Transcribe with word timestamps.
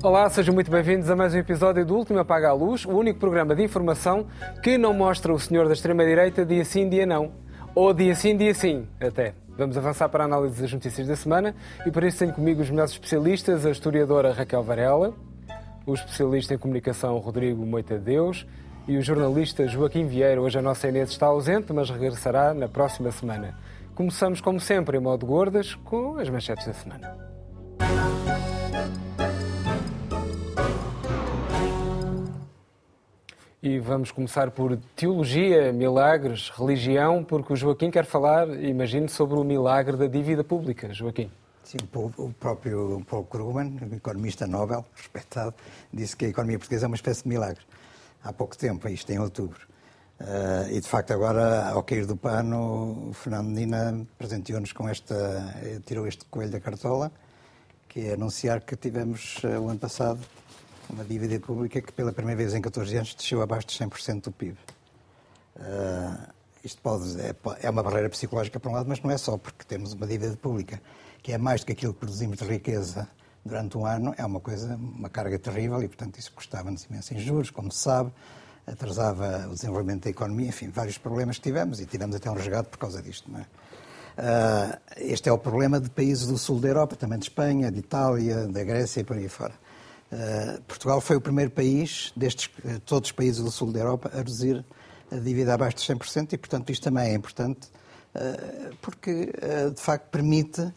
Olá, 0.00 0.30
sejam 0.30 0.54
muito 0.54 0.70
bem-vindos 0.70 1.10
a 1.10 1.16
mais 1.16 1.34
um 1.34 1.38
episódio 1.38 1.84
do 1.84 1.96
Último 1.96 2.20
Apaga 2.20 2.50
a 2.50 2.52
Luz, 2.52 2.84
o 2.84 2.90
único 2.90 3.18
programa 3.18 3.52
de 3.56 3.64
informação 3.64 4.26
que 4.62 4.78
não 4.78 4.94
mostra 4.94 5.34
o 5.34 5.40
senhor 5.40 5.66
da 5.66 5.72
extrema-direita 5.72 6.46
dia 6.46 6.64
sim, 6.64 6.88
dia 6.88 7.04
não. 7.04 7.32
Ou 7.74 7.92
dia 7.92 8.14
sim, 8.14 8.36
dia 8.36 8.54
sim, 8.54 8.86
até. 9.00 9.34
Vamos 9.56 9.76
avançar 9.76 10.08
para 10.08 10.22
a 10.22 10.26
análise 10.26 10.62
das 10.62 10.72
notícias 10.72 11.08
da 11.08 11.16
semana 11.16 11.52
e 11.84 11.90
para 11.90 12.06
isso 12.06 12.20
tenho 12.20 12.32
comigo 12.32 12.62
os 12.62 12.70
melhores 12.70 12.92
especialistas, 12.92 13.66
a 13.66 13.70
historiadora 13.70 14.32
Raquel 14.32 14.62
Varela, 14.62 15.12
o 15.84 15.94
especialista 15.94 16.54
em 16.54 16.58
comunicação 16.58 17.18
Rodrigo 17.18 17.66
Moita 17.66 17.98
Deus 17.98 18.46
e 18.86 18.96
o 18.96 19.02
jornalista 19.02 19.66
Joaquim 19.66 20.06
Vieira. 20.06 20.40
Hoje 20.40 20.60
a 20.60 20.62
nossa 20.62 20.86
Inês 20.86 21.10
está 21.10 21.26
ausente, 21.26 21.72
mas 21.72 21.90
regressará 21.90 22.54
na 22.54 22.68
próxima 22.68 23.10
semana. 23.10 23.58
Começamos, 23.96 24.40
como 24.40 24.60
sempre, 24.60 24.96
em 24.96 25.00
modo 25.00 25.26
gordas, 25.26 25.74
com 25.74 26.18
as 26.18 26.30
manchetes 26.30 26.68
da 26.68 26.72
semana. 26.72 27.18
E 33.60 33.80
vamos 33.80 34.12
começar 34.12 34.52
por 34.52 34.76
teologia, 34.94 35.72
milagres, 35.72 36.48
religião, 36.48 37.24
porque 37.24 37.52
o 37.52 37.56
Joaquim 37.56 37.90
quer 37.90 38.04
falar, 38.04 38.48
imagino, 38.62 39.08
sobre 39.08 39.36
o 39.36 39.42
milagre 39.42 39.96
da 39.96 40.06
dívida 40.06 40.44
pública. 40.44 40.94
Joaquim. 40.94 41.28
Sim, 41.64 41.78
o 41.92 42.32
próprio 42.38 43.04
Paul 43.10 43.24
Krugman, 43.24 43.76
economista 43.92 44.46
Nobel, 44.46 44.86
respeitado, 44.94 45.52
disse 45.92 46.16
que 46.16 46.26
a 46.26 46.28
economia 46.28 46.56
portuguesa 46.56 46.86
é 46.86 46.88
uma 46.88 46.94
espécie 46.94 47.24
de 47.24 47.28
milagre. 47.28 47.60
Há 48.22 48.32
pouco 48.32 48.56
tempo, 48.56 48.88
isto 48.88 49.10
em 49.10 49.18
outubro. 49.18 49.58
Uh, 50.20 50.70
e 50.70 50.80
de 50.80 50.86
facto, 50.86 51.12
agora, 51.12 51.68
ao 51.70 51.82
cair 51.82 52.06
do 52.06 52.16
pano, 52.16 53.08
o 53.10 53.12
Fernando 53.12 53.48
Medina 53.48 54.06
presenteou-nos 54.16 54.72
com 54.72 54.88
esta. 54.88 55.52
tirou 55.84 56.06
este 56.06 56.24
coelho 56.26 56.52
da 56.52 56.60
cartola, 56.60 57.10
que 57.88 58.06
é 58.06 58.14
anunciar 58.14 58.60
que 58.60 58.76
tivemos, 58.76 59.42
uh, 59.42 59.60
o 59.60 59.68
ano 59.68 59.80
passado, 59.80 60.20
uma 60.90 61.04
dívida 61.04 61.38
pública 61.40 61.80
que 61.80 61.92
pela 61.92 62.12
primeira 62.12 62.38
vez 62.38 62.54
em 62.54 62.60
14 62.60 62.96
anos 62.96 63.14
desceu 63.14 63.42
abaixo 63.42 63.66
de 63.68 63.78
100% 63.78 64.24
do 64.24 64.32
PIB. 64.32 64.56
Uh, 65.56 65.60
ah, 65.60 66.28
isto 66.64 66.80
pode, 66.82 67.20
é, 67.20 67.34
é, 67.62 67.70
uma 67.70 67.82
barreira 67.82 68.08
psicológica 68.08 68.58
por 68.58 68.70
um 68.70 68.72
lado, 68.72 68.88
mas 68.88 69.00
não 69.00 69.10
é 69.10 69.18
só, 69.18 69.36
porque 69.36 69.64
temos 69.64 69.92
uma 69.92 70.06
dívida 70.06 70.36
pública 70.36 70.80
que 71.22 71.32
é 71.32 71.38
mais 71.38 71.60
do 71.60 71.66
que 71.66 71.72
aquilo 71.72 71.92
que 71.92 72.00
produzimos 72.00 72.38
de 72.38 72.44
riqueza 72.44 73.08
durante 73.44 73.76
um 73.76 73.86
ano, 73.86 74.14
é 74.16 74.24
uma 74.24 74.40
coisa, 74.40 74.76
uma 74.76 75.08
carga 75.08 75.38
terrível 75.38 75.82
e, 75.82 75.88
portanto, 75.88 76.18
isso 76.18 76.32
custava-nos 76.32 76.84
imenso 76.84 77.14
em 77.14 77.18
juros, 77.18 77.50
como 77.50 77.70
se 77.72 77.80
sabe, 77.80 78.12
atrasava 78.66 79.46
o 79.48 79.54
desenvolvimento 79.54 80.04
da 80.04 80.10
economia, 80.10 80.48
enfim, 80.48 80.68
vários 80.68 80.98
problemas 80.98 81.36
que 81.36 81.42
tivemos 81.42 81.80
e 81.80 81.86
tivemos 81.86 82.14
até 82.14 82.30
um 82.30 82.34
resgate 82.34 82.68
por 82.68 82.78
causa 82.78 83.02
disto, 83.02 83.30
não 83.30 83.40
é? 83.40 83.46
Uh, 84.18 84.78
este 84.96 85.28
é 85.28 85.32
o 85.32 85.38
problema 85.38 85.80
de 85.80 85.88
países 85.88 86.26
do 86.26 86.36
sul 86.36 86.58
da 86.58 86.68
Europa, 86.68 86.96
também 86.96 87.18
de 87.18 87.26
Espanha, 87.26 87.70
de 87.70 87.78
Itália, 87.78 88.48
da 88.48 88.64
Grécia 88.64 89.00
e 89.00 89.04
por 89.04 89.16
aí 89.16 89.28
fora. 89.28 89.54
Uh, 90.10 90.60
Portugal 90.62 91.00
foi 91.02 91.16
o 91.16 91.20
primeiro 91.20 91.50
país, 91.50 92.12
destes 92.16 92.46
uh, 92.64 92.80
todos 92.80 93.10
os 93.10 93.12
países 93.12 93.42
do 93.42 93.50
sul 93.50 93.70
da 93.70 93.80
Europa, 93.80 94.10
a 94.12 94.18
reduzir 94.18 94.64
a 95.12 95.16
dívida 95.16 95.54
abaixo 95.54 95.76
de 95.76 95.82
100% 95.82 96.32
e, 96.32 96.38
portanto, 96.38 96.70
isto 96.70 96.82
também 96.82 97.10
é 97.10 97.14
importante 97.14 97.68
uh, 98.14 98.74
porque, 98.80 99.32
de 99.74 99.80
facto, 99.80 100.08
permite 100.10 100.72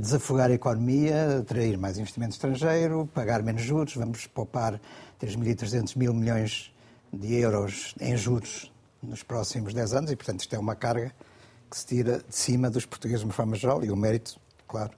desafogar 0.00 0.50
a 0.50 0.54
economia, 0.54 1.38
atrair 1.38 1.78
mais 1.78 1.96
investimento 1.96 2.32
estrangeiro, 2.32 3.08
pagar 3.14 3.42
menos 3.42 3.62
juros. 3.62 3.94
Vamos 3.94 4.26
poupar 4.26 4.80
3.300 5.22 5.96
mil 5.96 6.12
milhões 6.12 6.74
de 7.12 7.34
euros 7.36 7.94
em 8.00 8.16
juros 8.16 8.70
nos 9.02 9.22
próximos 9.22 9.72
10 9.72 9.94
anos 9.94 10.10
e, 10.10 10.16
portanto, 10.16 10.40
isto 10.40 10.54
é 10.54 10.58
uma 10.58 10.74
carga 10.74 11.14
que 11.70 11.78
se 11.78 11.86
tira 11.86 12.18
de 12.18 12.34
cima 12.34 12.68
dos 12.68 12.84
portugueses 12.84 13.20
de 13.20 13.26
uma 13.26 13.32
forma 13.32 13.56
geral 13.56 13.82
e 13.84 13.90
o 13.90 13.96
mérito, 13.96 14.38
claro, 14.66 14.90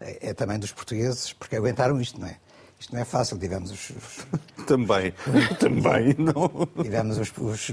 é, 0.00 0.30
é 0.30 0.34
também 0.34 0.58
dos 0.58 0.72
portugueses 0.72 1.32
porque 1.32 1.56
aguentaram 1.56 2.00
isto, 2.00 2.20
não 2.20 2.28
é? 2.28 2.38
Isto 2.84 2.94
não 2.94 3.00
é 3.00 3.04
fácil, 3.06 3.38
tivemos 3.38 3.70
os. 3.70 3.90
os... 3.90 4.26
Também, 4.66 5.12
também, 5.60 6.14
não. 6.18 6.66
Tivemos 6.82 7.18
os, 7.18 7.30
os, 7.36 7.68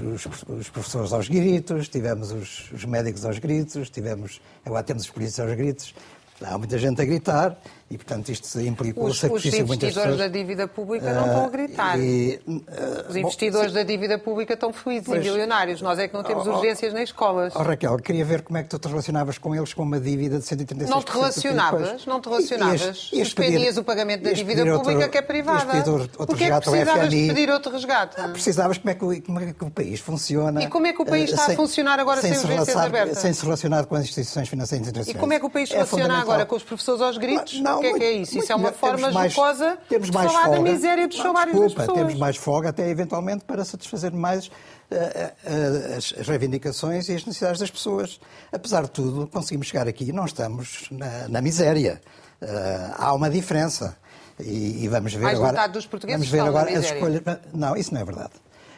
os, 0.46 0.68
professores 0.68 1.10
aos 1.10 1.26
gritos, 1.26 1.88
tivemos 1.88 2.32
os, 2.32 2.84
médicos 2.84 3.24
aos 3.24 3.38
gritos, 3.38 3.88
tivemos. 3.88 4.42
Agora 4.62 4.82
temos 4.82 5.04
os 5.04 5.10
polícias 5.10 5.40
aos 5.40 5.56
gritos. 5.56 5.94
Há 6.42 6.58
muita 6.58 6.76
gente 6.76 7.00
a 7.00 7.04
gritar 7.06 7.58
e, 7.92 7.98
portanto, 7.98 8.30
isto 8.30 8.58
implicou 8.58 9.04
os, 9.04 9.20
sacrifício 9.20 9.62
de 9.62 9.64
muitas 9.64 9.90
pessoas. 9.90 10.06
Os 10.06 10.12
investidores 10.14 10.32
da 10.32 10.38
dívida 10.38 10.66
pública 10.66 11.12
não 11.12 11.26
estão 11.26 11.44
a 11.44 11.48
gritar. 11.50 12.00
E, 12.00 12.40
uh, 12.46 13.10
os 13.10 13.16
investidores 13.16 13.68
bom, 13.70 13.74
da 13.74 13.82
dívida 13.82 14.18
pública 14.18 14.54
estão 14.54 14.72
felizes 14.72 15.06
pois, 15.06 15.20
e 15.20 15.28
milionários. 15.28 15.82
Nós 15.82 15.98
é 15.98 16.08
que 16.08 16.14
não 16.14 16.22
temos 16.22 16.46
oh, 16.46 16.52
oh, 16.52 16.56
urgências 16.56 16.94
nas 16.94 17.02
escolas. 17.02 17.52
Oh, 17.54 17.62
Raquel, 17.62 17.98
queria 17.98 18.24
ver 18.24 18.40
como 18.40 18.56
é 18.56 18.62
que 18.62 18.70
tu 18.70 18.78
te 18.78 18.88
relacionavas 18.88 19.36
com 19.36 19.54
eles 19.54 19.74
com 19.74 19.82
uma 19.82 20.00
dívida 20.00 20.38
de 20.38 20.44
136 20.46 20.88
Não 20.88 21.02
te 21.02 21.12
relacionavas? 21.12 22.06
Não 22.06 22.18
te 22.18 22.28
relacionavas? 22.30 22.96
Suspendias 22.96 23.76
o 23.76 23.84
pagamento 23.84 24.22
da 24.22 24.32
dívida 24.32 24.64
pública 24.64 24.90
outro, 24.92 25.10
que 25.10 25.18
é 25.18 25.22
privada. 25.22 25.90
Outro, 25.90 26.26
Porquê 26.26 26.44
é 26.44 26.50
que 26.50 26.60
precisavas 26.60 27.10
de 27.10 27.26
pedir 27.28 27.50
outro 27.50 27.72
resgate? 27.72 28.18
Ah, 28.18 28.28
precisavas 28.28 28.78
como 28.78 28.90
é, 28.90 28.94
que, 28.94 29.20
como 29.20 29.40
é 29.40 29.52
que 29.52 29.64
o 29.64 29.70
país 29.70 30.00
funciona. 30.00 30.62
E 30.62 30.66
como 30.68 30.86
é 30.86 30.94
que 30.94 31.02
o 31.02 31.04
país 31.04 31.30
está 31.30 31.44
sem, 31.44 31.54
a 31.54 31.56
funcionar 31.58 32.00
agora 32.00 32.22
sem, 32.22 32.32
sem 32.32 32.40
urgências 32.40 32.76
abertas? 32.76 33.18
Sem 33.18 33.32
se 33.34 33.44
relacionar 33.44 33.84
com 33.84 33.96
as 33.96 34.04
instituições 34.04 34.48
financeiras 34.48 34.88
internacionais. 34.88 35.18
E 35.18 35.20
como 35.20 35.34
é 35.34 35.38
que 35.38 35.44
o 35.44 35.50
país 35.50 35.70
é 35.70 35.84
funciona 35.84 36.18
agora? 36.18 36.46
Com 36.46 36.56
os 36.56 36.62
professores 36.62 37.02
aos 37.02 37.18
gritos? 37.18 37.60
Não, 37.60 37.81
que 37.82 37.86
é 37.86 37.98
que 37.98 38.04
é 38.04 38.12
isso? 38.12 38.38
Isso 38.38 38.52
é 38.52 38.54
uma 38.54 38.72
forma 38.72 39.10
mais, 39.10 39.32
jocosa 39.32 39.78
temos 39.88 40.10
mais 40.10 40.28
de 40.28 40.32
falar 40.34 40.44
folga. 40.46 40.62
da 40.62 40.70
miséria 40.70 41.08
dos 41.08 41.16
salários 41.16 41.56
Desculpa, 41.56 41.68
das 41.68 41.86
pessoas. 41.86 41.98
Temos 41.98 42.20
mais 42.20 42.36
folga 42.36 42.68
até 42.68 42.88
eventualmente 42.88 43.44
para 43.44 43.64
satisfazer 43.64 44.12
mais 44.12 44.46
uh, 44.46 44.50
uh, 44.50 45.96
as, 45.96 46.12
reivindicações 46.12 47.08
e 47.08 47.14
as 47.14 47.24
necessidades 47.24 47.60
das 47.60 47.70
pessoas. 47.70 48.20
Apesar 48.52 48.82
de 48.84 48.90
tudo, 48.90 49.26
conseguimos 49.26 49.66
chegar 49.66 49.88
aqui 49.88 50.04
e 50.04 50.12
não 50.12 50.24
estamos 50.24 50.88
na, 50.90 51.28
na 51.28 51.42
miséria. 51.42 52.00
Uh, 52.40 52.46
há 52.96 53.12
uma 53.12 53.28
diferença. 53.28 53.96
E, 54.40 54.84
e 54.84 54.88
vamos 54.88 55.12
ver 55.12 55.22
mais 55.22 55.38
agora. 55.38 55.68
dos 55.68 55.86
portugueses 55.86 56.18
vamos 56.18 56.30
ver 56.30 56.48
agora 56.48 56.78
as 56.78 56.84
escolhas. 56.86 57.22
Não, 57.52 57.76
isso 57.76 57.92
não 57.92 58.00
é 58.00 58.04
verdade. 58.04 58.32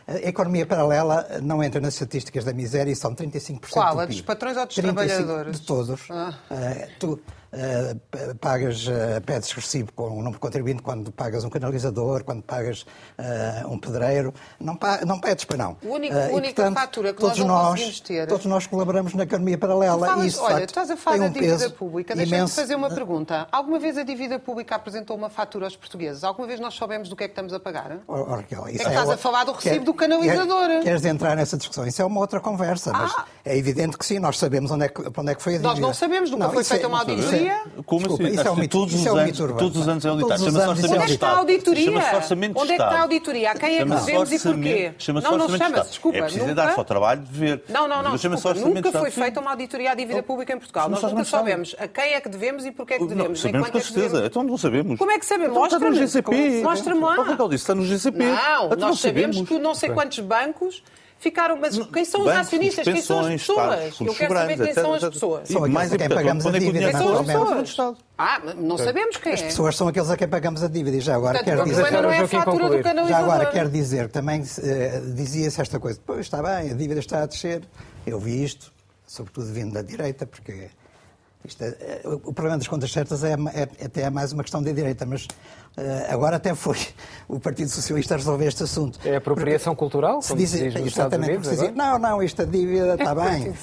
A 0.06 0.28
economia 0.28 0.66
paralela 0.66 1.26
não 1.42 1.62
entra 1.65 1.81
nas 1.81 1.94
estatísticas 1.94 2.44
da 2.44 2.53
miséria 2.53 2.92
e 2.92 2.97
são 2.97 3.15
35% 3.15 3.71
Qual? 3.71 3.94
do 3.94 4.00
A 4.00 4.04
dos 4.04 4.21
patrões 4.21 4.56
ou 4.56 4.66
dos 4.66 4.75
trabalhadores? 4.75 5.60
De 5.60 5.66
todos. 5.66 6.03
Ah. 6.10 6.34
Uh, 6.50 6.88
tu, 6.98 7.21
uh, 7.54 8.34
pagas, 8.37 8.87
uh, 8.87 9.20
pedes 9.25 9.53
recibo 9.53 9.92
com 9.92 10.09
um 10.09 10.22
número 10.22 10.38
contribuinte 10.38 10.82
quando 10.82 11.10
pagas 11.12 11.44
um 11.44 11.50
canalizador, 11.50 12.25
quando 12.25 12.42
pagas 12.42 12.82
uh, 13.19 13.69
um 13.69 13.78
pedreiro. 13.78 14.34
Não, 14.60 14.78
não 15.06 15.20
pedes 15.20 15.44
para 15.44 15.56
não. 15.56 15.76
A 15.82 15.87
única, 15.87 16.15
uh, 16.15 16.34
única 16.34 16.54
portanto, 16.54 16.75
fatura 16.75 17.15
que 17.15 17.22
nós 17.22 17.38
não 17.38 17.47
nós, 17.47 18.00
ter... 18.00 18.26
Todos 18.26 18.47
nós 18.47 18.66
colaboramos 18.66 19.15
na 19.15 19.22
economia 19.25 19.56
paralela 19.56 20.06
falas, 20.06 20.25
e 20.25 20.28
isso, 20.28 20.42
Olha, 20.42 20.54
facto, 20.56 20.69
estás 20.70 20.91
a 20.91 20.97
falar 20.97 21.19
da 21.19 21.25
um 21.26 21.31
dívida 21.31 21.70
pública. 21.70 22.15
Deixa-me 22.15 22.48
fazer 22.48 22.75
uma 22.75 22.91
pergunta. 22.91 23.47
Alguma 23.50 23.78
vez 23.78 23.97
a 23.97 24.03
dívida 24.03 24.38
pública 24.38 24.75
apresentou 24.75 25.16
uma 25.16 25.31
fatura 25.31 25.66
aos 25.66 25.76
portugueses? 25.76 26.25
Alguma 26.25 26.47
vez 26.47 26.60
nós 26.60 26.75
soubemos 26.75 27.09
do 27.09 27.16
que 27.16 27.25
é 27.25 27.28
que 27.28 27.32
estamos 27.32 27.53
a 27.53 27.60
pagar? 27.60 27.98
Oh, 28.06 28.15
oh, 28.15 28.34
Raquel, 28.36 28.66
é 28.66 28.72
que 28.72 28.76
estás 28.76 29.09
é, 29.09 29.12
a 29.12 29.16
falar 29.16 29.44
do 29.44 29.53
recibo 29.53 29.75
quer, 29.76 29.84
do 29.84 29.94
canalizador. 29.94 30.69
Quer, 30.69 30.82
queres 30.82 31.04
entrar 31.04 31.36
nessa 31.36 31.56
discussão? 31.56 31.86
Isso 31.86 32.03
é 32.03 32.04
uma 32.04 32.21
outra 32.21 32.41
conversa, 32.41 32.91
ah. 32.94 32.98
mas 32.98 33.15
é 33.44 33.56
evidente 33.56 33.97
que 33.97 34.04
sim, 34.04 34.19
nós 34.19 34.38
sabemos 34.38 34.71
onde 34.71 34.84
é 34.86 34.88
que, 34.88 35.00
onde 35.00 35.31
é 35.31 35.34
que 35.34 35.42
foi 35.42 35.54
a 35.54 35.59
dívida. 35.59 35.69
Nós 35.69 35.78
não 35.78 35.94
sabemos, 35.94 36.31
nunca 36.31 36.44
não, 36.44 36.53
foi 36.53 36.65
feita 36.65 36.84
é, 36.84 36.88
uma 36.88 36.98
auditoria. 37.00 37.44
Como 37.87 38.06
assim? 38.12 38.25
Isso 38.25 38.49
é 38.49 38.50
um 38.50 38.56
mito, 38.56 38.78
todos, 38.78 38.94
os 38.94 39.06
é 39.06 39.12
um 39.12 39.16
anos, 39.16 39.38
todos 39.38 39.77
os 39.77 39.88
anos 39.88 40.05
é 40.05 40.09
auditado. 40.09 40.44
Chama-se 40.44 40.69
Orçamento 40.69 40.94
Onde 40.94 41.03
é 41.03 41.06
que 41.06 41.12
está 41.12 41.28
a 41.28 41.38
auditoria? 41.38 41.91
Onde 41.91 42.72
é 42.72 42.77
que 42.77 42.82
está 42.82 42.87
a 42.87 43.03
auditoria? 43.03 43.50
A 43.50 43.55
quem 43.55 43.78
é 43.78 43.84
que 43.84 43.91
devemos 43.91 44.32
e 44.32 44.38
porquê? 44.38 44.94
Não, 45.22 45.38
não 45.38 45.49
chama-se, 45.49 45.91
desculpa. 45.91 46.19
É 46.19 46.22
preciso 46.22 46.54
dar-se 46.54 46.78
ao 46.78 46.84
trabalho 46.84 47.22
de 47.22 47.33
ver. 47.33 47.65
Não, 47.69 47.88
não, 47.88 48.03
não, 48.03 48.12
nunca 48.12 48.93
foi 48.93 49.10
feita 49.10 49.41
uma 49.41 49.50
auditoria 49.50 49.93
à 49.93 49.94
dívida 49.94 50.22
pública 50.22 50.53
em 50.53 50.59
Portugal. 50.59 50.88
Nós 50.88 51.03
nunca 51.03 51.25
sabemos 51.25 51.75
a 51.78 51.88
quem 51.88 52.15
é 52.15 52.21
que 52.21 52.28
devemos 52.28 52.65
e 52.65 52.71
porquê 52.71 52.94
é 52.94 52.99
que 52.99 53.06
devemos. 53.06 53.41
Sabemos 53.41 53.71
com 53.71 53.81
certeza. 53.81 54.27
Então 54.27 54.43
não 54.43 54.59
sabemos. 54.59 54.99
Como 54.99 55.10
é 55.10 55.19
que 55.19 55.27
sabemos? 55.27 55.54
Mostra-me. 55.56 55.84
Está 55.84 55.91
no 55.91 56.06
GCP. 56.06 56.62
Mostra-me 56.62 57.00
lá. 57.00 57.16
Está 57.53 57.75
no 57.75 57.84
GCP. 57.84 58.25
Não, 58.25 58.69
nós 58.71 59.00
sabemos 59.00 59.41
que 59.43 59.59
não 59.59 59.75
sei 59.75 59.91
quantos 59.91 60.19
bancos 60.21 60.83
ficaram. 61.24 61.56
Mas 61.56 61.76
quem 61.78 62.04
são 62.04 62.22
os 62.22 62.28
acionistas? 62.28 62.84
Quem 62.84 63.02
são 63.02 63.20
as 63.20 63.28
pessoas? 63.28 64.00
Eu 64.00 64.15
quero 64.15 64.34
saber 64.34 64.56
quem 64.59 64.74
são 64.74 64.94
as 64.94 65.04
pessoas. 65.04 65.48
São 65.48 65.68
mais 65.68 65.92
a 65.92 65.98
quem 65.98 66.09
pagamos 66.09 66.47
a 66.47 66.50
dívida. 66.53 66.78
Quem 66.78 66.92
são 66.92 67.18
as 67.18 67.26
pessoas? 67.26 67.97
Ah, 68.16 68.41
não 68.56 68.78
sabemos 68.78 69.16
quem 69.16 69.32
é. 69.32 69.34
As 69.34 69.42
pessoas 69.42 69.76
são 69.76 69.88
aqueles 69.88 70.10
a 70.10 70.16
quem 70.16 70.28
pagamos 70.28 70.62
a 70.62 70.68
dívida. 70.68 70.97
E 70.97 71.00
já 71.00 71.16
agora 71.16 71.42
quero 71.42 71.65
dizer. 71.65 71.91
não 71.91 72.10
é 72.10 72.21
a 72.21 72.28
fatura 72.28 72.71
do 72.71 72.82
canalizador. 72.82 73.09
Já 73.09 73.18
agora 73.18 73.47
quero 73.47 73.71
dizer, 73.71 74.09
também 74.10 74.42
uh, 74.42 75.15
dizia-se 75.15 75.60
esta 75.60 75.80
coisa. 75.80 75.98
Pois 76.06 76.21
está 76.21 76.42
bem, 76.42 76.71
a 76.71 76.74
dívida 76.74 77.00
está 77.00 77.22
a 77.22 77.27
descer. 77.27 77.62
Eu 78.06 78.20
vi 78.20 78.44
isto, 78.44 78.72
sobretudo 79.06 79.47
vindo 79.47 79.72
da 79.72 79.82
direita, 79.82 80.27
porque 80.27 80.68
é, 81.60 82.00
o 82.04 82.32
problema 82.32 82.56
das 82.56 82.66
contas 82.66 82.91
certas 82.91 83.22
é, 83.22 83.32
é, 83.32 83.84
até 83.84 84.02
é 84.02 84.10
mais 84.10 84.32
uma 84.32 84.42
questão 84.42 84.62
da 84.62 84.72
direita, 84.72 85.04
mas 85.04 85.24
uh, 85.24 85.28
agora 86.08 86.36
até 86.36 86.54
foi 86.54 86.78
o 87.28 87.38
Partido 87.38 87.68
Socialista 87.68 88.14
a 88.14 88.16
resolver 88.16 88.46
este 88.46 88.62
assunto. 88.62 88.98
É 89.04 89.16
apropriação 89.16 89.74
Porque 89.74 89.80
cultural? 89.80 90.22
Se 90.22 90.34
diz, 90.34 90.50
se 90.50 90.70
diz 90.70 90.86
exatamente, 90.86 91.46
diz, 91.46 91.74
não, 91.74 91.98
não, 91.98 92.22
esta 92.22 92.46
dívida 92.46 92.94
está 92.98 93.14
bem. 93.14 93.50
Uh, 93.50 93.54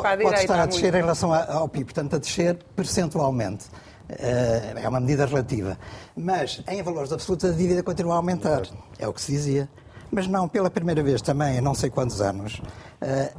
pode, 0.00 0.22
pode 0.22 0.40
estar 0.40 0.60
a 0.60 0.66
descer 0.66 0.94
em 0.94 1.00
relação 1.00 1.34
ao 1.34 1.68
PIB, 1.68 1.86
portanto, 1.86 2.14
a 2.14 2.18
descer 2.18 2.58
percentualmente. 2.76 3.66
Uh, 4.08 4.78
é 4.78 4.88
uma 4.88 5.00
medida 5.00 5.26
relativa. 5.26 5.76
Mas, 6.16 6.62
em 6.68 6.80
valores 6.80 7.12
absolutos, 7.12 7.50
a 7.50 7.52
dívida 7.52 7.82
continua 7.82 8.14
a 8.14 8.16
aumentar. 8.18 8.62
É 9.00 9.08
o 9.08 9.12
que 9.12 9.20
se 9.20 9.32
dizia. 9.32 9.68
Mas 10.12 10.28
não, 10.28 10.48
pela 10.48 10.70
primeira 10.70 11.02
vez 11.02 11.20
também, 11.20 11.58
em 11.58 11.60
não 11.60 11.74
sei 11.74 11.90
quantos 11.90 12.20
anos, 12.20 12.62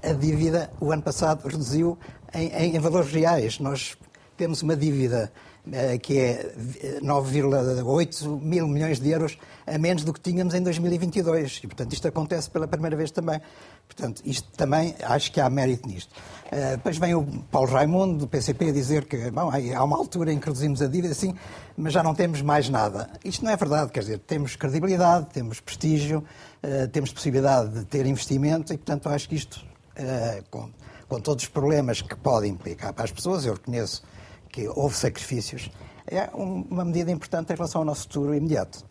a 0.03 0.11
dívida, 0.11 0.69
o 0.81 0.91
ano 0.91 1.01
passado, 1.01 1.47
reduziu 1.47 1.97
em, 2.33 2.75
em, 2.75 2.79
valores 2.79 3.12
reais. 3.12 3.59
Nós 3.59 3.97
temos 4.35 4.62
uma 4.62 4.75
dívida 4.75 5.31
eh, 5.71 5.97
que 5.97 6.18
é 6.18 6.53
9,8 7.01 8.41
mil 8.41 8.68
milhões 8.68 9.00
de 9.00 9.09
euros 9.09 9.38
a 9.65 9.77
menos 9.77 10.03
do 10.03 10.13
que 10.13 10.21
tínhamos 10.21 10.53
em 10.53 10.62
2022. 10.62 11.62
E, 11.63 11.68
portanto, 11.68 11.94
isto 11.94 12.07
acontece 12.07 12.50
pela 12.50 12.68
primeira 12.68 12.95
vez 12.95 13.12
também. 13.12 13.41
Portanto, 13.85 14.21
isto 14.25 14.47
também 14.56 14.95
acho 15.01 15.31
que 15.31 15.41
há 15.41 15.50
mérito 15.50 15.88
nisto. 15.88 16.13
Uh, 16.47 16.77
depois 16.77 16.97
vem 16.97 17.15
o 17.15 17.25
Paulo 17.51 17.69
Raimundo, 17.69 18.19
do 18.19 18.27
PCP, 18.27 18.71
dizer 18.71 19.06
que 19.06 19.30
bom, 19.31 19.50
há 19.50 19.83
uma 19.83 19.97
altura 19.97 20.31
em 20.31 20.39
que 20.39 20.47
reduzimos 20.47 20.81
a 20.81 20.88
dívida, 20.88 21.13
sim, 21.13 21.33
mas 21.75 21.91
já 21.94 22.01
não 22.01 22.13
temos 22.13 22.41
mais 22.41 22.69
nada. 22.69 23.09
Isto 23.23 23.44
não 23.44 23.51
é 23.51 23.57
verdade, 23.57 23.91
quer 23.91 24.01
dizer, 24.01 24.19
temos 24.19 24.56
credibilidade, 24.56 25.27
temos 25.33 25.59
prestígio, 25.59 26.23
uh, 26.63 26.88
temos 26.89 27.12
possibilidade 27.12 27.80
de 27.80 27.85
ter 27.85 28.06
investimento 28.06 28.73
e, 28.73 28.77
portanto, 28.77 29.09
acho 29.09 29.27
que 29.27 29.35
isto, 29.35 29.65
uh, 29.97 30.44
com, 31.07 31.19
todos 31.19 31.44
os 31.44 31.50
problemas 31.50 32.01
que 32.01 32.15
pode 32.15 32.48
implicar 32.48 32.94
para 32.94 33.06
as 33.06 33.12
pessoas, 33.12 33.45
eu 33.45 33.54
reconheço 33.54 34.04
que 34.50 34.68
houve 34.68 34.95
sacrifícios, 34.95 35.69
é 36.09 36.30
uma 36.33 36.86
medida 36.86 37.12
importante 37.12 37.51
em 37.51 37.56
relação 37.56 37.81
ao 37.81 37.86
nosso 37.86 38.04
futuro 38.04 38.33
imediato. 38.33 38.86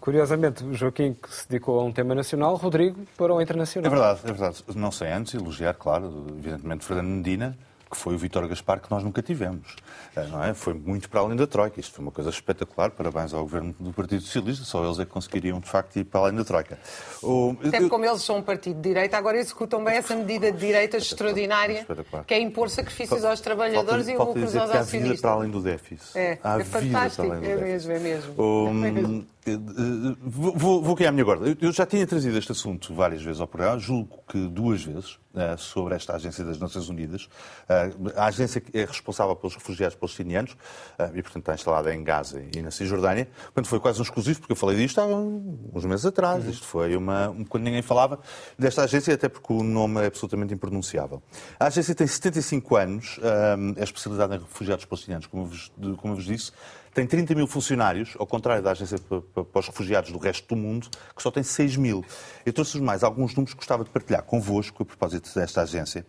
Curiosamente, 0.00 0.62
o 0.64 0.74
Joaquim 0.74 1.14
que 1.14 1.34
se 1.34 1.48
dedicou 1.48 1.80
a 1.80 1.84
um 1.84 1.90
tema 1.90 2.14
nacional, 2.14 2.56
Rodrigo 2.56 3.06
para 3.16 3.34
o 3.34 3.40
internacional. 3.40 3.90
É 3.90 3.94
verdade, 3.94 4.20
é 4.24 4.26
verdade. 4.26 4.64
Não 4.76 4.92
sei 4.92 5.10
antes 5.10 5.34
elogiar, 5.34 5.74
claro, 5.74 6.26
evidentemente, 6.38 6.84
Fernando 6.84 7.08
Medina, 7.08 7.56
que 7.90 7.96
foi 7.96 8.14
o 8.14 8.18
Vítor 8.18 8.46
Gaspar 8.46 8.80
que 8.80 8.90
nós 8.90 9.02
nunca 9.02 9.22
tivemos. 9.22 9.76
Eh, 10.14 10.26
não 10.26 10.42
é? 10.42 10.54
Foi 10.54 10.74
muito 10.74 11.08
para 11.08 11.20
além 11.20 11.36
da 11.36 11.46
Troika. 11.46 11.80
Isto 11.80 11.94
foi 11.94 12.04
uma 12.04 12.12
coisa 12.12 12.30
espetacular. 12.30 12.90
Parabéns 12.90 13.32
ao 13.32 13.42
governo 13.42 13.74
do 13.78 13.92
Partido 13.92 14.22
Socialista. 14.22 14.64
Só 14.64 14.84
eles 14.84 14.98
é 14.98 15.04
que 15.04 15.10
conseguiriam, 15.10 15.58
de 15.60 15.68
facto, 15.68 15.96
ir 15.96 16.04
para 16.04 16.20
além 16.20 16.36
da 16.36 16.44
Troika. 16.44 16.78
O... 17.22 17.56
Até 17.64 17.88
como 17.88 18.04
eles 18.04 18.22
são 18.22 18.38
um 18.38 18.42
partido 18.42 18.76
de 18.76 18.88
direita, 18.88 19.16
agora 19.16 19.38
executam 19.38 19.82
bem 19.82 19.96
essa 19.96 20.14
medida 20.14 20.52
de 20.52 20.58
direita 20.58 20.96
extraordinária, 20.96 21.86
que 22.26 22.34
é 22.34 22.40
impor 22.40 22.68
sacrifícios 22.68 23.24
aos 23.24 23.40
trabalhadores 23.40 24.06
falta, 24.06 24.22
e 24.22 24.26
lucros 24.26 24.56
aos 24.56 24.70
acionistas. 24.70 25.20
Para 25.20 25.30
além 25.32 25.50
do 25.50 25.60
déficit. 25.60 26.16
É, 26.16 26.38
há 26.42 26.60
é 26.60 26.64
fantástico. 26.64 27.32
É 27.32 27.56
mesmo, 27.56 27.92
é 27.92 27.98
mesmo. 27.98 28.34
É 28.68 28.90
mesmo. 28.90 29.26
Vou, 29.56 30.82
vou 30.82 30.94
aqui 30.94 31.06
à 31.06 31.12
minha 31.12 31.24
guarda. 31.24 31.56
Eu 31.60 31.72
já 31.72 31.86
tinha 31.86 32.06
trazido 32.06 32.36
este 32.36 32.52
assunto 32.52 32.94
várias 32.94 33.22
vezes 33.22 33.40
ao 33.40 33.46
programa, 33.46 33.78
julgo 33.78 34.22
que 34.28 34.38
duas 34.48 34.82
vezes, 34.82 35.18
eh, 35.38 35.56
sobre 35.56 35.94
esta 35.94 36.16
Agência 36.16 36.44
das 36.44 36.58
Nações 36.58 36.88
Unidas. 36.88 37.28
Eh, 37.68 37.92
a 38.16 38.26
agência 38.26 38.60
é 38.72 38.84
responsável 38.84 39.36
pelos 39.36 39.54
refugiados 39.54 39.94
palestinianos 39.94 40.56
eh, 40.98 41.10
e, 41.14 41.22
portanto, 41.22 41.42
está 41.42 41.54
instalada 41.54 41.94
em 41.94 42.02
Gaza 42.02 42.42
e 42.56 42.60
na 42.60 42.72
Cisjordânia. 42.72 43.28
Portanto, 43.44 43.68
foi 43.68 43.78
quase 43.78 44.00
um 44.00 44.02
exclusivo, 44.02 44.40
porque 44.40 44.52
eu 44.52 44.56
falei 44.56 44.76
disto 44.76 45.00
há 45.00 45.06
uns 45.06 45.84
meses 45.84 46.04
atrás. 46.06 46.44
Isto 46.44 46.66
foi 46.66 46.96
uma, 46.96 47.36
quando 47.48 47.62
ninguém 47.62 47.82
falava 47.82 48.18
desta 48.58 48.82
agência, 48.82 49.14
até 49.14 49.28
porque 49.28 49.52
o 49.52 49.62
nome 49.62 50.02
é 50.02 50.06
absolutamente 50.06 50.54
impronunciável. 50.54 51.22
A 51.60 51.66
agência 51.66 51.94
tem 51.94 52.06
75 52.06 52.76
anos, 52.76 53.20
é 53.76 53.84
especializada 53.84 54.34
em 54.34 54.38
refugiados 54.38 54.86
palestinianos, 54.86 55.26
como 55.26 55.46
vos, 55.46 55.70
como 55.98 56.14
eu 56.14 56.16
vos 56.16 56.24
disse 56.24 56.52
tem 56.98 57.06
30 57.06 57.32
mil 57.36 57.46
funcionários, 57.46 58.16
ao 58.18 58.26
contrário 58.26 58.60
da 58.60 58.72
Agência 58.72 58.98
para 58.98 59.60
os 59.60 59.66
Refugiados 59.68 60.10
do 60.10 60.18
resto 60.18 60.48
do 60.48 60.60
mundo, 60.60 60.88
que 61.14 61.22
só 61.22 61.30
tem 61.30 61.44
6 61.44 61.76
mil. 61.76 62.04
Eu 62.44 62.52
trouxe 62.52 62.80
mais 62.80 63.04
alguns 63.04 63.36
números 63.36 63.54
que 63.54 63.58
gostava 63.58 63.84
de 63.84 63.90
partilhar 63.90 64.24
convosco, 64.24 64.82
a 64.82 64.86
propósito 64.86 65.32
desta 65.32 65.62
agência, 65.62 66.04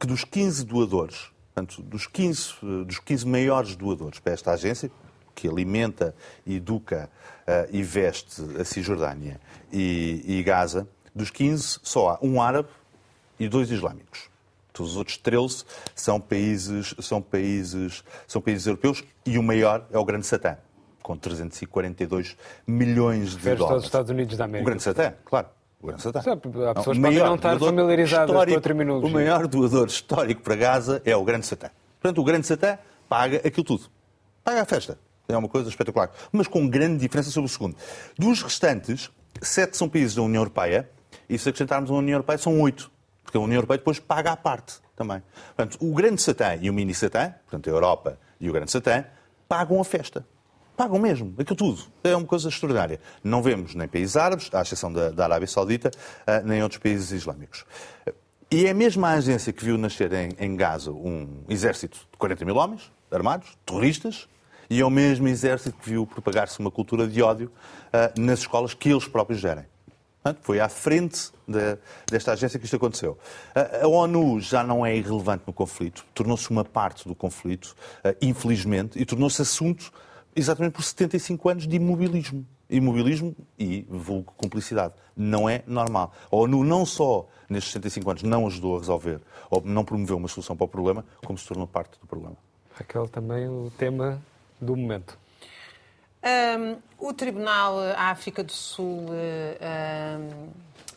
que 0.00 0.06
dos 0.06 0.24
15 0.24 0.64
doadores, 0.64 1.30
portanto, 1.52 1.82
dos 1.82 2.06
15, 2.06 2.54
dos 2.86 2.98
15 2.98 3.26
maiores 3.26 3.76
doadores 3.76 4.18
para 4.20 4.32
esta 4.32 4.52
agência, 4.52 4.90
que 5.34 5.46
alimenta, 5.46 6.14
educa 6.46 7.10
uh, 7.42 7.68
e 7.70 7.82
veste 7.82 8.40
a 8.58 8.64
Cisjordânia 8.64 9.38
e, 9.70 10.22
e 10.24 10.42
Gaza, 10.42 10.88
dos 11.14 11.28
15 11.28 11.80
só 11.82 12.10
há 12.10 12.18
um 12.22 12.40
árabe 12.40 12.68
e 13.38 13.48
dois 13.48 13.70
islâmicos. 13.70 14.30
Todos 14.74 14.90
os 14.90 14.98
outros 14.98 15.16
13 15.18 15.64
são 15.94 16.20
países, 16.20 16.96
são, 16.98 17.22
países, 17.22 18.02
são 18.26 18.42
países 18.42 18.66
europeus 18.66 19.04
e 19.24 19.38
o 19.38 19.42
maior 19.42 19.86
é 19.92 19.96
o 19.96 20.04
Grande 20.04 20.26
Satã, 20.26 20.56
com 21.00 21.16
342 21.16 22.36
milhões 22.66 23.30
de 23.30 23.36
Refere 23.36 23.56
dólares. 23.56 23.76
aos 23.76 23.84
Estados 23.84 24.10
Unidos 24.10 24.36
da 24.36 24.46
América. 24.46 24.64
O 24.64 24.66
Grande 24.66 24.82
Satã, 24.82 25.14
claro. 25.24 25.46
O 25.80 25.86
Grande 25.86 26.02
Satã. 26.02 26.18
Há 26.18 26.74
pessoas 26.74 26.96
que 26.96 27.02
podem 27.04 27.18
não 27.20 27.36
estar 27.36 27.56
familiarizadas 27.56 28.34
com 28.34 28.56
a 28.56 28.60
terminologia. 28.60 29.08
O 29.08 29.12
maior 29.12 29.46
doador 29.46 29.86
histórico 29.86 30.42
para 30.42 30.56
Gaza 30.56 31.00
é 31.04 31.14
o 31.14 31.22
Grande 31.22 31.46
Satã. 31.46 31.70
Portanto, 32.00 32.20
o 32.20 32.24
Grande 32.24 32.48
Satã 32.48 32.76
paga 33.08 33.36
aquilo 33.46 33.62
tudo. 33.62 33.84
Paga 34.42 34.62
a 34.62 34.64
festa. 34.64 34.98
É 35.28 35.36
uma 35.36 35.48
coisa 35.48 35.68
espetacular. 35.68 36.10
Mas 36.32 36.48
com 36.48 36.68
grande 36.68 36.98
diferença 36.98 37.30
sobre 37.30 37.48
o 37.48 37.52
segundo. 37.52 37.76
Dos 38.18 38.42
restantes, 38.42 39.08
sete 39.40 39.76
são 39.76 39.88
países 39.88 40.16
da 40.16 40.22
União 40.22 40.40
Europeia, 40.40 40.90
e 41.28 41.38
se 41.38 41.48
acrescentarmos 41.48 41.92
a 41.92 41.94
União 41.94 42.16
Europeia, 42.16 42.38
são 42.38 42.60
oito 42.60 42.90
porque 43.34 43.38
a 43.38 43.40
União 43.40 43.56
Europeia 43.56 43.78
depois 43.78 43.98
paga 43.98 44.30
à 44.30 44.36
parte 44.36 44.74
também. 44.94 45.20
Portanto, 45.56 45.76
o 45.80 45.92
grande 45.92 46.22
Satã 46.22 46.56
e 46.60 46.70
o 46.70 46.72
mini 46.72 46.94
Satã, 46.94 47.34
portanto, 47.44 47.68
a 47.68 47.72
Europa 47.72 48.18
e 48.38 48.48
o 48.48 48.52
grande 48.52 48.70
Satã, 48.70 49.04
pagam 49.48 49.80
a 49.80 49.84
festa. 49.84 50.24
Pagam 50.76 51.00
mesmo, 51.00 51.34
aquilo 51.36 51.56
tudo. 51.56 51.82
É 52.04 52.14
uma 52.14 52.26
coisa 52.26 52.48
extraordinária. 52.48 53.00
Não 53.24 53.42
vemos 53.42 53.74
nem 53.74 53.88
países 53.88 54.16
árabes, 54.16 54.48
à 54.52 54.62
exceção 54.62 54.92
da, 54.92 55.10
da 55.10 55.24
Arábia 55.24 55.48
Saudita, 55.48 55.90
uh, 55.90 56.46
nem 56.46 56.62
outros 56.62 56.80
países 56.80 57.10
islâmicos. 57.10 57.64
E 58.50 58.66
é 58.66 58.70
a 58.70 58.74
mesma 58.74 59.10
agência 59.10 59.52
que 59.52 59.64
viu 59.64 59.76
nascer 59.76 60.12
em, 60.12 60.30
em 60.38 60.54
Gaza 60.54 60.92
um 60.92 61.42
exército 61.48 61.98
de 61.98 62.16
40 62.16 62.44
mil 62.44 62.56
homens, 62.56 62.92
armados, 63.10 63.58
terroristas, 63.66 64.28
e 64.70 64.80
é 64.80 64.84
o 64.84 64.90
mesmo 64.90 65.26
exército 65.26 65.76
que 65.78 65.90
viu 65.90 66.06
propagar-se 66.06 66.58
uma 66.60 66.70
cultura 66.70 67.06
de 67.06 67.20
ódio 67.20 67.50
uh, 67.88 68.20
nas 68.20 68.40
escolas 68.40 68.74
que 68.74 68.90
eles 68.90 69.08
próprios 69.08 69.40
gerem. 69.40 69.64
Foi 70.40 70.58
à 70.58 70.70
frente 70.70 71.30
de, 71.46 71.76
desta 72.10 72.32
agência 72.32 72.58
que 72.58 72.64
isto 72.64 72.76
aconteceu. 72.76 73.18
A, 73.54 73.84
a, 73.84 73.88
ONU 73.88 74.40
já 74.40 74.64
não 74.64 74.84
é 74.84 74.96
irrelevante 74.96 75.44
no 75.46 75.52
conflito, 75.52 76.06
tornou-se 76.14 76.50
uma 76.50 76.64
parte 76.64 77.06
do 77.06 77.14
conflito, 77.14 77.76
uh, 78.02 78.16
infelizmente, 78.22 78.98
e 78.98 79.04
tornou-se 79.04 79.42
assunto 79.42 79.92
exatamente 80.34 80.72
por 80.72 80.82
75 80.82 81.48
anos 81.48 81.68
de 81.68 81.76
imobilismo. 81.76 82.46
Imobilismo 82.70 83.36
e 83.58 83.86
vulgo 83.86 84.32
cumplicidade. 84.34 84.94
Não 85.14 85.46
é 85.46 85.62
normal. 85.66 86.14
A 86.32 86.36
ONU 86.36 86.64
não 86.64 86.86
só 86.86 87.28
nestes 87.46 87.72
65 87.74 88.10
anos 88.10 88.22
não 88.22 88.46
ajudou 88.46 88.76
a 88.76 88.78
resolver 88.78 89.20
ou 89.50 89.60
não 89.60 89.84
promoveu 89.84 90.16
uma 90.16 90.28
solução 90.28 90.56
para 90.56 90.64
o 90.64 90.68
problema, 90.68 91.04
como 91.24 91.38
se 91.38 91.46
tornou 91.46 91.66
parte 91.66 92.00
do 92.00 92.06
problema. 92.06 92.36
Raquel, 92.72 93.06
também 93.08 93.46
o 93.46 93.70
tema 93.76 94.20
do 94.58 94.74
momento. 94.74 95.18
Um, 96.24 96.76
o 96.98 97.12
Tribunal 97.12 97.78
África 97.98 98.42
do 98.42 98.50
Sul 98.50 99.08
um, 99.10 100.48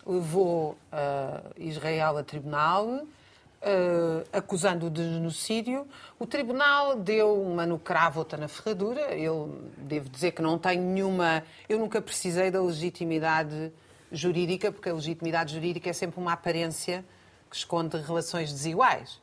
levou 0.06 0.78
uh, 0.94 1.54
Israel 1.58 2.18
a 2.18 2.24
tribunal, 2.24 2.88
uh, 2.88 4.28
acusando-o 4.32 4.90
de 4.90 5.04
genocídio. 5.04 5.86
O 6.18 6.26
Tribunal 6.26 6.96
deu 6.96 7.42
uma 7.42 7.66
no 7.66 7.78
cravo, 7.78 8.20
outra 8.20 8.38
na 8.38 8.48
ferradura. 8.48 9.02
Eu 9.18 9.62
devo 9.78 10.08
dizer 10.08 10.32
que 10.32 10.42
não 10.42 10.58
tenho 10.58 10.82
nenhuma. 10.82 11.44
Eu 11.68 11.78
nunca 11.78 12.02
precisei 12.02 12.50
da 12.50 12.62
legitimidade 12.62 13.74
jurídica, 14.10 14.72
porque 14.72 14.88
a 14.88 14.94
legitimidade 14.94 15.54
jurídica 15.54 15.90
é 15.90 15.94
sempre 15.94 16.22
uma 16.22 16.32
aparência 16.32 17.04
que 17.50 17.58
esconde 17.58 17.98
relações 17.98 18.54
desiguais. 18.54 19.20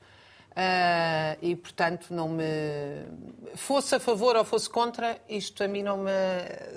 Uh, 0.54 1.37
e, 1.42 1.56
portanto, 1.56 2.14
não 2.14 2.28
me. 2.28 2.44
Fosse 3.56 3.96
a 3.96 4.00
favor 4.00 4.37
ou 4.37 4.44
fosse 4.44 4.70
contra, 4.70 5.20
isto 5.28 5.64
a 5.64 5.68
mim 5.68 5.82
não 5.82 5.99
me. 5.99 6.11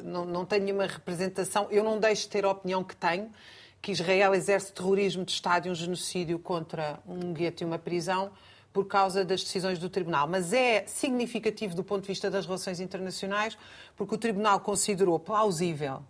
Não, 0.04 0.26
não 0.26 0.46
tenho 0.46 0.64
nenhuma 0.64 0.88
representação. 0.88 1.68
Eu 1.70 1.84
não 1.84 2.00
deixo 2.00 2.24
de 2.24 2.30
ter 2.30 2.44
a 2.44 2.50
opinião 2.50 2.84
que 2.84 2.96
tenho, 2.96 3.32
que 3.80 3.92
Israel 3.92 4.34
exerce 4.34 4.74
terrorismo 4.74 5.24
de 5.24 5.32
Estado 5.32 5.68
e 5.68 5.72
um 5.72 5.76
genocídio 5.76 6.40
contra 6.40 7.00
um 7.08 7.32
gueto 7.34 7.64
e 7.64 7.66
uma 7.66 7.78
prisão 7.78 8.32
por 8.74 8.86
causa 8.86 9.24
das 9.24 9.44
decisões 9.44 9.78
do 9.78 9.90
Tribunal. 9.90 10.28
Mas 10.28 10.54
é 10.54 10.84
significativo 10.88 11.76
do 11.76 11.84
ponto 11.84 12.02
de 12.02 12.08
vista 12.08 12.32
das 12.32 12.46
relações 12.46 12.80
internacionais, 12.80 13.56
porque 13.96 14.16
o 14.16 14.18
Tribunal 14.18 14.60
considerou 14.60 15.20
plausível 15.20 16.02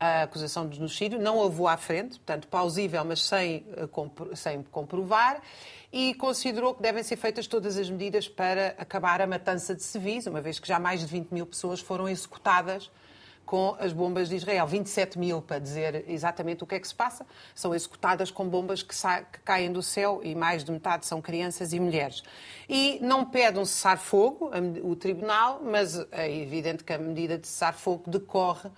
a 0.00 0.22
acusação 0.22 0.68
de 0.68 0.76
genocídio, 0.76 1.18
não 1.18 1.40
a 1.40 1.44
levou 1.44 1.66
à 1.66 1.76
frente, 1.76 2.18
portanto, 2.18 2.46
plausível, 2.48 3.04
mas 3.04 3.22
sem, 3.22 3.66
eh, 3.76 4.36
sem 4.36 4.62
comprovar 4.64 5.40
e 5.92 6.14
considerou 6.14 6.74
que 6.74 6.82
devem 6.82 7.02
ser 7.02 7.16
feitas 7.16 7.46
todas 7.46 7.76
as 7.76 7.88
medidas 7.88 8.28
para 8.28 8.74
acabar 8.78 9.20
a 9.20 9.26
matança 9.26 9.74
de 9.74 9.82
civis, 9.82 10.26
uma 10.26 10.40
vez 10.40 10.58
que 10.58 10.68
já 10.68 10.78
mais 10.78 11.00
de 11.00 11.06
20 11.06 11.30
mil 11.30 11.46
pessoas 11.46 11.80
foram 11.80 12.08
executadas 12.08 12.90
com 13.48 13.74
as 13.80 13.94
bombas 13.94 14.28
de 14.28 14.36
Israel. 14.36 14.66
27 14.66 15.18
mil, 15.18 15.40
para 15.40 15.58
dizer 15.58 16.04
exatamente 16.06 16.62
o 16.62 16.66
que 16.66 16.74
é 16.74 16.80
que 16.80 16.86
se 16.86 16.94
passa, 16.94 17.24
são 17.54 17.74
executadas 17.74 18.30
com 18.30 18.46
bombas 18.46 18.82
que, 18.82 18.94
que 18.94 19.38
caem 19.42 19.72
do 19.72 19.82
céu 19.82 20.20
e 20.22 20.34
mais 20.34 20.62
de 20.62 20.70
metade 20.70 21.06
são 21.06 21.22
crianças 21.22 21.72
e 21.72 21.80
mulheres. 21.80 22.22
E 22.68 22.98
não 23.00 23.24
pede 23.24 23.58
um 23.58 23.64
cessar-fogo, 23.64 24.50
o 24.82 24.94
tribunal, 24.94 25.62
mas 25.64 25.98
é 26.12 26.30
evidente 26.30 26.84
que 26.84 26.92
a 26.92 26.98
medida 26.98 27.38
de 27.38 27.48
cessar-fogo 27.48 28.10
decorre 28.10 28.68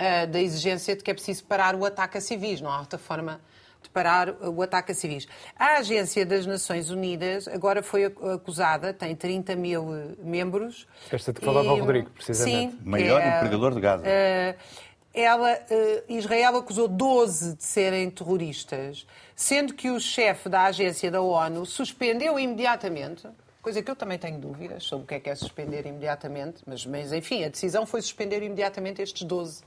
uh, 0.00 0.26
da 0.26 0.40
exigência 0.40 0.96
de 0.96 1.04
que 1.04 1.10
é 1.10 1.14
preciso 1.14 1.44
parar 1.44 1.74
o 1.74 1.84
ataque 1.84 2.18
a 2.18 2.20
civis. 2.20 2.60
Não 2.60 2.70
há 2.70 2.80
outra 2.80 2.98
forma 2.98 3.40
de 3.82 3.88
parar 3.90 4.30
o 4.42 4.62
ataque 4.62 4.92
a 4.92 4.94
civis. 4.94 5.26
A 5.58 5.78
Agência 5.78 6.24
das 6.24 6.46
Nações 6.46 6.90
Unidas 6.90 7.46
agora 7.48 7.82
foi 7.82 8.04
acusada, 8.04 8.92
tem 8.92 9.14
30 9.14 9.56
mil 9.56 10.16
membros. 10.22 10.86
Esta 11.10 11.32
que 11.32 11.44
falava 11.44 11.68
e, 11.68 11.70
o 11.70 11.76
Rodrigo, 11.76 12.10
precisamente. 12.10 12.72
Sim, 12.72 12.78
Maior 12.84 13.20
é, 13.20 13.36
empregador 13.36 13.74
de 13.74 13.80
Gaza. 13.80 14.04
Uh, 14.04 14.90
ela, 15.12 15.54
uh, 15.54 16.12
Israel 16.12 16.56
acusou 16.56 16.86
12 16.86 17.56
de 17.56 17.64
serem 17.64 18.10
terroristas, 18.10 19.06
sendo 19.34 19.74
que 19.74 19.90
o 19.90 19.98
chefe 19.98 20.48
da 20.48 20.64
agência 20.64 21.10
da 21.10 21.20
ONU 21.20 21.64
suspendeu 21.66 22.38
imediatamente 22.38 23.26
coisa 23.60 23.82
que 23.82 23.90
eu 23.90 23.96
também 23.96 24.18
tenho 24.18 24.38
dúvidas 24.38 24.84
sobre 24.84 25.04
o 25.04 25.06
que 25.06 25.14
é 25.14 25.20
que 25.20 25.30
é 25.30 25.34
suspender 25.34 25.86
imediatamente, 25.86 26.62
mas, 26.66 26.86
mas 26.86 27.12
enfim, 27.12 27.44
a 27.44 27.48
decisão 27.48 27.84
foi 27.84 28.00
suspender 28.00 28.42
imediatamente 28.42 29.02
estes 29.02 29.22
12. 29.22 29.62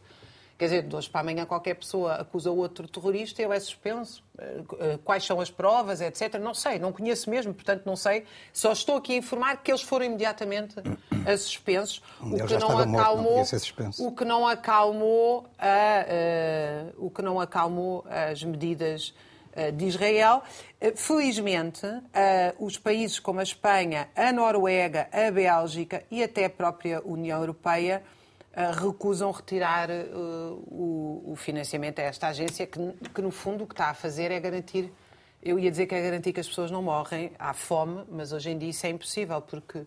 Quer 0.64 0.68
dizer, 0.68 0.84
de 0.84 0.96
hoje 0.96 1.10
para 1.10 1.20
amanhã 1.20 1.46
qualquer 1.46 1.74
pessoa 1.74 2.14
acusa 2.14 2.50
outro 2.50 2.88
terrorista, 2.88 3.42
ele 3.42 3.54
é 3.54 3.60
suspenso. 3.60 4.24
Eh, 4.40 4.98
Quais 5.04 5.26
são 5.26 5.42
as 5.42 5.52
provas, 5.52 6.00
etc. 6.00 6.36
Não 6.40 6.54
sei, 6.54 6.80
não 6.80 6.94
conheço 6.94 7.30
mesmo, 7.30 7.54
portanto 7.54 7.84
não 7.86 7.98
sei. 7.98 8.24
Só 8.54 8.72
estou 8.72 8.96
aqui 8.96 9.12
a 9.12 9.18
informar 9.18 9.58
que 9.58 9.70
eles 9.70 9.82
foram 9.82 10.06
imediatamente 10.06 10.76
a 11.28 11.36
suspensos, 11.36 12.02
o 12.22 12.34
que 12.48 12.58
morto, 12.58 12.96
acalmou, 12.98 13.44
ser 13.44 13.60
suspenso. 13.60 14.08
o 14.08 14.16
que 14.16 14.24
não 14.24 14.48
acalmou, 14.48 15.46
a, 15.60 16.06
eh, 16.08 16.86
o 16.98 17.10
que 17.10 17.22
não 17.22 17.42
acalmou 17.42 18.06
as 18.10 18.42
medidas 18.42 19.14
eh, 19.54 19.70
de 19.70 19.84
Israel. 19.86 20.44
Eh, 20.80 20.94
Felizmente, 20.96 21.86
eh, 22.14 22.56
os 22.58 22.78
países 22.78 23.20
como 23.20 23.42
a 23.42 23.44
Espanha, 23.44 24.08
a 24.16 24.32
Noruega, 24.32 25.10
a 25.12 25.30
Bélgica 25.30 26.04
e 26.10 26.24
até 26.24 26.46
a 26.46 26.50
própria 26.50 27.02
União 27.04 27.42
Europeia 27.42 28.02
eh, 28.02 28.23
recusam 28.56 29.32
retirar 29.32 29.90
eh, 29.90 30.06
o, 30.14 31.34
financiamento 31.36 32.00
a 32.00 32.04
esta 32.04 32.28
agência, 32.28 32.68
que, 32.68 32.80
que 33.14 33.22
no 33.22 33.32
fundo 33.32 33.64
o 33.64 33.68
que 33.68 33.74
está 33.74 33.90
a 33.90 33.94
fazer 33.94 34.32
é 34.32 34.40
garantir. 34.40 34.92
Eu 35.42 35.60
ia 35.60 35.70
dizer 35.70 35.88
que 35.88 35.96
é 35.96 36.02
garantir 36.02 36.32
que 36.32 36.40
as 36.40 36.48
pessoas 36.48 36.72
não 36.72 36.82
morrem, 36.82 37.32
há 37.38 37.54
fome, 37.54 38.04
mas 38.10 38.32
hoje 38.32 38.50
em 38.52 38.58
dia 38.58 38.70
isso 38.70 38.86
é 38.86 38.90
impossível, 38.90 39.42
porque 39.42 39.86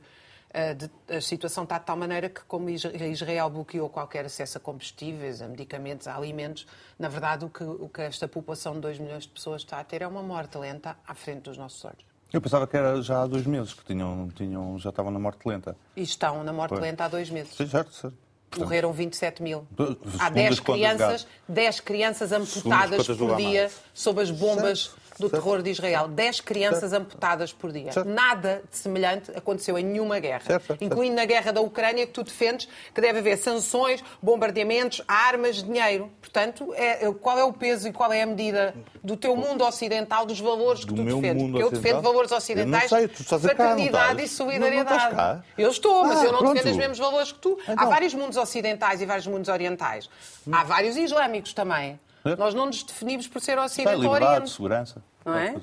eh, 0.53 0.77
a 1.09 1.21
situação 1.21 1.65
está 1.65 1.79
de 1.79 1.85
tal 1.87 1.97
maneira 1.97 2.29
que, 2.29 2.41
como 2.43 2.69
Is- 2.69 2.85
Israel 2.85 3.49
bloqueou 3.49 3.89
qualquer 3.89 4.25
acesso 4.27 4.59
a 4.59 4.61
combustíveis, 4.61 5.41
a 5.41 5.49
medicamentos, 5.49 6.07
a 6.09 6.17
alimentos, 6.17 6.67
na 6.99 7.09
verdade 7.09 7.45
o 7.45 7.49
que, 7.49 7.63
o 7.65 7.89
que 7.89 8.03
esta 8.03 8.27
população 8.29 8.75
de 8.75 8.81
2 8.81 8.99
milhões 8.99 9.23
de 9.23 9.31
pessoas 9.31 9.63
está 9.63 9.79
a 9.81 9.85
ter 9.85 10.03
é 10.03 10.07
uma 10.07 10.23
morte 10.23 10.59
lenta 10.59 10.97
à 11.07 11.15
frente 11.15 11.43
dos 11.43 11.57
nossos 11.57 11.83
olhos. 11.85 12.05
Eu 12.33 12.41
pensava 12.41 12.67
que 12.67 12.77
era 12.77 13.01
já 13.01 13.23
há 13.23 13.27
dois 13.27 13.47
meses 13.47 13.73
que 13.73 13.85
tinham, 13.85 14.29
tinham, 14.35 14.77
já 14.79 14.91
estavam 14.91 15.13
na 15.13 15.19
morte 15.19 15.49
lenta. 15.49 15.77
E 15.95 16.03
estão 16.03 16.43
na 16.43 16.53
morte 16.53 16.71
Pois. 16.71 16.83
lenta 16.83 17.05
há 17.05 17.09
dois 17.09 17.31
meses. 17.31 17.55
Sim, 17.55 17.67
certo, 17.69 17.93
certo. 17.95 18.17
Portanto, 18.57 18.69
Morreram 18.69 18.93
27 18.93 19.43
mil. 19.43 19.67
Há 19.79 19.85
segundo 19.85 20.35
10 20.35 20.53
as 20.53 20.61
contas 20.61 20.61
do 20.61 20.65
crianças, 20.65 20.99
Gaza. 20.99 21.27
10 21.49 21.81
crianças 21.81 22.33
amputadas 22.33 23.07
por 23.07 23.37
dia 23.37 23.71
sob 23.95 24.21
as 24.23 24.31
bombas 24.31 24.79
Certo, 24.85 25.06
do 25.19 25.29
certo. 25.29 25.43
terror 25.43 25.63
de 25.63 25.71
Israel. 25.71 26.09
10 26.09 26.41
crianças 26.41 26.93
amputadas 26.93 27.53
por 27.53 27.73
dia. 27.73 27.93
Certo. 27.93 28.09
Nada 28.09 28.63
de 28.71 28.77
semelhante 28.77 29.31
aconteceu 29.35 29.79
em 29.79 29.85
nenhuma 29.85 30.19
guerra. 30.19 30.43
Certo, 30.47 30.67
certo, 30.67 30.85
incluindo 30.85 31.17
na 31.17 31.25
guerra 31.25 31.53
da 31.53 31.61
Ucrânia, 31.61 32.07
que 32.07 32.13
tu 32.13 32.23
defendes 32.23 32.69
que 32.95 33.01
deve 33.01 33.19
haver 33.21 33.37
sanções, 33.39 34.03
bombardeamentos, 34.23 35.03
armas, 35.09 35.63
dinheiro. 35.63 36.11
Portanto, 36.21 36.73
é- 36.77 37.11
qual 37.21 37.39
é 37.39 37.45
o 37.45 37.53
peso 37.53 37.89
e 37.89 37.93
qual 37.93 38.13
é 38.13 38.23
a 38.23 38.27
medida 38.27 38.75
do 39.03 39.17
teu 39.17 39.35
mundo 39.37 39.65
ocidental, 39.65 40.27
dos 40.27 40.39
valores 40.41 40.81
que 40.85 40.91
Do 40.93 40.97
tu 40.97 41.03
meu 41.03 41.17
defendes? 41.21 41.43
mundo 41.43 41.53
Porque 41.59 41.65
eu 41.65 41.71
defendo 41.71 42.03
valores 42.03 42.31
Eu 42.31 42.35
não 42.35 42.39
ocidentais, 42.39 42.89
sei, 42.91 43.09
tu 43.09 43.23
estás 43.23 43.45
a 43.45 43.49
cá, 43.49 43.55
fraternidade 43.55 44.23
e 44.23 44.29
solidariedade. 44.29 45.15
Não- 45.15 45.35
não? 45.35 45.43
Eu 45.57 45.71
estou, 45.71 46.05
mas 46.05 46.19
Ah, 46.21 46.25
eu 46.25 46.33
não 46.33 46.39
pronto. 46.41 46.55
defendo 46.55 46.73
os 46.73 46.77
mesmos 46.79 46.99
valores 46.99 47.33
que 47.33 47.39
tu. 47.39 47.59
Há 47.67 47.73
Então. 47.73 47.89
vários 47.89 48.15
mundos 48.15 48.37
ocidentais 48.37 49.01
e 49.01 49.07
vários 49.07 49.27
mundos 49.27 49.49
orientais. 49.49 50.09
Há 50.51 50.65
vários 50.65 50.97
islâmicos 50.97 51.53
também. 51.53 51.99
Nós 52.35 52.55
não 52.55 52.67
nos 52.67 52.83
definimos 52.83 53.29
por 53.29 53.41
ser 53.41 53.59
ocidente 53.59 53.95
ou 53.95 54.03
liberdade, 54.03 54.33
oriente. 54.33 54.51
segurança. 54.51 55.03
Não 55.25 55.35
é? 55.35 55.57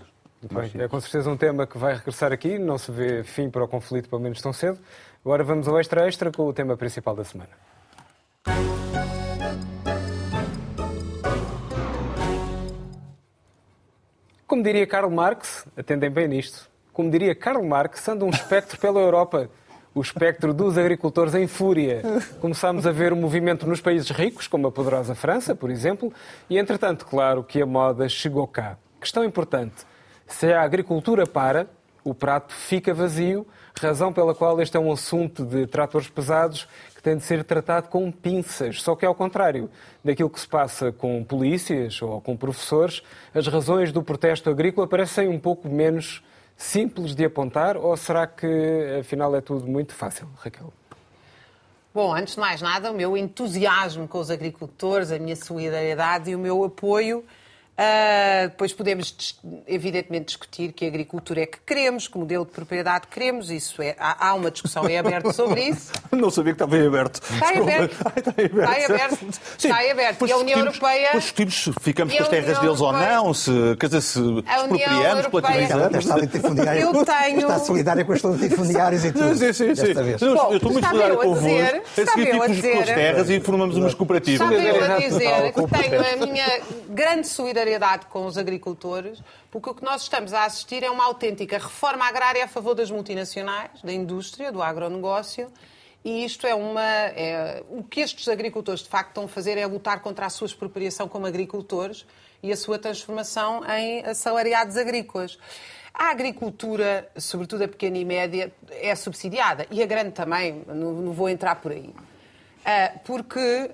bem. 0.52 0.72
É 0.82 0.88
com 0.88 1.00
certeza 1.00 1.30
um 1.30 1.38
tema 1.38 1.66
que 1.66 1.78
vai 1.78 1.96
regressar 1.96 2.32
aqui. 2.32 2.58
Não 2.58 2.78
se 2.78 2.92
vê 2.92 3.24
fim 3.24 3.50
para 3.50 3.64
o 3.64 3.68
conflito, 3.68 4.10
pelo 4.10 4.22
menos 4.22 4.42
tão 4.42 4.54
cedo. 4.54 4.80
Agora 5.24 5.44
vamos 5.44 5.68
ao 5.68 5.80
extra 5.80 6.08
extra 6.08 6.32
com 6.32 6.44
o 6.44 6.54
tema 6.54 6.78
principal 6.78 7.16
da 7.16 7.24
semana. 7.24 7.50
Como 14.46 14.62
diria 14.62 14.86
Karl 14.86 15.10
Marx, 15.10 15.66
atendem 15.76 16.12
bem 16.12 16.28
nisto, 16.28 16.70
como 16.94 17.10
diria 17.10 17.34
Karl 17.34 17.64
Marx, 17.64 18.08
anda 18.08 18.24
um 18.24 18.30
espectro 18.30 18.80
pela 18.80 19.00
Europa. 19.00 19.50
O 19.96 20.02
espectro 20.02 20.56
dos 20.56 20.76
agricultores 20.76 21.36
em 21.36 21.46
fúria. 21.46 22.02
Começámos 22.42 22.88
a 22.88 22.92
ver 22.92 23.14
o 23.14 23.16
movimento 23.16 23.68
nos 23.68 23.80
países 23.80 24.10
ricos, 24.10 24.48
como 24.48 24.66
a 24.66 24.72
poderosa 24.72 25.14
França, 25.14 25.54
por 25.54 25.70
exemplo, 25.70 26.12
e 26.50 26.58
entretanto, 26.58 27.06
claro 27.06 27.44
que 27.44 27.62
a 27.62 27.66
moda 27.66 28.10
chegou 28.10 28.48
cá. 28.48 28.76
Questão 29.00 29.24
importante: 29.24 29.86
se 30.26 30.52
a 30.52 30.64
agricultura 30.64 31.28
para, 31.28 31.68
o 32.04 32.12
prato 32.16 32.56
fica 32.56 32.92
vazio, 32.92 33.46
razão 33.80 34.12
pela 34.12 34.34
qual 34.34 34.60
este 34.60 34.76
é 34.76 34.80
um 34.80 34.92
assunto 34.92 35.46
de 35.46 35.68
tratores 35.68 36.10
pesados 36.10 36.68
que 36.96 37.02
tem 37.02 37.16
de 37.16 37.24
ser 37.24 37.44
tratado 37.44 37.88
com 37.90 38.12
pinças. 38.12 38.82
Só 38.82 38.96
que, 38.96 39.06
ao 39.06 39.14
contrário 39.14 39.70
daquilo 40.04 40.30
que 40.30 40.40
se 40.40 40.48
passa 40.48 40.92
com 40.92 41.24
polícias 41.24 42.02
ou 42.02 42.20
com 42.20 42.36
professores, 42.36 43.04
as 43.32 43.46
razões 43.48 43.92
do 43.92 44.02
protesto 44.02 44.50
agrícola 44.50 44.88
parecem 44.88 45.28
um 45.28 45.40
pouco 45.40 45.70
menos 45.70 46.24
simples 46.58 47.16
de 47.16 47.26
apontar, 47.26 47.78
ou 47.78 47.96
será 47.98 48.26
que 48.28 48.98
afinal 49.00 49.36
é 49.36 49.42
tudo 49.42 49.66
muito 49.68 49.94
fácil, 49.94 50.28
Raquel? 50.38 50.72
Bom, 51.94 52.14
antes 52.14 52.34
de 52.34 52.40
mais 52.40 52.62
nada, 52.62 52.92
o 52.92 52.96
meu 52.96 53.16
entusiasmo 53.16 54.08
com 54.08 54.18
os 54.18 54.32
agricultores, 54.32 55.12
a 55.12 55.20
minha 55.20 55.36
solidariedade 55.36 56.32
e 56.32 56.36
o 56.36 56.40
meu 56.40 56.64
apoio. 56.64 57.24
Ah, 57.76 58.48
depois 58.50 58.72
podemos, 58.72 59.36
evidentemente, 59.68 60.26
discutir 60.26 60.74
que 60.74 60.86
agricultura 60.86 61.42
é 61.42 61.46
que 61.48 61.58
queremos, 61.66 62.08
que 62.08 62.18
modelo 62.18 62.46
de 62.46 62.52
propriedade 62.52 63.08
queremos. 63.08 63.50
Isso 63.50 63.82
é, 63.82 63.96
há, 63.98 64.28
há 64.30 64.34
uma 64.36 64.52
discussão 64.52 64.88
em 64.88 64.98
aberto 64.98 65.34
sobre 65.34 65.62
isso. 65.70 65.92
Não 66.12 66.30
sabia 66.30 66.54
que 66.54 66.64
estava 66.64 66.78
em 66.78 66.86
aberto. 66.86 67.20
Está 67.34 67.54
em 67.54 67.58
aberto. 67.62 67.96
Ai, 68.06 68.14
Está 68.18 68.34
em 68.38 68.46
aberto. 68.46 68.60
Está 68.60 68.80
em 68.80 68.86
aberto. 68.86 69.18
Sim, 69.58 69.68
Está 69.70 69.86
em 69.86 69.92
aberto. 69.92 70.28
E 70.28 70.32
a 70.32 70.38
União 70.38 70.60
discutimos- 70.60 70.76
Europeia- 70.76 71.06
Depois 71.08 71.24
discutimos 71.24 71.64
se 71.64 71.74
ficamos 71.82 72.14
com 72.14 72.20
a 72.20 72.24
as 72.24 72.30
terras 72.30 72.60
deles 72.60 72.82
ou 72.82 72.94
não, 72.94 73.34
se, 73.34 73.52
quer 73.80 73.86
dizer, 73.88 74.02
se 74.02 74.20
A 74.20 74.22
União 74.64 75.20
expropriamos, 75.20 75.28
platinizamos. 75.28 75.98
Está 75.98 76.16
latifundiária. 76.16 76.80
Eu 76.82 77.06
tenho- 77.06 77.40
Está 77.40 77.60
solidária 77.60 78.06
com 78.06 78.14
os 78.14 78.22
latifundiários 78.22 79.04
e 79.06 79.12
tudo. 79.12 79.36
Sim, 79.36 79.52
sim, 79.54 79.76
sim. 79.76 79.84
Desta 79.84 80.04
vez. 80.04 80.22
Eu, 80.22 80.36
Bom, 80.36 80.50
eu 80.52 80.58
estou 80.58 80.72
muito 80.72 80.86
estava 80.86 81.02
solidário 81.02 81.16
eu 81.16 81.22
a 81.22 81.24
convosco. 81.24 81.50
dizer- 81.50 81.84
estava 81.98 82.12
seguir 82.12 82.28
eu 82.36 82.44
a 82.44 82.46
tipo 82.48 82.62
com 82.62 82.80
as 82.80 82.86
dizer- 82.86 82.96
terras 82.96 83.30
e 83.32 83.40
formamos 83.40 83.78
umas 83.78 83.94
cooperativas. 83.96 84.48
Estava 84.48 84.64
eu 84.64 84.84
a 84.94 84.98
dizer 85.00 85.54
que 85.54 85.90
tenho 85.90 86.24
a 86.24 86.26
minha 86.28 86.62
grande 86.90 87.28
solidariedade 87.28 87.63
com 88.08 88.26
os 88.26 88.38
agricultores, 88.38 89.22
porque 89.52 89.70
o 89.70 89.74
que 89.74 89.84
nós 89.84 90.04
estamos 90.04 90.34
a 90.34 90.46
assistir 90.46 90.84
é 90.84 90.90
uma 90.90 91.06
autêntica 91.06 91.58
reforma 91.58 92.06
agrária 92.06 92.44
a 92.44 92.48
favor 92.48 92.76
das 92.76 92.90
multinacionais, 92.90 93.82
da 93.84 93.92
indústria, 93.92 94.52
do 94.52 94.62
agronegócio. 94.62 95.52
E 96.04 96.26
isto 96.26 96.46
é 96.46 96.54
uma. 96.54 96.82
é- 96.82 97.64
o 97.70 97.84
que 97.84 98.02
estes 98.02 98.28
agricultores 98.28 98.82
de 98.82 98.90
facto 98.90 99.10
estão 99.10 99.26
a 99.26 99.28
fazer 99.28 99.58
é 99.58 99.66
lutar 99.66 100.02
contra 100.02 100.26
a 100.26 100.30
sua 100.30 100.48
expropriação 100.48 101.08
como 101.08 101.26
agricultores 101.26 102.06
e 102.42 102.52
a 102.52 102.58
sua 102.58 102.78
transformação 102.78 103.64
em 103.66 104.06
assalariados 104.06 104.76
agrícolas. 104.76 105.38
A 105.94 106.10
agricultura, 106.10 107.10
sobretudo 107.16 107.64
a 107.64 107.68
pequena 107.68 107.98
e 107.98 108.04
média, 108.04 108.52
é 108.72 108.94
subsidiada 108.96 109.66
e 109.70 109.82
a 109.82 109.86
grande 109.86 110.12
também, 110.12 110.64
não, 110.68 110.92
não 110.92 111.14
vou 111.14 111.30
entrar 111.30 111.56
por 111.56 111.72
aí. 111.72 111.94
Ah, 112.66 112.94
porque, 113.04 113.72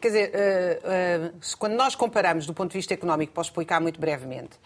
quer 0.00 0.08
dizer, 0.08 0.32
ah, 0.34 1.30
ah, 1.32 1.32
quando 1.58 1.74
nós 1.74 1.94
comparamos 1.94 2.46
do 2.46 2.54
ponto 2.54 2.70
de 2.70 2.78
vista 2.78 2.94
económico, 2.94 3.32
posso 3.32 3.50
explicar 3.50 3.80
muito 3.80 4.00
brevemente, 4.00 4.56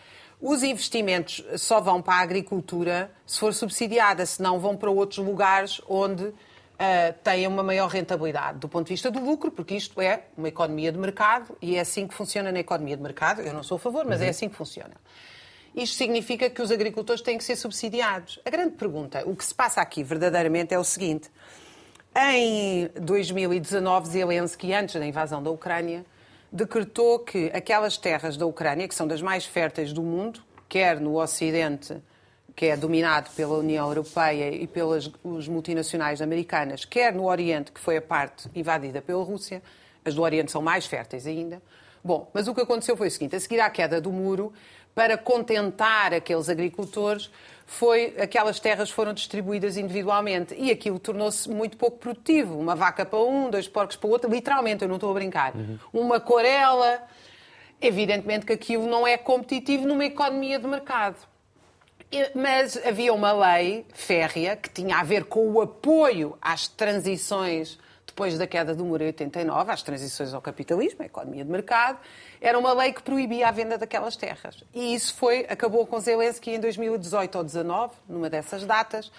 os 0.41 0.63
investimentos 0.63 1.43
só 1.57 1.81
vão 1.81 2.03
para 2.03 2.17
a 2.17 2.21
agricultura 2.21 3.11
se 3.25 3.39
for 3.39 3.55
subsidiada, 3.55 4.27
senão 4.27 4.59
vão 4.59 4.77
para 4.77 4.91
outros 4.91 5.25
lugares 5.25 5.81
onde 5.89 6.33
têm 7.23 7.47
uma 7.47 7.63
maior 7.63 7.87
rentabilidade 7.87 8.59
do 8.59 8.69
ponto 8.69 8.89
de 8.89 8.93
vista 8.95 9.09
do 9.09 9.21
lucro, 9.21 9.53
porque 9.53 9.77
isto 9.77 10.01
é 10.01 10.25
uma 10.37 10.49
economia 10.49 10.91
de 10.91 10.99
mercado 10.99 11.57
e 11.63 11.77
é 11.77 11.81
assim 11.81 12.09
que 12.09 12.15
funciona 12.15 12.51
na 12.51 12.59
economia 12.59 12.97
de 12.97 13.03
mercado. 13.05 13.41
Eu 13.41 13.55
não 13.55 13.63
sou 13.63 13.77
a 13.77 13.79
favor, 13.79 14.05
mas 14.05 14.21
é 14.21 14.31
assim 14.31 14.49
que 14.49 14.57
funciona. 14.57 14.95
Isto 15.77 15.97
significa 15.97 16.51
que 16.51 16.61
os 16.61 16.73
agricultores 16.73 17.23
têm 17.23 17.39
que 17.39 17.45
ser 17.45 17.55
subsidiados. 17.55 18.41
A 18.45 18.51
grande 18.51 18.73
pergunta, 18.73 19.23
o 19.25 19.37
que 19.37 19.45
se 19.45 19.55
passa 19.55 19.81
aqui 19.81 20.03
verdadeiramente 20.03 20.75
é 20.75 20.79
o 20.79 20.83
seguinte: 20.83 21.31
em 22.15 22.89
2019, 23.01 24.09
Zelensky, 24.09 24.73
antes 24.73 24.95
da 24.95 25.07
invasão 25.07 25.43
da 25.43 25.51
Ucrânia, 25.51 26.05
decretou 26.51 27.19
que 27.19 27.51
aquelas 27.55 27.97
terras 27.97 28.37
da 28.37 28.45
Ucrânia, 28.45 28.87
que 28.87 28.95
são 28.95 29.07
das 29.07 29.23
mais 29.23 29.47
férteis 29.47 29.93
do 29.93 30.03
mundo, 30.03 30.41
quer 30.69 31.01
no 31.01 31.21
Ocidente, 31.21 31.97
que 32.55 32.67
é 32.67 32.77
dominado 32.77 33.31
pela 33.35 33.57
União 33.57 33.89
Europeia 33.89 34.55
e 34.55 34.67
pelas 34.67 35.11
multinacionais 35.49 36.21
americanas, 36.21 36.85
quer 36.85 37.15
no 37.15 37.25
Oriente, 37.25 37.73
que 37.73 37.81
foi 37.81 37.97
a 37.97 38.03
parte 38.03 38.51
invadida 38.55 39.01
pela 39.01 39.25
Rússia, 39.25 39.63
as 40.05 40.15
do 40.15 40.23
Oriente 40.23 40.53
são 40.53 40.61
mais 40.61 40.85
férteis 40.85 41.27
ainda. 41.27 41.63
Bom, 42.05 42.29
mas 42.35 42.49
o 42.49 42.55
que 42.55 42.61
aconteceu 42.61 42.97
foi 42.97 43.09
o 43.09 43.11
seguinte: 43.11 43.37
a 43.37 43.41
seguir 43.41 43.61
à 43.61 43.71
queda 43.71 44.01
do 44.01 44.13
muro, 44.13 44.53
para 44.95 45.17
contentar 45.17 46.13
aqueles 46.13 46.49
agricultores, 46.49 47.31
foi 47.67 48.15
aquelas 48.19 48.61
terras 48.61 48.91
foram 48.91 49.13
distribuídas 49.13 49.77
individualmente 49.77 50.55
e 50.57 50.71
aquilo 50.71 50.99
tornou-se 50.99 51.49
muito 51.49 51.77
pouco 51.77 51.99
produtivo. 51.99 52.59
Uma 52.59 52.75
vaca 52.75 53.05
para 53.05 53.19
um, 53.19 53.51
dois 53.51 53.69
porcos 53.69 53.97
para 53.97 54.09
o 54.09 54.11
outro, 54.11 54.31
literalmente, 54.31 54.83
eu 54.83 54.89
não 54.89 54.97
estou 54.97 55.11
a 55.11 55.15
brincar. 55.15 55.53
Uma 55.93 56.21
corela. 56.21 57.03
Evidentemente 57.81 58.47
que 58.47 58.53
aquilo 58.53 58.87
não 58.87 59.07
é 59.07 59.17
competitivo 59.17 59.87
numa 59.87 60.05
economia 60.05 60.59
de 60.59 60.67
mercado. 60.69 61.17
Mas 62.35 62.77
havia 62.87 63.13
uma 63.13 63.33
lei 63.33 63.87
férrea 63.93 64.55
que 64.55 64.69
tinha 64.69 64.99
a 64.99 65.03
ver 65.03 65.25
com 65.25 65.51
o 65.51 65.61
apoio 65.61 66.37
às 66.41 66.69
transições 66.69 67.79
depois 68.13 68.37
da 68.37 68.47
queda 68.47 68.75
do 68.75 68.85
muro 68.85 69.03
em 69.03 69.07
89, 69.07 69.73
às 69.73 69.83
transições 69.83 70.35
ao 70.35 70.43
capitalismo, 70.43 71.03
à 71.03 71.07
economia 71.07 71.43
de 71.43 71.51
mercado, 71.51 71.99
era 72.41 72.59
uma 72.59 72.75
lei 72.75 72.93
que 72.93 73.03
proibia 73.03 73.49
a 73.49 73.51
venda 73.51 73.79
daquelas 73.79 74.17
terras. 74.17 74.63
E 74.75 74.95
isso 74.95 75.15
foi, 75.15 75.47
acabou 75.49 75.87
com 75.87 75.99
Zelensky 75.99 76.51
em 76.51 76.61
2018 76.61 77.39
ou 77.39 77.43
2019, 77.43 77.95
numa 78.07 78.29
dessas 78.29 78.67
datas, 78.67 79.11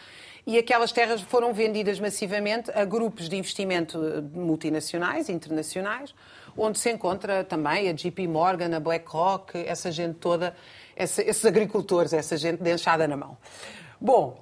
e 0.45 0.59
aquelas 0.59 0.91
terras 0.91 1.21
foram 1.21 1.53
vendidas 1.53 1.99
massivamente 1.99 2.69
a 2.71 2.85
grupos 2.85 3.27
de 3.27 3.35
investimento 3.35 3.97
multinacionais, 4.33 5.27
internacionais, 5.27 6.13
onde 6.55 6.77
se 6.77 6.91
encontra 6.91 7.43
também 7.43 7.89
a 7.89 7.93
JP 7.93 8.27
Morgan, 8.27 8.75
a 8.75 8.79
BlackRock, 8.79 9.57
essa 9.57 9.91
gente 9.91 10.15
toda, 10.19 10.55
esses 10.95 11.43
agricultores, 11.45 12.13
essa 12.13 12.37
gente 12.37 12.61
de 12.61 12.71
enxada 12.71 13.07
na 13.07 13.17
mão. 13.17 13.37
Bom, 13.99 14.37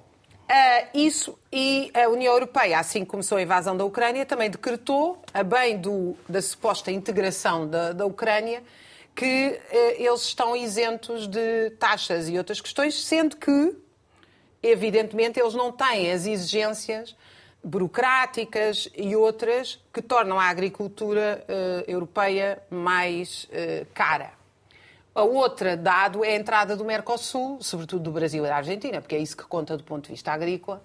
Uh, 0.48 0.98
isso 0.98 1.38
e 1.50 1.90
a 1.94 2.08
União 2.08 2.32
Europeia, 2.34 2.78
assim 2.78 3.04
que 3.04 3.10
começou 3.10 3.38
a 3.38 3.42
invasão 3.42 3.76
da 3.76 3.84
Ucrânia, 3.84 4.26
também 4.26 4.50
decretou, 4.50 5.22
a 5.32 5.42
bem 5.42 5.78
do, 5.78 6.14
da 6.28 6.42
suposta 6.42 6.90
integração 6.92 7.66
da, 7.66 7.92
da 7.92 8.04
Ucrânia, 8.04 8.62
que 9.14 9.48
uh, 9.48 10.02
eles 10.02 10.22
estão 10.22 10.54
isentos 10.54 11.26
de 11.26 11.70
taxas 11.78 12.28
e 12.28 12.36
outras 12.36 12.60
questões, 12.60 13.02
sendo 13.02 13.36
que, 13.36 13.74
evidentemente, 14.62 15.40
eles 15.40 15.54
não 15.54 15.72
têm 15.72 16.12
as 16.12 16.26
exigências 16.26 17.16
burocráticas 17.64 18.88
e 18.94 19.14
outras 19.16 19.80
que 19.92 20.02
tornam 20.02 20.38
a 20.38 20.46
agricultura 20.46 21.44
uh, 21.48 21.90
europeia 21.90 22.62
mais 22.68 23.48
cara. 23.94 24.41
A 25.14 25.22
outra 25.22 25.76
dado 25.76 26.24
é 26.24 26.30
a 26.30 26.36
entrada 26.36 26.74
do 26.74 26.84
Mercosul, 26.84 27.58
sobretudo 27.60 28.02
do 28.02 28.10
Brasil 28.10 28.44
e 28.44 28.48
da 28.48 28.56
Argentina, 28.56 29.00
porque 29.00 29.14
é 29.14 29.18
isso 29.18 29.36
que 29.36 29.44
conta 29.44 29.76
do 29.76 29.84
ponto 29.84 30.04
de 30.04 30.12
vista 30.12 30.32
agrícola, 30.32 30.82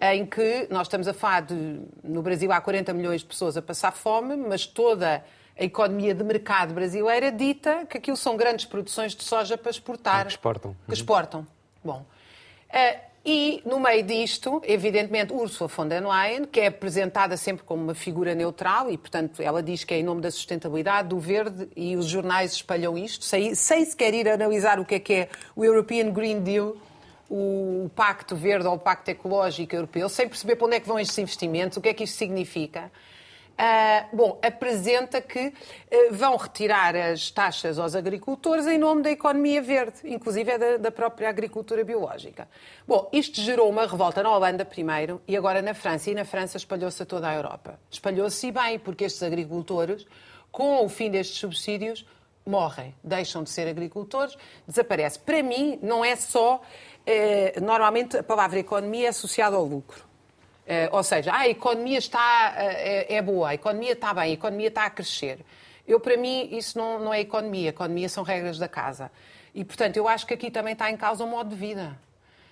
em 0.00 0.26
que 0.26 0.66
nós 0.70 0.86
estamos 0.86 1.08
a 1.08 1.14
falar 1.14 1.40
de. 1.40 1.80
No 2.04 2.20
Brasil 2.22 2.52
há 2.52 2.60
40 2.60 2.92
milhões 2.92 3.22
de 3.22 3.26
pessoas 3.26 3.56
a 3.56 3.62
passar 3.62 3.92
fome, 3.92 4.36
mas 4.36 4.66
toda 4.66 5.24
a 5.58 5.64
economia 5.64 6.14
de 6.14 6.22
mercado 6.22 6.74
brasileira 6.74 7.32
dita 7.32 7.86
que 7.86 7.96
aquilo 7.96 8.16
são 8.16 8.36
grandes 8.36 8.66
produções 8.66 9.14
de 9.14 9.24
soja 9.24 9.56
para 9.56 9.70
exportar. 9.70 10.26
Que 10.26 10.32
exportam. 10.32 10.76
Que 10.86 10.94
exportam. 10.94 11.46
Bom. 11.82 12.04
E, 13.28 13.60
no 13.66 13.80
meio 13.80 14.04
disto, 14.04 14.62
evidentemente, 14.64 15.32
Ursula 15.32 15.66
von 15.66 15.88
der 15.88 16.00
Leyen, 16.00 16.44
que 16.44 16.60
é 16.60 16.68
apresentada 16.68 17.36
sempre 17.36 17.64
como 17.64 17.82
uma 17.82 17.94
figura 17.94 18.36
neutral, 18.36 18.88
e, 18.88 18.96
portanto, 18.96 19.42
ela 19.42 19.60
diz 19.60 19.82
que 19.82 19.92
é 19.94 19.98
em 19.98 20.04
nome 20.04 20.20
da 20.20 20.30
sustentabilidade, 20.30 21.08
do 21.08 21.18
verde, 21.18 21.68
e 21.74 21.96
os 21.96 22.06
jornais 22.06 22.52
espalham 22.52 22.96
isto, 22.96 23.24
sem, 23.24 23.52
sem 23.56 23.84
sequer 23.84 24.14
ir 24.14 24.28
analisar 24.28 24.78
o 24.78 24.84
que 24.84 24.94
é 24.94 25.00
que 25.00 25.12
é 25.12 25.28
o 25.56 25.64
European 25.64 26.12
Green 26.12 26.40
Deal, 26.40 26.76
o 27.28 27.90
Pacto 27.96 28.36
Verde 28.36 28.68
ou 28.68 28.74
o 28.74 28.78
Pacto 28.78 29.10
Ecológico 29.10 29.74
Europeu, 29.74 30.08
sem 30.08 30.28
perceber 30.28 30.54
para 30.54 30.66
onde 30.68 30.76
é 30.76 30.80
que 30.80 30.86
vão 30.86 30.96
estes 30.96 31.18
investimentos, 31.18 31.76
o 31.76 31.80
que 31.80 31.88
é 31.88 31.94
que 31.94 32.04
isto 32.04 32.16
significa. 32.16 32.92
Uh, 33.56 34.14
bom, 34.14 34.38
apresenta 34.42 35.18
que 35.18 35.46
uh, 35.48 35.52
vão 36.12 36.36
retirar 36.36 36.94
as 36.94 37.30
taxas 37.30 37.78
aos 37.78 37.94
agricultores 37.94 38.66
em 38.66 38.76
nome 38.76 39.00
da 39.00 39.10
economia 39.10 39.62
verde, 39.62 39.96
inclusive 40.04 40.50
é 40.50 40.58
da, 40.58 40.76
da, 40.76 40.90
própria 40.90 41.30
agricultura 41.30 41.82
biológica. 41.82 42.46
Bom, 42.86 43.08
isto 43.10 43.40
gerou 43.40 43.70
uma 43.70 43.86
revolta 43.86 44.22
na 44.22 44.30
Holanda 44.30 44.62
primeiro 44.62 45.22
e 45.26 45.34
agora 45.34 45.62
na 45.62 45.72
França. 45.72 46.10
E 46.10 46.14
na 46.14 46.26
França 46.26 46.58
espalhou-se 46.58 47.02
a 47.02 47.06
toda 47.06 47.30
a 47.30 47.34
Europa. 47.34 47.80
Espalhou-se 47.90 48.52
bem, 48.52 48.78
porque 48.78 49.04
estes 49.04 49.22
agricultores, 49.22 50.06
com 50.52 50.84
o 50.84 50.88
fim 50.90 51.10
destes 51.10 51.38
subsídios, 51.38 52.04
morrem, 52.44 52.94
deixam 53.02 53.42
de 53.42 53.48
ser 53.48 53.66
agricultores, 53.68 54.36
desaparecem. 54.68 55.22
Para 55.24 55.42
mim, 55.42 55.78
não 55.82 56.04
é 56.04 56.14
só. 56.14 56.60
Uh, 57.06 57.64
normalmente 57.64 58.18
a 58.18 58.22
palavra 58.22 58.58
economia 58.58 59.06
é 59.06 59.08
associada 59.08 59.56
ao 59.56 59.64
lucro. 59.64 60.05
Uh, 60.66 60.96
ou 60.96 61.02
seja, 61.04 61.30
ah, 61.32 61.42
a 61.42 61.48
economia 61.48 61.98
está, 61.98 62.54
é, 62.56 63.14
é, 63.14 63.22
boa, 63.22 63.50
a 63.50 63.54
economia 63.54 63.92
está 63.92 64.12
bem, 64.12 64.24
a 64.24 64.34
economia 64.34 64.66
está 64.66 64.84
a 64.84 64.90
crescer. 64.90 65.38
Eu, 65.86 66.00
para 66.00 66.16
mim, 66.16 66.48
isso 66.50 66.76
não, 66.76 66.98
não 66.98 67.14
é 67.14 67.20
economia. 67.20 67.68
Economia 67.68 68.08
são 68.08 68.24
regras 68.24 68.58
da 68.58 68.66
casa. 68.66 69.10
E, 69.54 69.64
portanto, 69.64 69.96
eu 69.96 70.08
acho 70.08 70.26
que 70.26 70.34
aqui 70.34 70.50
também 70.50 70.72
está 70.72 70.90
em 70.90 70.96
causa 70.96 71.22
o 71.22 71.28
modo 71.28 71.50
de 71.50 71.56
vida. 71.56 71.96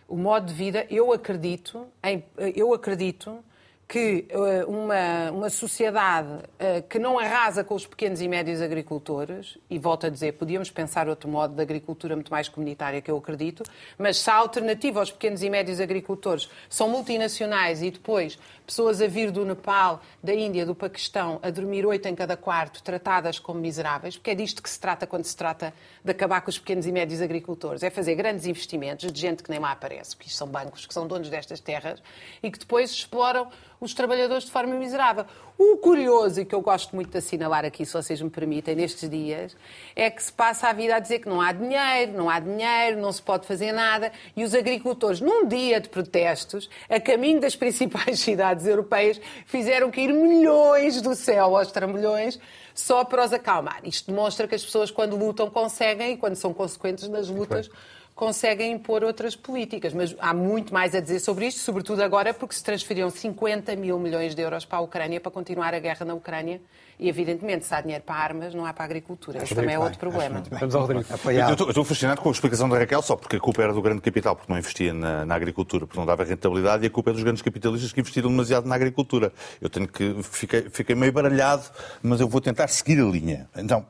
O 0.07 0.17
modo 0.17 0.47
de 0.47 0.55
vida, 0.55 0.87
eu 0.89 1.13
acredito, 1.13 1.89
em, 2.03 2.25
eu 2.55 2.73
acredito 2.73 3.45
que 3.87 4.27
uh, 4.33 4.71
uma, 4.71 5.31
uma 5.31 5.51
sociedade 5.51 6.29
uh, 6.29 6.83
que 6.89 6.99
não 6.99 7.19
arrasa 7.19 7.63
com 7.63 7.75
os 7.75 7.87
pequenos 7.87 8.21
e 8.21 8.29
médios 8.29 8.61
agricultores, 8.61 9.59
e 9.69 9.79
volto 9.79 10.07
a 10.07 10.09
dizer, 10.09 10.33
podíamos 10.33 10.71
pensar 10.71 11.09
outro 11.09 11.29
modo 11.29 11.55
de 11.55 11.63
agricultura 11.63 12.15
muito 12.15 12.31
mais 12.31 12.49
comunitária, 12.49 13.01
que 13.03 13.11
eu 13.11 13.17
acredito, 13.17 13.63
mas 13.99 14.17
se 14.17 14.31
a 14.31 14.35
alternativa 14.35 15.01
aos 15.01 15.11
pequenos 15.11 15.43
e 15.43 15.51
médios 15.51 15.81
agricultores 15.81 16.49
são 16.69 16.89
multinacionais 16.89 17.83
e 17.83 17.91
depois 17.91 18.39
pessoas 18.67 19.03
a 19.03 19.07
vir 19.07 19.31
do 19.31 19.45
Nepal, 19.45 20.03
da 20.23 20.35
Índia, 20.35 20.65
do 20.65 20.75
Paquistão, 20.75 21.39
a 21.43 21.51
dormir 21.51 21.85
oito 21.85 22.09
em 22.09 22.15
cada 22.15 22.37
quarto, 22.37 22.83
tratadas 22.83 23.39
como 23.39 23.61
miseráveis, 23.61 24.17
porque 24.17 24.31
é 24.31 24.35
disto 24.35 24.63
que 24.63 24.71
se 24.71 24.81
trata 24.81 25.07
quando 25.07 25.25
se 25.25 25.37
trata 25.37 25.75
de 26.03 26.11
acabar 26.11 26.41
com 26.41 26.49
os 26.49 26.59
pequenos 26.59 26.87
e 26.87 26.93
médios 26.93 27.21
agricultores, 27.21 27.83
é 27.83 27.91
fazer 27.91 28.15
grandes 28.15 28.47
investimentos 28.47 29.13
de 29.13 29.21
gente 29.21 29.43
que 29.43 29.51
nem 29.51 29.59
lá 29.59 29.73
aparece, 29.73 30.17
porque 30.17 30.29
isto 30.29 30.39
são 30.39 30.49
bancos 30.49 30.87
que 30.87 30.95
são 30.95 31.07
donos 31.07 31.29
destas 31.29 31.61
terras 31.61 32.03
e 32.43 32.51
que 32.51 32.59
depois 32.59 32.91
exploram 32.91 33.49
os 33.85 33.95
trabalhadores 33.95 34.45
de 34.45 34.51
forma 34.51 34.75
miserável. 34.75 35.25
O 35.57 35.77
curioso, 35.77 36.41
e 36.41 36.45
que 36.45 36.55
eu 36.55 36.61
gosto 36.61 36.95
muito 36.97 37.11
de 37.11 37.19
assinalar 37.19 37.65
aqui, 37.65 37.87
se 37.87 37.93
vocês 37.93 38.21
me 38.21 38.29
permitem, 38.29 38.75
nestes 38.75 39.09
dias, 39.09 39.57
é 39.95 40.11
que 40.11 40.23
se 40.23 40.33
passa 40.33 40.69
a 40.69 40.73
vida 40.73 40.97
a 40.97 40.99
dizer 40.99 41.21
que 41.21 41.29
não 41.29 41.41
há 41.41 41.53
dinheiro, 41.53 42.13
não 42.13 42.29
há 42.29 42.41
dinheiro, 42.41 43.01
não 43.01 43.13
se 43.13 43.23
pode 43.23 43.47
fazer 43.47 43.71
nada, 43.71 44.11
e 44.37 44.43
os 44.43 44.55
agricultores, 44.55 45.21
num 45.21 45.47
dia 45.47 45.81
de 45.81 45.89
protestos, 45.89 46.69
a 46.89 46.99
caminho 46.99 47.41
das 47.41 47.55
principais 47.55 48.19
cidades 48.21 48.67
europeias, 48.67 49.21
fizeram 49.47 49.91
cair 49.91 50.13
milhões 50.13 51.01
do 51.01 51.15
céu 51.15 51.57
aos 51.57 51.71
trambolhões 51.71 52.39
só 52.75 53.05
para 53.05 53.25
os 53.25 53.33
acalmar. 53.33 53.81
Isto 53.85 54.11
demonstra 54.11 54.49
que 54.49 54.55
as 54.55 54.65
pessoas, 54.65 54.91
quando 54.91 55.17
lutam, 55.17 55.49
conseguem, 55.49 56.15
e 56.15 56.17
quando 56.17 56.35
são 56.35 56.53
consequentes 56.53 57.09
nas 57.09 57.29
lutas, 57.29 57.71
conseguem 58.15 58.73
impor 58.73 59.03
outras 59.03 59.35
políticas. 59.35 59.93
Mas 59.93 60.15
há 60.19 60.33
muito 60.33 60.73
mais 60.73 60.95
a 60.95 61.01
dizer 61.01 61.21
sobre 61.21 61.47
isto, 61.47 61.61
sobretudo 61.61 62.03
agora 62.03 62.33
porque 62.33 62.55
se 62.55 62.63
transferiram 62.63 63.11
50 63.11 63.75
mil 63.77 63.99
milhões 63.99 64.35
de 64.35 64.43
euros 64.43 64.65
para 64.65 64.79
a 64.79 64.81
Ucrânia 64.81 65.21
para 65.21 65.33
continuar 65.33 65.75
a 65.75 65.79
guerra 65.79 66.07
na 66.07 66.15
Ucrânia. 66.15 66.61
E, 66.97 67.09
evidentemente, 67.09 67.67
se 67.67 67.75
há 67.75 67.81
dinheiro 67.81 68.05
para 68.05 68.15
armas, 68.15 68.55
não 68.55 68.65
há 68.65 68.73
para 68.73 68.85
a 68.85 68.87
agricultura. 68.87 69.43
Isso 69.43 69.53
também 69.53 69.75
é 69.75 69.79
outro 69.79 69.99
problema. 69.99 70.45
Vamos 70.49 70.75
ao 70.77 70.83
Rodrigo. 70.83 71.05
Eu 71.29 71.69
estou 71.69 71.85
fascinado 71.85 72.21
com 72.21 72.29
a 72.29 72.33
explicação 72.33 72.69
da 72.69 72.79
Raquel, 72.79 73.03
só 73.03 73.17
porque 73.17 73.35
a 73.35 73.41
culpa 73.41 73.63
era 73.63 73.73
do 73.73 73.83
grande 73.83 74.01
capital, 74.01 74.37
porque 74.37 74.53
não 74.53 74.57
investia 74.57 74.95
na, 74.95 75.27
na, 75.27 75.35
agricultura, 75.35 75.89
porque 75.89 75.99
não 75.99 76.07
dava 76.07 76.23
rentabilidade, 76.23 76.85
e 76.85 76.87
a 76.87 76.91
culpa 76.91 77.11
é 77.11 77.13
dos 77.13 77.25
grandes 77.25 77.43
capitalistas 77.43 77.93
que 77.93 78.01
investiram 78.01 78.31
demasiado 78.31 78.69
na 78.69 78.77
agricultura. 78.77 79.33
Eu 79.61 79.69
tenho 79.69 79.89
que. 79.89 80.23
Fiquei, 80.23 80.71
fiquei 80.71 80.95
meio 80.95 81.13
baralhado, 81.13 81.65
mas 82.01 82.21
eu 82.21 82.29
vou 82.29 82.41
tentar 82.41 82.69
seguir 82.69 83.01
a 83.01 83.05
linha. 83.05 83.49
Então, 83.57 83.85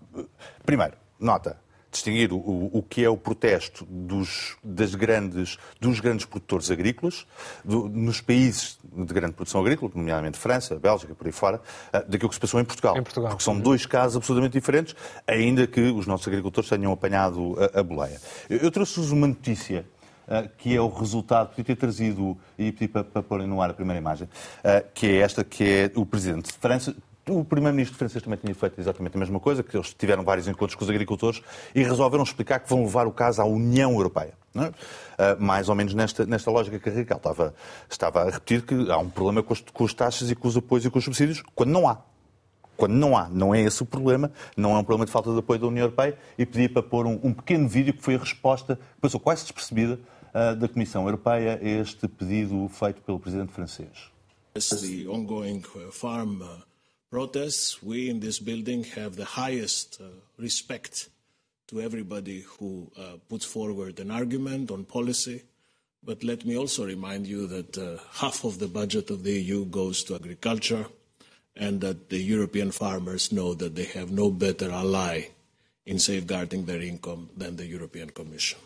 primeiro, 0.65 0.95
nota 1.21 1.63
distinguir 1.95 2.33
o, 2.33 2.37
o, 2.73 2.83
que 2.83 3.05
é 3.05 3.09
o 3.09 3.17
protesto 3.17 3.87
dos, 3.89 4.57
das 4.63 4.95
grandes, 4.95 5.57
dos 5.81 6.01
grandes 6.01 6.27
produtores 6.27 6.71
agrícolas, 6.71 7.27
do, 7.65 7.89
nos 7.89 8.21
países 8.21 8.79
de 8.83 9.15
grande 9.15 9.35
produção 9.35 9.61
agrícola, 9.61 9.91
nomeadamente 9.95 10.39
França, 10.39 10.77
Bélgica, 10.77 11.15
por 11.15 11.27
aí 11.27 11.33
fora, 11.33 11.61
uh, 11.89 12.11
daquilo 12.11 12.29
que 12.29 12.35
se 12.35 12.41
passou 12.41 12.61
em 12.61 12.65
Portugal. 12.65 12.97
Em 12.97 13.03
Portugal. 13.03 13.31
Porque 13.31 13.45
são 13.45 13.59
dois 13.59 13.87
casos 13.87 14.17
absolutamente 14.17 14.53
diferentes, 14.53 14.95
ainda 15.27 15.67
que 15.67 15.81
os 15.81 16.07
nossos 16.07 16.27
agricultores 16.29 16.69
tenham 16.69 16.93
apanhado 16.93 17.57
a, 17.59 17.81
a 17.81 17.83
boleia. 17.83 18.21
Eu, 18.51 18.59
eu 18.59 18.71
trouxe-vos 18.71 19.11
uma 19.11 19.27
notícia 19.27 19.87
Uh, 20.25 20.49
que 20.57 20.75
é 20.75 20.81
o 20.81 20.89
resultado, 20.89 21.51
podia 21.51 21.63
ter 21.67 21.77
trazido, 21.77 22.35
e 22.59 22.73
pedi 22.73 22.89
para, 22.89 23.05
para 23.05 23.23
pôr 23.23 23.47
no 23.47 23.61
ar 23.61 23.69
a 23.69 23.75
primeira 23.75 24.01
imagem, 24.01 24.27
uh, 24.27 24.83
que 24.95 25.07
é 25.07 25.17
esta, 25.19 25.45
que 25.45 25.63
é 25.63 25.91
o 25.95 26.07
Presidente 26.07 26.47
de 26.47 26.53
França 26.55 26.97
o 27.29 27.45
primeiro-ministro 27.45 27.97
francês 27.97 28.23
também 28.23 28.39
tinha 28.39 28.55
feito 28.55 28.79
exatamente 28.79 29.17
a 29.17 29.19
mesma 29.19 29.41
coisa, 29.41 29.63
que 29.63 29.77
eles 29.77 29.95
tiveram 29.95 30.23
vários 30.23 30.47
encontros 30.47 30.75
com 30.75 30.85
os 30.85 30.91
agricultores 30.91 31.43
e 31.75 31.83
resolveram 31.83 32.23
explicar 32.23 32.61
que 32.61 32.69
vão 32.69 32.83
levar 32.83 33.07
o 33.07 33.13
caso 33.13 33.41
à 33.41 33.45
União 33.45 33.93
Europeia. 33.93 34.35
É? 34.55 34.69
Uh, 34.69 35.43
mais 35.43 35.69
ou 35.69 35.75
menos 35.75 35.95
nesta, 35.95 36.25
nesta 36.27 36.51
lógica 36.51 36.79
que 36.79 36.89
Raquel 36.89 37.17
estava, 37.17 37.55
estava 37.91 38.23
a 38.23 38.31
repetir, 38.31 38.63
que 38.63 38.91
há 38.91 38.99
um 38.99 39.09
problema 39.09 39.43
com, 39.43 39.55
com 39.73 39.85
as 39.85 39.95
taxas 39.95 40.31
e 40.31 40.35
com 40.35 40.47
os 40.47 40.57
apoios 40.57 40.85
e 40.85 40.91
com 40.91 40.99
os 40.99 41.05
subsídios, 41.05 41.43
quando 41.55 41.71
não 41.71 41.89
há. 41.89 41.99
Quando 42.77 42.93
não 42.93 43.17
há, 43.17 43.29
não 43.29 43.55
é 43.55 43.61
esse 43.61 43.83
o 43.83 43.87
problema, 43.87 44.33
não 44.57 44.75
é 44.75 44.79
um 44.79 44.85
problema 44.85 45.07
de 45.07 45.13
falta 45.13 45.33
de 45.33 45.39
apoio 45.39 45.61
da 45.61 45.67
União 45.67 45.85
Europeia, 45.85 46.19
e 46.37 46.45
pedia 46.45 46.69
para 46.69 46.83
pôr 46.83 47.07
um, 47.07 47.19
um 47.23 47.33
pequeno 47.33 47.69
vídeo 47.69 47.95
que 47.95 48.03
foi 48.03 48.17
a 48.17 48.19
resposta, 48.19 48.77
que 48.77 49.01
passou 49.01 49.21
quase 49.21 49.43
despercebida, 49.43 49.99
uh, 50.35 50.57
da 50.57 50.69
Comissão 50.69 51.05
Europeia 51.05 51.59
a 51.63 51.65
este 51.65 52.09
pedido 52.09 52.69
feito 52.69 53.01
pelo 53.03 53.19
Presidente 53.19 53.53
francês. 53.53 54.11
The 54.55 55.09
ongoing 55.09 55.63
uh, 55.75 55.91
farm 55.91 56.43
protests, 57.15 57.81
we 57.81 58.11
in 58.11 58.19
this 58.19 58.41
building 58.41 58.83
have 58.83 59.15
the 59.15 59.25
highest 59.25 60.01
uh, 60.01 60.05
respect 60.37 61.09
to 61.69 61.81
everybody 61.81 62.41
who 62.59 62.91
uh, 62.99 63.13
puts 63.29 63.45
forward 63.45 64.01
an 64.01 64.11
argument 64.11 64.69
on 64.73 64.85
policy. 64.85 65.41
But 66.03 66.25
let 66.25 66.45
me 66.45 66.59
also 66.59 66.85
remind 66.85 67.29
you 67.29 67.47
that 67.47 67.79
uh, 67.79 67.99
half 68.15 68.43
of 68.43 68.59
the 68.59 68.67
budget 68.67 69.11
of 69.11 69.23
the 69.23 69.31
EU 69.41 69.65
goes 69.67 70.03
to 70.05 70.17
agriculture 70.17 70.87
and 71.55 71.81
that 71.83 72.11
the 72.11 72.19
European 72.19 72.73
farmers 72.73 73.31
know 73.31 73.55
that 73.55 73.77
they 73.77 73.85
have 73.99 74.11
no 74.11 74.33
better 74.33 74.73
ally 74.73 75.29
in 75.87 76.01
safeguarding 76.01 76.65
their 76.65 76.81
income 76.83 77.31
than 77.37 77.55
the 77.55 77.65
European 77.67 78.11
Commission. 78.11 78.59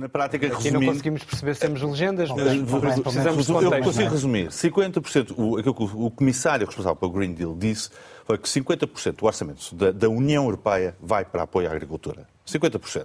Na 0.00 0.08
prática, 0.08 0.46
Aqui 0.46 0.54
não 0.54 0.62
resumindo, 0.62 0.92
conseguimos 0.92 1.24
perceber 1.24 1.54
se 1.54 1.60
temos 1.60 1.82
legendas, 1.82 2.30
mas 2.30 2.38
Convém, 2.38 2.64
convém, 2.64 3.02
precisamos 3.02 3.46
de 3.46 3.52
contexto. 3.52 3.64
eu 3.64 3.70
não 3.70 3.82
consigo 3.82 4.06
é? 4.06 4.08
resumir. 4.08 4.48
50%, 4.48 5.34
o, 5.36 5.58
aquilo 5.58 5.74
que 5.74 5.82
o, 5.82 6.10
comissário 6.10 6.66
responsável 6.66 6.96
pelo 6.96 7.12
Green 7.12 7.34
Deal 7.34 7.54
disse 7.54 7.90
foi 8.24 8.38
que 8.38 8.48
50% 8.48 9.16
do 9.16 9.26
orçamento 9.26 9.74
da, 9.74 9.92
da 9.92 10.08
União 10.08 10.44
Europeia 10.44 10.96
vai 11.02 11.22
para 11.22 11.42
apoio 11.42 11.68
à 11.68 11.72
agricultura. 11.72 12.26
50%. 12.48 13.04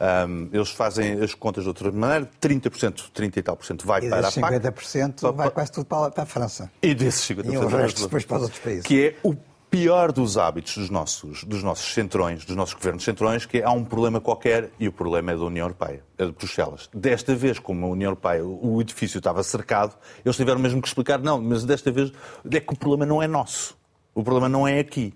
Ahm, 0.00 0.48
eles 0.50 0.70
fazem 0.70 1.22
as 1.22 1.34
contas 1.34 1.64
de 1.64 1.68
outra 1.68 1.92
maneira, 1.92 2.28
30%, 2.40 3.10
30 3.12 3.38
e 3.38 3.42
tal 3.42 3.56
por 3.56 3.66
cento 3.66 3.86
vai 3.86 4.02
E 4.04 4.08
para 4.08 4.28
a 4.28 4.32
PAC. 4.32 4.60
50% 4.60 5.32
vai 5.34 5.50
quase 5.50 5.72
tudo 5.72 5.84
para, 5.84 6.10
para 6.10 6.22
a 6.22 6.26
França. 6.26 6.70
E 6.82 6.94
desses 6.94 7.28
50% 7.28 7.52
E 7.52 7.56
o 7.58 7.66
resto 7.68 8.02
depois 8.02 8.24
para 8.24 8.36
os 8.38 8.42
outros 8.44 8.60
países. 8.60 8.82
Que 8.82 9.08
é 9.08 9.16
o 9.22 9.36
pior 9.74 10.12
dos 10.12 10.38
hábitos 10.38 10.76
dos 10.76 10.88
nossos, 10.88 11.42
dos 11.42 11.60
nossos 11.60 11.92
centrões, 11.92 12.44
dos 12.44 12.54
nossos 12.54 12.74
governos 12.74 13.02
centrões, 13.02 13.44
que 13.44 13.58
é, 13.58 13.64
há 13.64 13.72
um 13.72 13.84
problema 13.84 14.20
qualquer 14.20 14.70
e 14.78 14.86
o 14.86 14.92
problema 14.92 15.32
é 15.32 15.36
da 15.36 15.42
União 15.42 15.64
Europeia, 15.64 16.00
é 16.16 16.26
de 16.26 16.30
Bruxelas. 16.30 16.88
Desta 16.94 17.34
vez, 17.34 17.58
como 17.58 17.84
a 17.84 17.88
União 17.88 18.10
Europeia, 18.10 18.44
o 18.44 18.80
edifício 18.80 19.18
estava 19.18 19.42
cercado, 19.42 19.96
eles 20.24 20.36
tiveram 20.36 20.60
mesmo 20.60 20.80
que 20.80 20.86
explicar, 20.86 21.18
não, 21.18 21.42
mas 21.42 21.64
desta 21.64 21.90
vez 21.90 22.12
é 22.48 22.60
que 22.60 22.72
o 22.72 22.76
problema 22.76 23.04
não 23.04 23.20
é 23.20 23.26
nosso. 23.26 23.76
O 24.14 24.22
problema 24.22 24.48
não 24.48 24.68
é 24.68 24.78
aqui. 24.78 25.12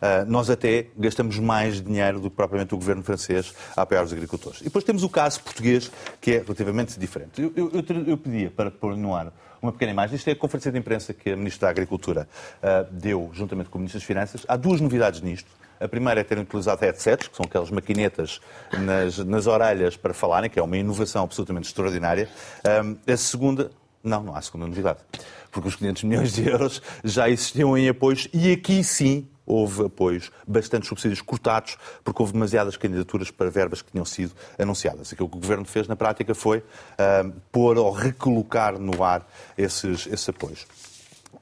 Ah, 0.00 0.24
nós 0.26 0.48
até 0.48 0.86
gastamos 0.96 1.38
mais 1.38 1.82
dinheiro 1.82 2.18
do 2.18 2.30
que 2.30 2.36
propriamente 2.36 2.74
o 2.74 2.78
governo 2.78 3.02
francês 3.02 3.52
a 3.76 3.82
apoiar 3.82 4.04
os 4.04 4.12
agricultores. 4.12 4.62
E 4.62 4.64
depois 4.64 4.84
temos 4.84 5.02
o 5.02 5.08
caso 5.10 5.42
português, 5.42 5.90
que 6.18 6.30
é 6.32 6.38
relativamente 6.38 6.98
diferente. 6.98 7.42
Eu, 7.42 7.52
eu, 7.54 7.70
eu, 7.74 8.04
eu 8.06 8.16
pedia 8.16 8.50
para 8.50 8.70
pôr 8.70 8.96
no 8.96 9.14
ar 9.14 9.30
uma 9.60 9.72
pequena 9.72 9.92
imagem. 9.92 10.16
Isto 10.16 10.28
é 10.28 10.32
a 10.32 10.36
conferência 10.36 10.72
de 10.72 10.78
imprensa 10.78 11.12
que 11.12 11.30
a 11.30 11.36
Ministra 11.36 11.66
da 11.66 11.70
Agricultura 11.70 12.28
ah, 12.62 12.86
deu, 12.90 13.30
juntamente 13.32 13.68
com 13.70 13.78
o 13.78 13.80
Ministro 13.80 14.00
das 14.00 14.06
Finanças. 14.06 14.44
Há 14.48 14.56
duas 14.56 14.80
novidades 14.80 15.20
nisto. 15.20 15.50
A 15.80 15.86
primeira 15.86 16.20
é 16.20 16.24
terem 16.24 16.42
utilizado 16.42 16.80
headsets, 16.80 17.28
que 17.28 17.36
são 17.36 17.46
aquelas 17.46 17.70
maquinetas 17.70 18.40
nas, 18.72 19.18
nas 19.18 19.46
orelhas 19.46 19.96
para 19.96 20.12
falarem, 20.12 20.50
que 20.50 20.58
é 20.58 20.62
uma 20.62 20.76
inovação 20.76 21.22
absolutamente 21.22 21.68
extraordinária. 21.68 22.28
A 23.06 23.16
segunda, 23.16 23.70
não, 24.02 24.24
não 24.24 24.34
há 24.34 24.42
segunda 24.42 24.66
novidade. 24.66 24.98
Porque 25.52 25.68
os 25.68 25.76
500 25.76 26.02
milhões 26.02 26.32
de 26.32 26.48
euros 26.48 26.82
já 27.04 27.28
existiam 27.28 27.78
em 27.78 27.88
apoios 27.88 28.28
e 28.32 28.52
aqui 28.52 28.82
sim 28.82 29.28
houve 29.48 29.86
apoios, 29.86 30.30
bastantes 30.46 30.88
subsídios 30.88 31.22
cortados, 31.22 31.78
porque 32.04 32.20
houve 32.20 32.34
demasiadas 32.34 32.76
candidaturas 32.76 33.30
para 33.30 33.50
verbas 33.50 33.80
que 33.80 33.90
tinham 33.90 34.04
sido 34.04 34.32
anunciadas. 34.58 35.12
Aquilo 35.12 35.28
que 35.28 35.38
o 35.38 35.40
Governo 35.40 35.64
fez 35.64 35.88
na 35.88 35.96
prática 35.96 36.34
foi 36.34 36.62
ah, 36.98 37.24
pôr 37.50 37.78
ou 37.78 37.90
recolocar 37.90 38.78
no 38.78 39.02
ar 39.02 39.26
esses, 39.56 40.06
esses 40.06 40.28
apoios. 40.28 40.66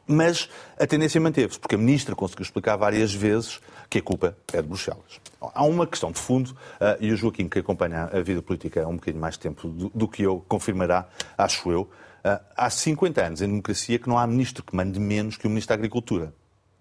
Mas 0.07 0.49
a 0.79 0.87
tendência 0.87 1.21
manteve-se, 1.21 1.59
porque 1.59 1.75
a 1.75 1.79
Ministra 1.79 2.14
conseguiu 2.14 2.45
explicar 2.45 2.77
várias 2.77 3.12
vezes 3.12 3.61
que 3.90 3.99
a 3.99 4.03
culpa 4.03 4.37
é 4.53 4.62
de 4.62 4.69
Bruxelas. 4.69 5.21
Há 5.40 5.64
uma 5.64 5.87
questão 5.87 6.12
de 6.12 6.19
fundo, 6.19 6.57
ah, 6.81 6.97
e 7.01 7.12
o 7.12 7.16
Joaquim, 7.16 7.49
que 7.49 7.59
acompanha 7.59 8.05
a 8.12 8.21
vida 8.21 8.40
política 8.40 8.85
há 8.85 8.88
um 8.88 8.95
bocadinho 8.95 9.21
mais 9.21 9.37
tempo 9.37 9.69
do, 9.69 9.90
do 9.90 10.09
que 10.09 10.23
eu, 10.23 10.45
confirmará, 10.49 11.09
acho 11.37 11.71
eu, 11.73 11.90
ah, 12.25 12.40
há 12.57 12.71
50 12.71 13.25
anos 13.25 13.42
em 13.42 13.49
democracia 13.49 13.99
que 13.99 14.09
não 14.09 14.16
há 14.16 14.27
ministro 14.27 14.62
que 14.62 14.75
mande 14.75 15.01
menos 15.01 15.37
que 15.37 15.47
o 15.47 15.51
Ministro 15.51 15.71
da 15.71 15.75
Agricultura. 15.75 16.33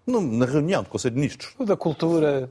Na 0.06 0.46
reunião 0.46 0.82
do 0.82 0.88
Conselho 0.88 1.14
de 1.14 1.20
Ministros. 1.20 1.52
O 1.58 1.64
da 1.64 1.76
cultura, 1.76 2.48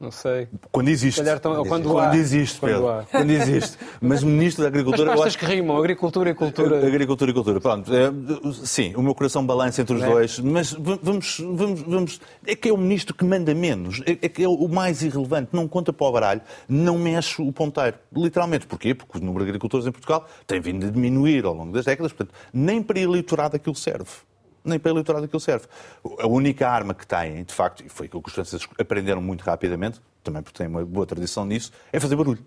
não 0.00 0.10
sei. 0.10 0.48
Quando 0.72 0.88
existe. 0.88 1.18
Calhar 1.20 1.38
tão- 1.38 1.54
quando 1.66 1.90
Quando 1.90 1.98
há. 1.98 2.16
existe, 2.16 2.58
Quando 2.58 2.72
Pedro. 2.72 2.88
há. 2.88 3.02
Quando 3.04 3.30
existe. 3.30 3.76
Mas 4.00 4.22
Ministro 4.22 4.64
da 4.64 4.70
Mas 4.70 4.78
Agricultura... 4.80 5.10
pastas 5.10 5.26
acho- 5.26 5.38
que 5.38 5.44
rimam, 5.44 5.76
agricultura 5.76 6.30
e 6.30 6.34
cultura. 6.34 6.86
Agricultura 6.86 7.30
e 7.30 7.34
cultura, 7.34 7.60
pronto. 7.60 7.90
É, 7.94 8.10
sim, 8.64 8.94
o 8.96 9.02
meu 9.02 9.14
coração 9.14 9.44
balança 9.44 9.82
entre 9.82 9.94
os 9.96 10.02
É. 10.02 10.06
dois, 10.06 10.38
mas 10.38 10.72
vamos, 10.72 11.38
vamos, 11.40 11.82
vamos. 11.82 12.20
É 12.46 12.56
que 12.56 12.70
é 12.70 12.72
o 12.72 12.76
ministro 12.78 13.14
que 13.14 13.24
manda 13.24 13.54
menos, 13.54 14.00
é, 14.06 14.12
é 14.22 14.28
que 14.28 14.42
é 14.42 14.48
o 14.48 14.66
mais 14.66 15.02
irrelevante, 15.02 15.50
não 15.52 15.68
conta 15.68 15.92
para 15.92 16.06
o 16.06 16.10
baralho, 16.12 16.40
não 16.66 16.98
mexe 16.98 17.42
o 17.42 17.52
ponteiro. 17.52 17.98
Literalmente. 18.16 18.66
Porquê? 18.66 18.94
Porque 18.94 19.18
o 19.18 19.20
número 19.20 19.44
de 19.44 19.50
agricultores 19.50 19.86
em 19.86 19.92
Portugal 19.92 20.26
tem 20.46 20.58
vindo 20.58 20.86
a 20.86 20.90
diminuir 20.90 21.44
ao 21.44 21.52
longo 21.52 21.70
das 21.72 21.84
décadas, 21.84 22.14
portanto, 22.14 22.34
nem 22.52 22.82
para 22.82 22.98
eleitorado 22.98 23.56
aquilo 23.56 23.74
serve. 23.74 24.10
Nem 24.64 24.78
para 24.78 24.90
eleitorado 24.90 25.26
aquilo 25.26 25.40
serve. 25.40 25.66
A 26.18 26.26
única 26.26 26.68
arma 26.68 26.94
que 26.94 27.06
têm, 27.06 27.44
de 27.44 27.52
facto, 27.52 27.84
e 27.84 27.88
foi 27.88 28.06
aquilo 28.06 28.22
que 28.22 28.28
os 28.28 28.34
franceses 28.34 28.66
aprenderam 28.78 29.20
muito 29.20 29.42
rapidamente, 29.42 30.00
também 30.22 30.42
porque 30.42 30.56
têm 30.56 30.66
uma 30.66 30.84
boa 30.84 31.06
tradição 31.06 31.44
nisso, 31.44 31.70
é 31.92 32.00
fazer 32.00 32.16
barulho. 32.16 32.44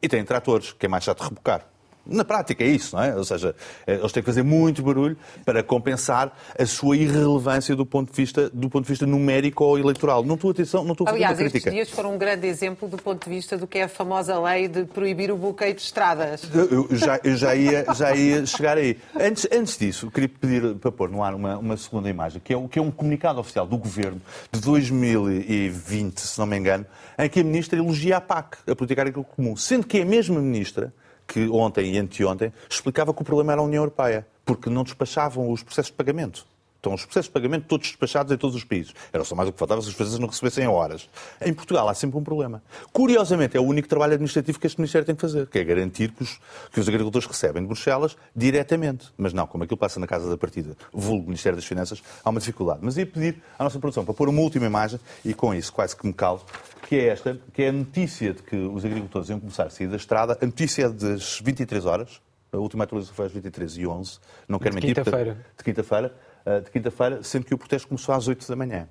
E 0.00 0.08
têm 0.08 0.24
tratores, 0.24 0.72
que 0.72 0.86
é 0.86 0.88
mais 0.88 1.04
chato 1.04 1.18
de 1.18 1.28
rebocar. 1.28 1.66
Na 2.08 2.24
prática 2.24 2.64
é 2.64 2.68
isso, 2.68 2.96
não 2.96 3.02
é? 3.02 3.14
Ou 3.14 3.24
seja, 3.24 3.54
eh, 3.86 3.96
eles 3.96 4.12
têm 4.12 4.22
que 4.22 4.26
fazer 4.26 4.42
muito 4.42 4.82
barulho 4.82 5.16
para 5.44 5.62
compensar 5.62 6.34
a 6.58 6.64
sua 6.66 6.96
irrelevância 6.96 7.76
do 7.76 7.84
ponto 7.84 8.10
de 8.10 8.16
vista, 8.16 8.48
do 8.50 8.70
ponto 8.70 8.84
de 8.84 8.88
vista 8.88 9.06
numérico 9.06 9.62
ou 9.62 9.78
eleitoral. 9.78 10.24
Não 10.24 10.34
estou, 10.34 10.50
atenção, 10.50 10.84
não 10.84 10.92
estou 10.92 11.06
a 11.06 11.10
fazer 11.10 11.24
Aliás, 11.24 11.38
uma 11.38 11.46
estes 11.46 11.62
crítica. 11.62 11.70
dias 11.70 11.90
foram 11.90 12.14
um 12.14 12.18
grande 12.18 12.46
exemplo 12.46 12.88
do 12.88 12.96
ponto 12.96 13.22
de 13.22 13.30
vista 13.30 13.58
do 13.58 13.66
que 13.66 13.78
é 13.78 13.84
a 13.84 13.88
famosa 13.88 14.40
lei 14.40 14.68
de 14.68 14.84
proibir 14.84 15.30
o 15.30 15.36
bloqueio 15.36 15.74
de 15.74 15.82
estradas. 15.82 16.42
Eu 16.54 16.88
já, 16.96 17.20
eu 17.22 17.36
já, 17.36 17.54
ia, 17.54 17.84
já 17.94 18.14
ia 18.14 18.46
chegar 18.46 18.78
aí. 18.78 18.98
Antes, 19.18 19.46
antes 19.52 19.76
disso, 19.76 20.10
queria 20.10 20.28
pedir 20.28 20.74
para 20.76 20.90
pôr 20.90 21.10
no 21.10 21.22
ar 21.22 21.34
uma, 21.34 21.58
uma 21.58 21.76
segunda 21.76 22.08
imagem, 22.08 22.40
que 22.42 22.54
é, 22.54 22.68
que 22.68 22.78
é 22.78 22.82
um 22.82 22.90
comunicado 22.90 23.38
oficial 23.38 23.66
do 23.66 23.76
Governo 23.76 24.20
de 24.50 24.60
2020, 24.60 26.20
se 26.20 26.38
não 26.38 26.46
me 26.46 26.56
engano, 26.56 26.86
em 27.18 27.28
que 27.28 27.40
a 27.40 27.44
Ministra 27.44 27.78
elogia 27.78 28.16
a 28.16 28.20
PAC, 28.20 28.58
a 28.66 28.74
Política 28.74 29.02
Agrícola 29.02 29.26
Comum, 29.36 29.56
sendo 29.56 29.86
que 29.86 29.98
é 29.98 30.02
a 30.02 30.06
mesma 30.06 30.40
Ministra 30.40 30.92
que 31.28 31.46
ontem 31.50 31.94
e 31.94 31.98
anteontem 31.98 32.50
explicava 32.68 33.12
que 33.12 33.20
o 33.20 33.24
problema 33.24 33.52
era 33.52 33.60
a 33.60 33.64
União 33.64 33.82
Europeia, 33.82 34.26
porque 34.44 34.70
não 34.70 34.82
despachavam 34.82 35.52
os 35.52 35.62
processos 35.62 35.90
de 35.90 35.96
pagamento. 35.96 36.46
Estão 36.78 36.94
os 36.94 37.04
processos 37.04 37.26
de 37.26 37.32
pagamento 37.32 37.66
todos 37.66 37.88
despachados 37.88 38.32
em 38.32 38.36
todos 38.36 38.54
os 38.54 38.62
países. 38.62 38.94
Era 39.12 39.24
só 39.24 39.34
mais 39.34 39.48
o 39.48 39.52
que 39.52 39.58
faltava 39.58 39.82
se 39.82 39.88
as 39.88 39.94
coisas 39.94 40.16
não 40.18 40.28
recebessem 40.28 40.64
em 40.64 40.68
horas. 40.68 41.08
Em 41.44 41.52
Portugal 41.52 41.88
há 41.88 41.92
sempre 41.92 42.16
um 42.16 42.22
problema. 42.22 42.62
Curiosamente, 42.92 43.56
é 43.56 43.60
o 43.60 43.64
único 43.64 43.88
trabalho 43.88 44.12
administrativo 44.12 44.60
que 44.60 44.66
este 44.68 44.78
Ministério 44.78 45.04
tem 45.04 45.16
que 45.16 45.20
fazer, 45.20 45.48
que 45.48 45.58
é 45.58 45.64
garantir 45.64 46.12
que 46.12 46.22
os, 46.22 46.38
que 46.72 46.78
os 46.78 46.88
agricultores 46.88 47.26
recebem 47.26 47.62
de 47.62 47.66
Bruxelas 47.66 48.16
diretamente. 48.34 49.08
Mas 49.18 49.32
não, 49.32 49.44
como 49.44 49.64
aquilo 49.64 49.76
passa 49.76 49.98
na 49.98 50.06
casa 50.06 50.30
da 50.30 50.38
partida, 50.38 50.76
vulgo 50.92 51.24
Ministério 51.24 51.56
das 51.56 51.64
Finanças, 51.64 52.00
há 52.24 52.30
uma 52.30 52.38
dificuldade. 52.38 52.78
Mas 52.80 52.96
ia 52.96 53.06
pedir 53.06 53.42
à 53.58 53.64
nossa 53.64 53.80
produção 53.80 54.04
para 54.04 54.14
pôr 54.14 54.28
uma 54.28 54.40
última 54.40 54.66
imagem, 54.66 55.00
e 55.24 55.34
com 55.34 55.52
isso 55.52 55.72
quase 55.72 55.96
que 55.96 56.06
me 56.06 56.12
calo, 56.12 56.42
que 56.88 56.96
é 56.96 57.08
esta, 57.08 57.38
que 57.52 57.62
é 57.64 57.68
a 57.68 57.72
notícia 57.72 58.32
de 58.32 58.42
que 58.42 58.56
os 58.56 58.82
agricultores 58.82 59.28
iam 59.28 59.38
começar 59.38 59.64
a 59.64 59.70
sair 59.70 59.88
da 59.88 59.96
estrada. 59.96 60.38
A 60.40 60.46
notícia 60.46 60.86
é 60.86 60.88
das 60.88 61.38
23 61.44 61.84
horas. 61.84 62.18
A 62.50 62.56
última 62.56 62.84
atualização 62.84 63.14
foi 63.14 63.26
às 63.26 63.32
23 63.32 63.76
e 63.76 63.86
11. 63.86 64.18
Não 64.48 64.58
quero 64.58 64.70
De 64.74 64.76
mentir. 64.80 64.94
portanto, 64.94 65.14
quinta-feira. 65.14 65.46
de 65.58 65.64
quinta-feira, 65.64 66.14
eh, 66.46 66.60
de 66.60 66.70
quinta-feira, 66.70 67.22
sendo 67.22 67.44
que 67.44 67.52
o 67.52 67.58
protesto 67.58 67.88
começou 67.88 68.14
às 68.14 68.26
8 68.26 68.48
da 68.48 68.56
manhã. 68.56 68.88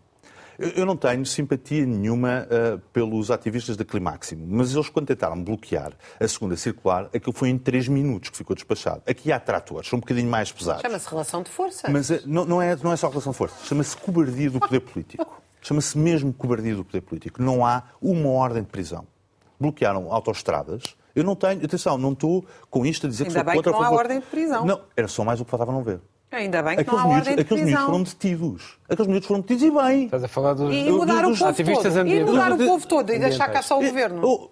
Eu- 0.59 0.85
não 0.85 0.95
tenho 0.95 1.25
simpatia 1.25 1.85
nenhuma 1.87 2.47
eh, 2.51 2.77
pelos 2.93 3.31
ativistas 3.31 3.75
da 3.75 3.83
Climáximo, 3.83 4.45
mas 4.47 4.75
eles, 4.75 4.89
quando 4.89 5.07
tentaram 5.07 5.43
bloquear 5.43 5.93
a 6.19 6.27
segunda 6.27 6.55
circular, 6.55 7.09
aquilo 7.15 7.33
foi 7.33 7.49
em 7.49 7.57
3 7.57 7.87
minutos 7.87 8.29
que 8.29 8.37
ficou 8.37 8.55
despachado. 8.55 9.01
Aqui 9.07 9.31
há 9.31 9.39
tratores, 9.39 9.89
são 9.89 9.97
um 9.97 9.99
bocadinho 10.01 10.29
mais 10.29 10.51
pesados. 10.51 10.83
Chama-se 10.83 11.09
relação 11.09 11.41
de 11.41 11.49
força. 11.49 11.89
Mas 11.89 12.11
eh, 12.11 12.21
não, 12.27 12.45
não 12.45 12.61
é, 12.61 12.75
não 12.75 12.91
é 12.93 12.95
só 12.95 13.09
relação 13.09 13.31
de 13.31 13.37
força, 13.39 13.55
chama-se 13.65 13.97
cobardia 13.97 14.51
do 14.51 14.59
poder 14.59 14.81
político. 14.81 15.41
Chama-se 15.67 15.97
mesmo 15.97 16.31
cobardia 16.31 16.73
do 16.73 16.85
poder 16.85 17.01
político. 17.01 17.43
Não 17.43 17.65
há 17.65 17.83
uma 18.01 18.29
ordem 18.29 18.63
de 18.63 18.69
prisão. 18.69 19.05
Bloquearam 19.59 20.13
autoestradas. 20.13 20.95
Eu 21.13 21.25
não 21.25 21.35
tenho, 21.35 21.65
atenção, 21.65 21.97
não 21.97 22.13
estou 22.13 22.45
com 22.69 22.85
isto 22.85 23.05
a 23.05 23.09
dizer 23.09 23.25
que 23.25 23.29
Ainda 23.31 23.39
sou 23.39 23.45
bem 23.45 23.55
contra 23.55 23.71
que 23.73 23.77
não 23.77 23.81
há 23.81 23.89
favor. 23.89 23.99
ordem 23.99 24.19
de 24.21 24.25
prisão. 24.27 24.65
Não, 24.65 24.79
era 24.95 25.09
só 25.09 25.25
mais 25.25 25.41
o 25.41 25.43
que 25.43 25.51
faltava 25.51 25.73
não 25.73 25.83
ver. 25.83 25.99
Ainda 26.31 26.61
bem 26.63 26.75
que 26.75 26.81
Aqueles 26.83 26.99
não 27.01 27.05
há 27.05 27.07
miúdos, 27.15 27.27
ordem 27.27 27.35
de 27.35 27.41
aqueles 27.41 27.63
miúdos 27.65 27.75
prisão. 27.79 27.91
foram 27.91 28.03
detidos. 28.03 28.77
Aqueles 28.87 29.07
miúdos 29.07 29.27
foram 29.27 29.41
detidos 29.41 29.63
e 29.63 29.71
bem. 29.71 30.05
Estás 30.05 30.23
a 30.23 30.27
falar 30.29 30.53
dos, 30.53 30.73
E 30.73 30.89
mudar 30.89 31.21
dos 31.23 31.39
povo 31.39 31.53
todo. 31.53 32.07
E 32.07 32.23
mudar 32.23 32.51
o 32.53 32.57
Dos- 32.57 32.67
povo 32.67 32.87
todo 32.87 33.13
e 33.13 33.19
deixar 33.19 33.49
cá 33.49 33.61
só 33.61 33.77
o 33.77 33.83
governo. 33.83 34.21
Oh, 34.23 34.49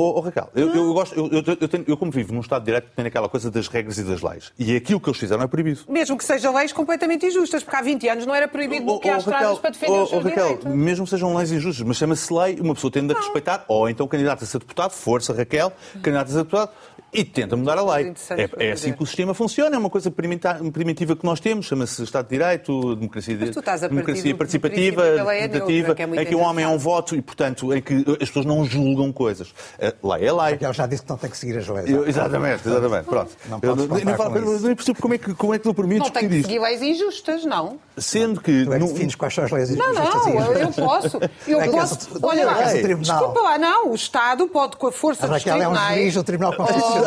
oh, 0.00 0.18
oh, 0.18 0.20
Raquel, 0.20 0.48
eu, 0.54 0.74
eu 0.74 0.92
gosto, 0.94 1.14
eu, 1.14 1.26
eu, 1.28 1.56
eu, 1.60 1.68
tenho- 1.68 1.84
eu 1.86 1.96
como 1.96 2.10
vivo 2.10 2.32
num 2.32 2.40
Estado 2.40 2.60
de 2.62 2.66
Direito, 2.66 2.88
tenho 2.94 3.08
aquela 3.08 3.28
coisa 3.28 3.50
das 3.50 3.68
regras 3.68 3.98
e 3.98 4.02
das 4.04 4.22
leis. 4.22 4.52
E 4.58 4.74
aquilo 4.76 5.00
que 5.00 5.08
eles 5.08 5.18
fizeram 5.18 5.42
é 5.42 5.46
proibido. 5.46 5.80
Mesmo 5.88 6.16
que 6.16 6.24
sejam 6.24 6.54
leis 6.54 6.72
completamente 6.72 7.26
injustas, 7.26 7.62
porque 7.62 7.76
há 7.76 7.82
20 7.82 8.08
anos 8.08 8.26
não 8.26 8.34
era 8.34 8.48
proibido 8.48 8.84
bloquear 8.84 9.16
Oh, 9.16 9.18
oh, 9.18 9.30
estradas 9.30 9.58
para 9.58 9.70
defender 9.70 9.92
oh, 9.98 10.02
os 10.04 10.08
seus 10.10 10.24
oh, 10.24 10.28
Raquel, 10.28 10.44
direitos. 10.46 10.72
mesmo 10.74 11.04
que 11.04 11.10
sejam 11.10 11.34
leis 11.36 11.52
injustas, 11.52 11.86
mas 11.86 11.96
chama-se 11.96 12.32
lei, 12.32 12.58
uma 12.60 12.74
pessoa 12.74 12.90
tende 12.90 13.12
a 13.12 13.16
respeitar, 13.16 13.64
ou 13.68 13.88
então 13.88 14.06
candidata-se 14.08 14.56
a 14.56 14.60
deputado, 14.60 14.92
força 14.92 15.32
Raquel, 15.32 15.72
candidata-se 16.02 16.36
a 16.38 16.42
deputado, 16.42 16.70
e 17.12 17.24
tenta 17.24 17.56
mudar 17.56 17.78
a 17.78 17.94
lei. 17.96 18.12
É, 18.58 18.68
é 18.68 18.72
assim 18.72 18.92
que 18.92 19.02
o 19.02 19.06
sistema 19.06 19.34
funciona, 19.34 19.74
é 19.76 19.78
uma 19.78 19.90
coisa 19.90 20.10
primitiva 20.10 21.16
que 21.16 21.24
nós 21.24 21.40
temos, 21.40 21.66
chama-se 21.66 22.02
Estado 22.02 22.26
de 22.28 22.30
Direito, 22.38 22.94
democracia, 22.96 23.36
tu 23.52 23.60
democracia 23.88 24.34
participativa, 24.34 25.04
é 25.06 25.14
neutra, 25.16 25.48
tentativa, 25.48 25.94
que 25.94 26.02
é 26.02 26.06
em 26.22 26.26
que 26.26 26.34
o 26.34 26.40
homem 26.40 26.64
é 26.64 26.68
um 26.68 26.78
voto 26.78 27.14
e, 27.16 27.22
portanto, 27.22 27.72
em 27.74 27.80
que 27.82 28.04
as 28.20 28.28
pessoas 28.28 28.46
não 28.46 28.64
julgam 28.64 29.12
coisas. 29.12 29.52
A 29.80 30.14
lei 30.16 30.26
é 30.28 30.32
lei. 30.32 30.58
Ele 30.60 30.72
já 30.72 30.86
disse 30.86 31.02
que 31.02 31.08
não 31.10 31.16
tem 31.16 31.30
que 31.30 31.36
seguir 31.36 31.58
as 31.58 31.66
leis. 31.68 31.90
Eu- 31.90 32.06
exatamente, 32.06 32.66
exatamente. 32.68 33.04
Pronto. 33.04 33.30
Não 33.48 33.58
Eu 33.62 33.76
falo- 34.16 34.36
eu 34.36 34.54
isso. 34.56 34.66
nem 34.66 34.74
percebo 34.76 35.00
como 35.00 35.14
é 35.14 35.18
que, 35.18 35.34
como 35.34 35.54
é 35.54 35.58
que 35.58 35.72
por 35.74 35.86
mim 35.86 35.98
Não 35.98 36.10
tem 36.10 36.28
que 36.28 36.36
isto. 36.36 36.46
seguir 36.48 36.60
leis 36.60 36.82
injustas, 36.82 37.44
não. 37.44 37.78
Sendo 37.96 38.40
que. 38.40 38.64
Tu 38.64 38.72
é 38.72 38.78
que 38.78 38.84
defines 38.86 39.14
quais 39.14 39.34
são 39.34 39.44
as 39.44 39.50
leis 39.50 39.70
Não, 39.76 39.90
injustas 39.92 40.26
e 40.26 40.30
não, 40.34 40.52
eu, 40.52 40.58
eu 40.58 40.68
posso. 40.72 41.18
Eu 41.46 41.60
É 41.60 41.68
posso. 41.68 42.18
Olha 42.22 42.46
lá, 42.46 42.72
é 42.72 42.82
desculpa 42.94 43.40
lá, 43.40 43.58
não. 43.58 43.90
O 43.90 43.94
Estado 43.94 44.46
pode, 44.48 44.76
com 44.76 44.86
a 44.86 44.92
força 44.92 45.26
dos 45.26 45.36
Raquel 45.36 45.54
é 45.54 45.68
um 45.68 45.72
tribunais. 45.72 46.00
juiz 46.00 46.14
do 46.14 46.24
Tribunal 46.24 46.56
Constitucional. 46.56 46.99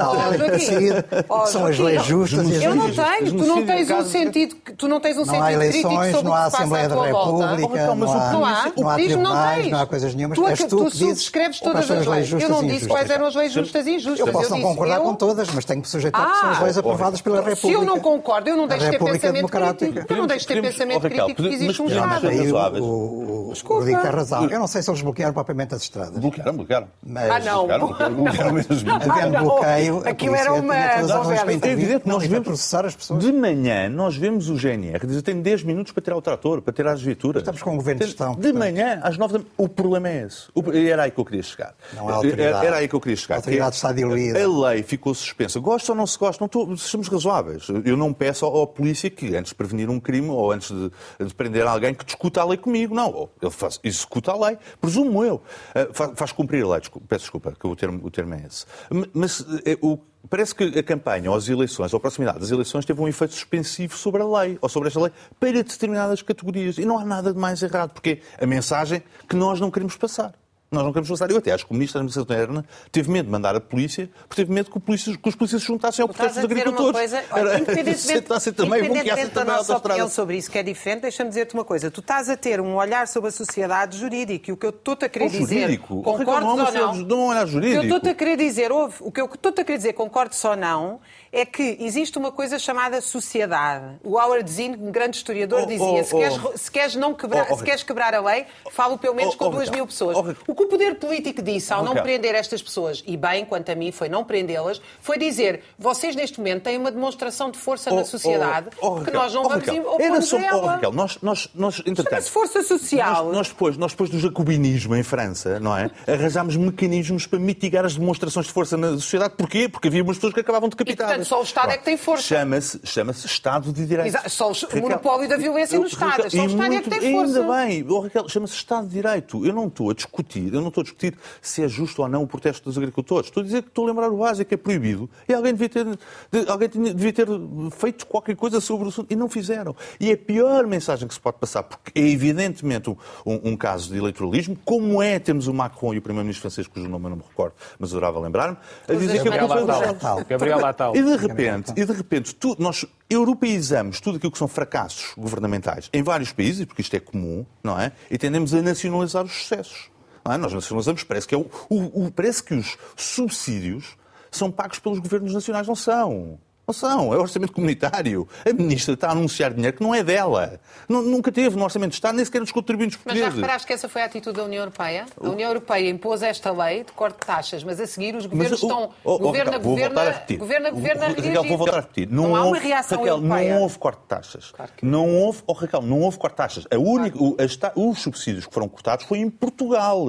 Oh, 1.29 1.45
são 1.45 1.65
as 1.65 1.77
leis 1.79 2.03
justas 2.05 2.47
e 2.49 2.55
as 2.57 2.63
Eu 2.63 2.75
não 2.75 2.85
leis 2.85 2.95
tenho, 2.95 3.37
tu 3.37 3.45
não 3.45 3.65
tens 3.65 3.91
um 3.91 4.05
sentido, 4.05 4.55
tu 4.77 4.87
não 4.87 4.99
tens 4.99 5.17
um 5.17 5.25
Não 5.25 5.33
há 5.41 5.47
sentido 5.47 5.59
crítico 5.59 5.87
eleições, 5.87 6.11
sobre 6.15 6.27
não 6.27 6.33
há 6.35 6.47
o 6.47 6.49
que 6.49 6.55
Assembleia 6.55 6.89
da 6.89 6.95
volta. 6.95 7.47
República, 7.55 7.95
não 7.95 8.13
há, 8.13 8.31
Não 8.31 8.45
há, 8.89 8.95
que 8.95 9.03
tribunais, 9.05 9.67
não 9.71 9.79
há 9.79 9.85
coisas 9.85 10.15
nenhumas. 10.15 10.37
Tu, 10.37 10.67
tu 10.67 10.67
tu 10.67 10.85
que 10.85 10.97
dizes 10.97 11.07
subscreves 11.23 11.59
quais 11.59 11.85
todas 11.87 11.91
as 11.91 12.07
leis. 12.07 12.31
Eu 12.31 12.49
não 12.49 12.65
disse 12.65 12.87
quais 12.87 13.09
eram 13.09 13.25
as 13.27 13.35
leis 13.35 13.51
justas 13.53 13.87
e 13.87 13.95
injustas. 13.95 14.19
Eu 14.27 14.33
posso 14.33 14.49
não 14.49 14.61
concordar 14.61 14.97
eu- 14.97 15.03
com 15.03 15.15
todas, 15.15 15.49
mas 15.53 15.65
tenho 15.65 15.81
que 15.81 15.89
sujeitar 15.89 16.25
porque 16.25 16.39
são 16.39 16.49
as 16.49 16.57
Ah, 16.59 16.63
leis 16.63 16.77
aprovadas 16.77 17.21
pela 17.21 17.37
República. 17.37 17.67
Se 17.67 17.71
eu 17.71 17.83
não 17.83 17.99
concordo, 17.99 18.49
eu 18.49 18.57
não 18.57 18.67
deixo 18.67 18.85
de 18.85 18.91
ter 18.91 19.03
pensamento 19.03 19.47
crítico. 19.47 20.13
Eu 20.13 20.17
não 20.17 20.27
deixo 20.27 20.47
de 20.47 20.53
ter 20.53 20.61
pensamento 20.61 20.97
oh, 20.97 21.01
crítico 21.01 21.35
porque 21.35 21.53
existe 21.55 21.81
um 21.81 21.87
Estado. 21.87 22.83
o, 22.83 23.53
Rodrigo 23.63 24.01
tem 24.01 24.11
razão. 24.11 24.49
Eu 24.49 24.59
não 24.59 24.67
sei 24.67 24.81
se 24.81 24.89
eles 24.89 25.01
bloquearam 25.01 25.33
propriamente 25.33 25.75
as 25.75 25.81
estradas. 25.83 26.17
Bloquearam, 26.17 26.55
bloquearam. 26.55 26.87
Mas, 27.05 27.29
Ah, 27.29 27.39
não. 27.39 27.67
Bloquearam, 27.67 27.85
bloquearam, 27.87 28.15
bloquearam 28.15 28.53
mesmo. 28.53 28.91
Havendo 28.91 29.33
não. 29.33 29.43
bloqueio, 29.43 29.82
Aquilo 30.05 30.35
era 30.35 30.53
uma 30.53 30.73
novela. 31.01 31.51
É 31.51 31.67
evidente, 31.71 32.07
nós 32.07 32.25
vemos- 32.25 32.47
processar 32.47 32.85
as 32.85 32.95
pessoas. 32.95 33.23
De 33.23 33.31
manhã 33.31 33.89
nós 33.89 34.15
vemos 34.15 34.49
o 34.49 34.55
GNR 34.57 35.05
dizer 35.05 35.21
tem 35.21 35.41
10 35.41 35.63
minutos 35.63 35.91
para 35.91 36.01
tirar 36.03 36.17
o 36.17 36.21
trator, 36.21 36.61
para 36.61 36.73
tirar 36.73 36.91
as 36.93 37.01
viaturas. 37.01 37.41
Estamos 37.41 37.61
com 37.61 37.71
um 37.71 37.77
governo 37.77 38.01
de 38.01 38.07
gestão, 38.07 38.35
De 38.35 38.51
manhã 38.53 38.99
às 39.03 39.17
9 39.17 39.37
da 39.39 39.43
O 39.57 39.67
problema 39.69 40.09
é 40.09 40.23
esse. 40.25 40.47
O- 40.53 40.63
Era 40.71 41.03
aí 41.03 41.11
que 41.11 41.19
eu 41.19 41.25
queria 41.25 41.43
chegar. 41.43 41.75
Não 41.93 42.09
há 42.09 42.13
autoridade. 42.13 42.65
Era, 42.65 42.77
aí 42.77 42.87
que 42.87 42.95
eu 42.95 43.01
queria 43.01 43.15
chegar. 43.17 43.35
A 43.35 43.37
autoridade 43.37 43.73
é- 43.73 43.75
está 43.75 43.91
diluída. 43.91 44.43
A 44.43 44.69
lei 44.69 44.83
ficou 44.83 45.13
suspensa. 45.13 45.59
Gosta 45.59 45.91
ou 45.91 45.95
não 45.97 46.07
se 46.07 46.17
gosta, 46.17 46.41
não 46.41 46.45
estou, 46.47 46.75
sejamos 46.77 47.07
razoáveis. 47.07 47.67
Eu 47.85 47.95
não 47.97 48.13
peço 48.13 48.45
ao 48.45 48.67
polícia 48.67 49.09
que 49.09 49.35
antes 49.35 49.49
de 49.49 49.55
prevenir 49.55 49.89
um 49.89 49.99
crime 49.99 50.29
ou 50.29 50.51
antes 50.51 50.69
de, 50.71 50.91
de 51.25 51.33
prender 51.33 51.65
alguém 51.67 51.93
que 51.93 52.05
discuta 52.05 52.41
a 52.41 52.45
lei 52.45 52.57
comigo. 52.57 52.93
Não, 52.95 53.29
ele 53.41 53.51
faz, 53.51 53.79
executa 53.83 54.31
a 54.31 54.47
lei. 54.47 54.57
Presumo 54.81 55.23
eu. 55.23 55.41
Ah, 55.75 55.87
faz, 55.91 56.11
faz 56.15 56.31
cumprir 56.31 56.63
a 56.63 56.67
lei. 56.69 56.79
Desculpa, 56.79 57.05
peço 57.07 57.21
desculpa, 57.23 57.53
que 57.59 57.67
o 57.67 57.75
termo, 57.75 57.99
o 58.03 58.11
termo 58.11 58.33
é 58.33 58.43
esse. 58.47 58.65
Mas 59.13 59.45
eh, 59.65 59.72
o 59.81 59.99
Parece 60.29 60.55
que 60.55 60.63
a 60.63 60.81
campanha 60.81 61.29
ou 61.29 61.35
as 61.35 61.49
eleições, 61.49 61.93
ou 61.93 61.97
a 61.97 61.99
proximidade 61.99 62.39
das 62.39 62.49
eleições, 62.49 62.85
teve 62.85 62.99
um 63.01 63.07
efeito 63.07 63.33
suspensivo 63.33 63.97
sobre 63.97 64.21
a 64.21 64.25
lei, 64.25 64.57
ou 64.61 64.69
sobre 64.69 64.87
esta 64.87 64.99
lei, 65.01 65.11
para 65.37 65.51
determinadas 65.51 66.21
categorias. 66.21 66.77
E 66.77 66.85
não 66.85 66.97
há 66.97 67.03
nada 67.03 67.33
de 67.33 67.37
mais 67.37 67.61
errado, 67.61 67.91
porque 67.91 68.21
é 68.37 68.45
a 68.45 68.47
mensagem 68.47 69.03
que 69.27 69.35
nós 69.35 69.59
não 69.59 69.69
queremos 69.69 69.97
passar. 69.97 70.33
Nós 70.73 70.83
não 70.83 70.91
queremos 70.91 71.09
passar. 71.09 71.29
Eu 71.29 71.37
até 71.37 71.51
acho 71.51 71.65
que 71.65 71.71
o 71.71 71.73
Ministro 71.75 71.99
da 71.99 72.03
Administração 72.03 72.23
Interna 72.35 72.65
teve 72.91 73.11
medo 73.11 73.25
de 73.25 73.31
mandar 73.31 73.55
a 73.55 73.61
polícia, 73.61 74.09
porque 74.27 74.41
teve 74.41 74.51
medo 74.53 74.71
que, 74.71 74.77
o 74.77 74.79
polícia, 74.79 75.15
que 75.17 75.29
os 75.29 75.35
polícias 75.35 75.61
se 75.61 75.67
juntassem 75.67 76.01
ao 76.03 76.09
protesto 76.09 76.35
dos 76.41 76.43
agricultores. 76.45 76.91
coisa, 76.91 77.23
olha, 77.31 77.41
Era- 77.41 77.59
independentemente, 77.59 78.21
também 78.53 78.79
independentemente 78.79 79.27
da 79.33 79.41
também 79.41 79.55
nossa 79.55 79.77
opinião 79.77 80.09
sobre 80.09 80.37
isso, 80.37 80.49
que 80.49 80.57
é 80.57 80.63
diferente, 80.63 81.01
deixa-me 81.01 81.29
dizer-te 81.29 81.53
uma 81.53 81.63
coisa. 81.63 81.91
Tu 81.91 81.99
estás 82.01 82.29
a 82.29 82.35
ter 82.35 82.59
um 82.59 82.75
olhar 82.75 83.07
sobre 83.07 83.29
a 83.29 83.31
sociedade 83.31 83.97
jurídica 83.97 84.49
e 84.49 84.53
o 84.53 84.57
que 84.57 84.65
eu 84.65 84.71
estou-te 84.71 85.05
a 85.05 85.09
querer 85.09 85.25
Ou 85.25 85.31
dizer, 85.31 85.61
jurídico. 85.61 86.01
concordes 86.01 86.43
não 86.43 86.49
ou 86.49 86.57
não? 86.57 86.95
não 86.95 87.17
há 87.21 87.23
um 87.23 87.27
olhar 87.29 87.45
O 87.45 87.49
que 87.49 87.55
eu 87.55 87.61
jurídico. 87.61 87.83
estou-te 87.83 88.09
a 88.09 88.15
querer 88.15 88.37
dizer, 88.37 88.71
ouve, 88.71 88.95
o 89.01 89.11
que 89.11 89.21
eu 89.21 89.25
estou-te 89.25 89.61
a 89.61 89.63
querer 89.63 89.77
dizer, 89.77 89.93
concordes 89.93 90.43
ou 90.43 90.55
não, 90.55 90.99
é 91.33 91.45
que 91.45 91.77
existe 91.79 92.15
uma 92.19 92.31
coisa 92.31 92.59
chamada 92.59 93.01
sociedade. 93.01 93.95
O 94.03 94.19
Howard 94.19 94.49
Zinn, 94.49 94.75
um 94.79 94.91
grande 94.91 95.17
historiador, 95.17 95.63
Oh, 95.63 95.65
dizia, 95.65 95.85
oh, 95.85 96.03
se, 96.03 96.15
queres, 96.15 96.39
oh. 96.43 96.57
se 96.57 96.71
queres 96.71 96.95
não 96.95 97.13
quebrar, 97.15 97.47
Oh, 97.49 97.55
oh, 97.55 97.57
se 97.57 97.63
queres 97.63 97.81
quebrar 97.81 98.13
a 98.13 98.21
lei, 98.21 98.45
falo 98.71 98.99
pelo 98.99 99.15
menos 99.15 99.33
Oh, 99.33 99.37
com 99.37 99.49
duas 99.49 99.69
mil 99.69 99.87
pessoas. 99.87 100.15
O 100.47 100.53
que 100.53 100.63
o 100.63 100.67
poder 100.67 100.95
político 100.95 101.41
disse 101.41 101.73
ao 101.73 101.83
não 101.83 101.95
prender 101.95 102.35
estas 102.35 102.61
pessoas, 102.61 103.03
e 103.07 103.17
bem, 103.17 103.45
quanto 103.45 103.71
a 103.71 103.75
mim, 103.75 103.91
foi 103.91 104.07
não 104.07 104.23
prendê-las, 104.23 104.79
foi 105.01 105.17
dizer, 105.17 105.63
vocês 105.77 106.15
neste 106.15 106.37
momento 106.37 106.63
têm 106.63 106.77
uma 106.77 106.91
demonstração 106.91 107.49
de 107.49 107.57
força 107.57 107.89
na 107.91 108.05
sociedade 108.05 108.69
que 108.69 109.11
nós 109.11 109.33
não 109.33 109.43
vamos 109.43 109.65
Raquel, 109.65 109.81
opor 109.81 110.01
Era 110.01 110.21
só, 110.21 110.37
ela. 110.37 110.71
Raquel, 110.73 110.91
nós, 110.91 111.17
nós, 111.21 111.49
nós 111.55 111.81
entretanto, 111.85 112.29
força 112.29 112.61
social. 112.61 113.25
Nós, 113.25 113.35
nós, 113.35 113.47
depois, 113.47 113.77
nós, 113.77 113.91
depois 113.91 114.09
do 114.11 114.19
jacobinismo 114.19 114.95
em 114.95 115.03
França, 115.03 115.59
não 115.59 115.75
é? 115.75 115.89
Arranjámos 116.07 116.55
mecanismos 116.55 117.25
para 117.25 117.39
mitigar 117.39 117.85
as 117.85 117.95
demonstrações 117.95 118.45
de 118.45 118.51
força 118.51 118.77
na 118.77 118.91
sociedade. 118.91 119.33
Porquê? 119.35 119.67
Porque 119.67 119.87
havia 119.87 120.03
umas 120.03 120.17
pessoas 120.17 120.33
que 120.33 120.39
acabavam 120.39 120.69
decapitadas. 120.69 121.22
Portanto, 121.23 121.29
só 121.29 121.39
o 121.39 121.43
Estado 121.43 121.71
é 121.71 121.77
que 121.77 121.83
tem 121.85 121.97
força. 121.97 122.23
Chama-se 122.23 122.79
chama 122.83 123.11
Estado 123.11 123.71
de 123.73 123.85
Direito. 123.85 124.07
Exato, 124.07 124.29
só 124.29 124.49
o 124.49 124.53
Raquel, 124.53 124.81
monopólio 124.81 125.29
da 125.29 125.37
violência 125.37 125.79
no 125.79 125.85
Estado. 125.87 126.09
Raquel, 126.11 126.29
Só 126.31 126.37
o 126.43 126.45
Estado 126.45 126.63
é 126.63 126.69
muito- 126.69 126.83
que 126.89 126.99
tem 126.99 127.11
força. 127.13 127.39
Ainda 127.39 127.53
bem. 127.65 127.85
Oh, 127.89 127.99
Raquel, 128.01 128.29
chama-se 128.29 128.53
Estado 128.55 128.87
de 128.87 128.93
Direito. 128.93 129.45
Eu 129.45 129.53
não 129.53 129.67
estou 129.67 129.89
a 129.89 129.93
discutir, 129.93 130.53
eu 130.53 130.61
não 130.61 130.67
estou 130.69 130.81
a 130.81 130.83
discutir 130.83 131.17
se 131.41 131.63
é 131.63 131.67
justo 131.67 132.01
ou 132.01 132.07
não 132.07 132.23
o 132.23 132.27
protesto 132.27 132.63
dos 132.65 132.77
agricultores. 132.77 133.27
Estou 133.29 133.41
a 133.41 133.45
dizer 133.45 133.61
que 133.63 133.69
estou 133.69 133.85
a 133.85 133.87
lembrar 133.87 134.09
o 134.09 134.17
básico, 134.17 134.53
é 134.53 134.57
proibido. 134.57 135.09
E 135.27 135.33
alguém 135.33 135.53
devia 135.53 135.69
ter, 135.69 136.49
alguém 136.49 136.69
devia 136.69 137.13
ter 137.13 137.27
feito 137.71 138.05
qualquer 138.05 138.35
coisa 138.35 138.59
sobre 138.61 138.85
o 138.85 138.89
assunto 138.89 139.11
e 139.11 139.15
não 139.15 139.29
fizeram. 139.29 139.75
E 139.99 140.09
é 140.09 140.13
a 140.13 140.17
pior 140.17 140.65
mensagem 140.67 141.07
que 141.07 141.13
se 141.13 141.19
pode 141.19 141.37
passar, 141.37 141.63
porque 141.63 141.91
é 141.99 142.01
evidentemente 142.07 142.89
um, 142.89 142.95
um- 143.25 143.51
um 143.51 143.57
caso 143.57 143.89
de 143.91 143.97
eleitoralismo, 143.97 144.57
como 144.65 145.01
é, 145.01 145.19
temos 145.19 145.47
o 145.47 145.53
Macron 145.53 145.93
e 145.93 145.97
o 145.97 146.01
Primeiro-Ministro 146.01 146.41
francês, 146.41 146.67
cujo 146.67 146.87
nome 146.87 147.05
eu 147.05 147.09
não 147.11 147.17
me 147.17 147.23
recordo, 147.27 147.53
mas 147.79 147.91
adorava 147.91 148.19
lembrar-me, 148.19 148.57
a 148.87 148.93
dizer 148.93 149.21
que 149.21 149.27
a 149.29 149.39
culpa 149.39 149.55
é 149.55 150.23
Gabriel 150.29 150.65
Attal. 150.65 150.93
E 151.13 151.17
de 151.17 151.27
repente, 151.27 151.73
e 151.75 151.85
de 151.85 151.93
repente 151.93 152.35
tu- 152.35 152.55
nós 152.59 152.85
europeizamos 153.09 153.99
tudo 153.99 154.17
aquilo 154.17 154.31
que 154.31 154.37
são 154.37 154.47
fracassos 154.47 155.13
governamentais 155.17 155.89
em 155.93 156.01
vários 156.03 156.31
países, 156.31 156.65
porque 156.65 156.81
isto 156.81 156.95
é 156.95 156.99
comum, 156.99 157.45
não 157.63 157.79
é? 157.79 157.91
E 158.09 158.17
tendemos 158.17 158.53
a 158.53 158.61
nacionalizar 158.61 159.23
os 159.23 159.31
sucessos. 159.31 159.89
Não 160.25 160.33
é? 160.33 160.37
Nós 160.37 160.53
nacionalizamos, 160.53 161.03
parece 161.03 161.27
que, 161.27 161.35
é 161.35 161.37
o, 161.37 161.49
o- 161.69 162.05
o- 162.05 162.11
parece 162.11 162.41
que 162.43 162.53
os 162.53 162.77
subsídios 162.95 163.97
são 164.31 164.49
pagos 164.51 164.79
pelos 164.79 164.99
governos 164.99 165.33
nacionais. 165.33 165.67
Não 165.67 165.75
são. 165.75 166.39
Não 166.65 166.73
são, 166.73 167.13
é 167.13 167.17
orçamento 167.17 167.51
comunitário. 167.51 168.25
A 168.49 168.53
ministra 168.53 168.93
está 168.93 169.09
a 169.09 169.11
anunciar 169.11 169.53
dinheiro 169.53 169.75
que 169.75 169.83
não 169.83 169.93
é 169.93 170.01
dela. 170.01 170.61
Nu- 170.87 171.01
Nunca 171.01 171.29
teve 171.29 171.57
no 171.57 171.63
orçamento 171.65 171.89
de 171.89 171.95
Estado, 171.95 172.15
nem 172.15 172.23
sequer 172.23 172.39
dos 172.39 172.53
contribuintes 172.53 172.97
Mas 173.03 173.15
já 173.15 173.19
portugueses. 173.25 173.35
reparaste 173.41 173.67
que 173.67 173.73
essa 173.73 173.89
foi 173.89 174.01
a 174.01 174.05
atitude 174.05 174.37
da 174.37 174.45
União 174.45 174.61
Europeia? 174.61 175.05
A 175.21 175.27
União 175.29 175.49
Europeia 175.49 175.89
impôs 175.89 176.23
esta 176.23 176.51
lei 176.53 176.85
de 176.85 176.93
corte 176.93 177.19
de 177.19 177.25
taxas, 177.25 177.65
mas 177.65 177.81
a 177.81 177.85
seguir 177.85 178.15
os 178.15 178.25
governos 178.25 178.63
o- 178.63 178.65
estão. 178.65 178.89
oh, 179.03 179.15
oh, 179.15 179.19
governa, 179.19 179.51
Raquel, 179.51 179.61
vou 179.61 179.71
governa, 179.73 179.95
voltar 179.95 180.09
a 180.09 180.13
repetir. 180.13 180.37
governa, 180.37 180.69
governa, 180.71 181.07
Raquel, 181.07 181.23
reagir. 181.23 181.47
vou 181.49 181.57
voltar 181.57 181.77
a 181.77 181.81
repetir. 181.81 182.09
Não, 182.09 182.33
há 182.33 182.45
uma 182.45 182.57
reação 182.57 182.97
Raquel, 182.97 183.17
europeia. 183.17 183.53
não 183.55 183.61
houve 183.61 183.77
corte 183.77 183.99
de 184.01 184.07
taxas. 184.07 184.51
Claro 184.51 184.71
que 184.77 184.85
não 184.85 185.15
houve, 185.17 185.43
oh, 185.45 185.51
Raquel, 185.53 185.81
não 185.81 185.99
houve 185.99 186.17
corte 186.17 186.33
de 186.33 186.37
taxas. 186.37 186.67
A 186.73 186.77
única, 186.77 187.21
o- 187.21 187.35
as 187.41 187.57
ta- 187.57 187.73
os 187.75 187.99
subsídios 187.99 188.45
que 188.47 188.53
foram 188.53 188.69
cortados 188.69 189.05
foi 189.05 189.17
em 189.19 189.29
Portugal. 189.29 190.05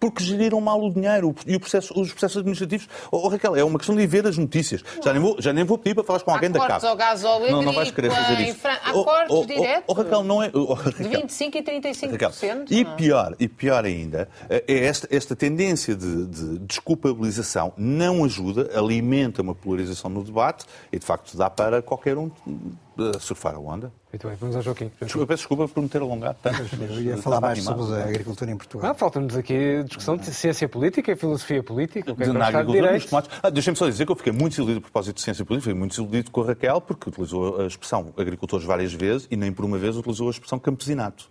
Porque 0.00 0.24
geriram 0.24 0.60
mal 0.62 0.82
o 0.82 0.90
dinheiro 0.92 1.34
e 1.46 1.54
o 1.54 1.60
processo- 1.60 1.92
os 2.00 2.10
processos 2.10 2.38
administrativos. 2.38 2.88
Oh, 3.12 3.28
Raquel, 3.28 3.54
é 3.54 3.62
uma 3.62 3.78
questão 3.78 3.94
de 3.94 4.06
ver 4.06 4.26
as 4.26 4.38
notícias. 4.38 4.82
Já 5.04 5.12
nem, 5.12 5.20
vou, 5.20 5.36
já 5.38 5.52
nem 5.52 5.62
vou 5.62 5.76
pedir 5.76 5.94
para 5.94 6.02
falar 6.04 6.20
com 6.20 6.30
alguém 6.30 6.50
da 6.50 6.58
CAP. 6.66 6.84
ao 6.86 6.96
gasóleo 6.96 7.50
Não, 7.52 7.60
não 7.62 7.72
vais 7.74 7.90
querer 7.90 8.10
fazer 8.10 8.40
isso. 8.40 8.58
Fran- 8.58 8.78
há 8.82 8.92
cortes 8.92 9.36
oh, 9.36 9.40
oh, 9.42 9.46
diretos? 9.46 9.84
Oh, 9.86 9.92
Raquel, 9.92 10.24
não 10.24 10.42
é. 10.42 10.50
oh, 10.54 10.74
De 10.74 10.82
Raquel, 11.04 11.22
25% 11.28 11.54
e 11.54 11.62
35%. 11.62 12.10
Raquel, 12.12 12.64
E 12.70 12.80
é? 12.80 12.84
pior, 12.96 13.36
e 13.38 13.46
pior 13.46 13.84
ainda, 13.84 14.26
é 14.48 14.86
esta, 14.86 15.06
esta 15.14 15.36
tendência 15.36 15.94
de, 15.94 16.26
de 16.26 16.58
desculpabilização 16.60 17.72
não 17.76 18.24
ajuda, 18.24 18.70
alimenta 18.74 19.42
uma 19.42 19.54
polarização 19.54 20.10
no 20.10 20.24
debate 20.24 20.64
e, 20.90 20.98
de 20.98 21.04
facto, 21.04 21.36
dá 21.36 21.50
para 21.50 21.82
qualquer 21.82 22.16
um 22.16 22.30
surfar 23.20 23.54
a 23.54 23.58
onda. 23.58 23.92
Muito 24.12 24.26
bem, 24.26 24.36
vamos 24.40 24.56
ao 24.56 24.62
Joaquim. 24.62 24.90
Eu 25.00 25.26
peço 25.26 25.38
desculpa 25.42 25.68
por 25.68 25.82
me 25.82 25.88
ter 25.88 26.00
alongado 26.00 26.36
tanto. 26.42 26.60
Eu 26.80 27.00
ia 27.00 27.16
falar 27.16 27.40
mais 27.40 27.62
sobre 27.62 27.94
a 28.00 28.04
agricultura 28.04 28.50
em 28.50 28.56
Portugal. 28.56 28.90
Ah, 28.90 28.94
Falta-nos 28.94 29.36
aqui 29.36 29.82
discussão 29.84 30.16
de 30.16 30.26
ciência 30.32 30.68
política, 30.68 31.14
filosofia 31.16 31.62
política, 31.62 32.10
é 32.12 32.14
que 32.14 32.30
o 32.30 32.32
na 32.32 32.50
de 32.50 32.56
agricultura, 32.56 33.00
tomates. 33.00 33.30
Ah, 33.42 33.50
Deixem-me 33.50 33.76
só 33.76 33.86
dizer 33.88 34.04
que 34.06 34.12
eu 34.12 34.16
fiquei 34.16 34.32
muito 34.32 34.50
desiludido 34.52 34.78
a 34.78 34.82
propósito 34.82 35.16
de 35.16 35.22
ciência 35.22 35.44
política, 35.44 35.70
fiquei 35.70 35.78
muito 35.78 35.90
desiludido 35.92 36.30
com 36.30 36.42
a 36.42 36.46
Raquel, 36.46 36.80
porque 36.80 37.08
utilizou 37.08 37.60
a 37.60 37.66
expressão 37.66 38.12
agricultores 38.16 38.64
várias 38.66 38.92
vezes 38.92 39.28
e 39.30 39.36
nem 39.36 39.52
por 39.52 39.64
uma 39.64 39.78
vez 39.78 39.96
utilizou 39.96 40.28
a 40.28 40.30
expressão 40.30 40.58
campesinato. 40.58 41.28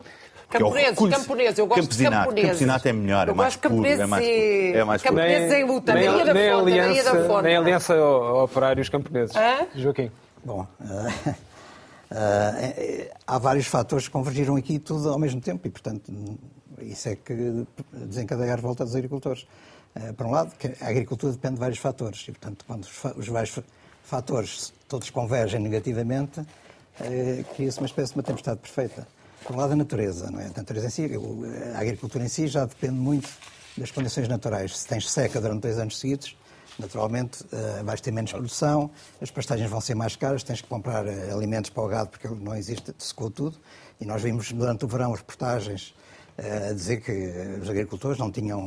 Que 0.50 0.58
é 0.58 0.60
Camponeses, 0.62 0.98
camponeses, 0.98 1.60
eu 1.60 1.68
gosto 1.68 1.82
de 1.82 1.88
campesinato. 1.88 2.18
camponeses. 2.24 2.50
Campesinato 2.50 2.88
é 2.88 2.94
melhor, 2.94 3.28
é 3.28 3.32
Eu 3.32 3.36
mais 3.36 3.56
gosto 3.56 3.62
de 3.62 3.76
puro, 3.76 3.86
é 3.88 3.98
camponeses 3.98 4.10
mais 4.10 4.26
e- 4.26 4.30
puro. 4.68 4.78
É 4.80 4.84
mais 4.84 5.02
puro. 5.04 5.16
camponeses 5.16 5.54
em 5.54 5.64
luta, 5.66 5.94
Maria 5.94 6.10
da 6.26 6.34
nem 6.34 6.50
Fonte, 6.50 6.64
Maria 6.64 6.82
da 6.82 6.90
aliança, 6.90 7.24
Fonte. 7.28 7.44
nem 7.44 7.56
aliança 7.58 8.04
operários 8.04 8.90
camponeses. 8.90 9.36
Hã? 9.36 9.68
Joaquim. 9.76 10.12
Bom, 10.44 10.66
eh, 10.82 11.34
eh, 12.12 13.12
há 13.26 13.38
vários 13.38 13.68
fatores 13.68 14.08
que 14.08 14.12
convergiram 14.12 14.56
aqui 14.56 14.80
tudo 14.80 15.10
ao 15.10 15.20
mesmo 15.20 15.40
tempo 15.42 15.68
e, 15.68 15.70
portanto, 15.72 16.12
isso 16.82 17.10
é 17.10 17.16
que 17.16 17.66
desencadeia 17.94 18.54
a 18.54 18.56
revolta 18.56 18.84
dos 18.86 18.96
agricultores. 18.96 19.46
Eh, 19.96 20.12
Por 20.14 20.26
um 20.26 20.32
lado, 20.32 20.56
que 20.58 20.68
a 20.82 20.88
agricultura 20.90 21.34
depende 21.34 21.56
de 21.56 21.60
vários 21.60 21.80
fatores 21.80 22.22
e, 22.28 22.32
portanto, 22.32 22.66
quando 22.66 22.86
os 23.18 23.28
vários 23.28 23.52
fa- 23.52 23.64
fatores 24.04 24.74
todos 24.88 25.10
convergem 25.10 25.60
negativamente, 25.60 26.42
eh, 27.02 27.44
cria-se 27.56 27.78
uma 27.80 27.86
espécie 27.88 28.14
de 28.14 28.20
uma 28.20 28.24
tempestade 28.24 28.60
perfeita. 28.60 29.08
Por 29.44 29.56
um 29.56 29.60
lado, 29.60 29.74
a 29.74 29.76
natureza, 29.76 30.30
não 30.30 30.40
é? 30.40 30.48
A 30.48 30.52
natureza 30.58 30.88
em 30.88 30.90
si, 30.90 31.10
a 31.76 31.80
agricultura 31.80 32.24
em 32.24 32.28
si 32.28 32.48
já 32.48 32.66
depende 32.66 32.96
muito 32.96 33.30
das 33.78 33.90
condições 33.92 34.28
naturais. 34.28 34.78
Se 34.78 34.86
tens 34.88 35.10
seca 35.10 35.40
durante 35.40 35.62
dois 35.62 35.80
anos 35.80 35.98
seguidos, 35.98 36.36
naturalmente 36.80 37.46
eh, 37.52 37.84
vais 37.84 38.02
ter 38.02 38.12
menos 38.12 38.32
produção, 38.32 38.90
as 39.22 39.30
pastagens 39.30 39.70
vão 39.70 39.82
ser 39.82 39.96
mais 39.96 40.16
caras, 40.16 40.44
tens 40.44 40.62
que 40.62 40.68
comprar 40.68 41.06
eh, 41.06 41.32
alimentos 41.32 41.70
para 41.70 41.84
o 41.84 41.88
gado 41.88 42.10
porque 42.10 42.28
não 42.28 42.56
existe, 42.56 42.94
secou 42.98 43.30
tudo. 43.30 43.58
E 44.00 44.06
nós 44.06 44.22
vimos 44.22 44.52
durante 44.52 44.86
o 44.86 44.88
verão 44.88 45.12
reportagens 45.12 45.94
eh, 46.38 46.70
a 46.70 46.74
dizer 46.74 47.02
que 47.02 47.12
os 47.62 47.70
agricultores 47.70 48.18
não 48.18 48.32
tinham, 48.32 48.62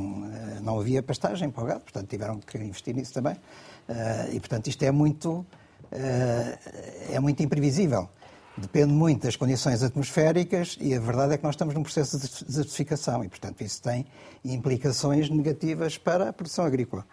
não 0.60 0.78
havia 0.78 1.02
pastagem 1.02 1.50
para 1.50 1.64
o 1.64 1.66
gado, 1.66 1.80
portanto 1.80 2.08
tiveram 2.08 2.38
que 2.38 2.58
investir 2.58 2.94
nisso 2.94 3.12
também. 3.12 3.36
E 4.32 4.38
portanto 4.38 4.68
isto 4.68 4.82
é 4.84 4.92
muito, 4.92 5.44
é 7.10 7.18
muito 7.18 7.42
imprevisível. 7.42 8.08
Depende 8.56 8.92
muito 8.92 9.22
das 9.22 9.34
condições 9.34 9.82
atmosféricas 9.82 10.76
e 10.78 10.94
a 10.94 11.00
verdade 11.00 11.34
é 11.34 11.38
que 11.38 11.42
nós 11.42 11.54
estamos 11.54 11.74
num 11.74 11.82
processo 11.82 12.18
de 12.18 12.44
desertificação 12.44 13.24
e, 13.24 13.28
portanto, 13.28 13.62
isso 13.62 13.80
tem 13.80 14.04
implicações 14.44 15.30
negativas 15.30 15.96
para 15.96 16.28
a 16.28 16.32
produção 16.34 16.66
agrícola. 16.66 17.06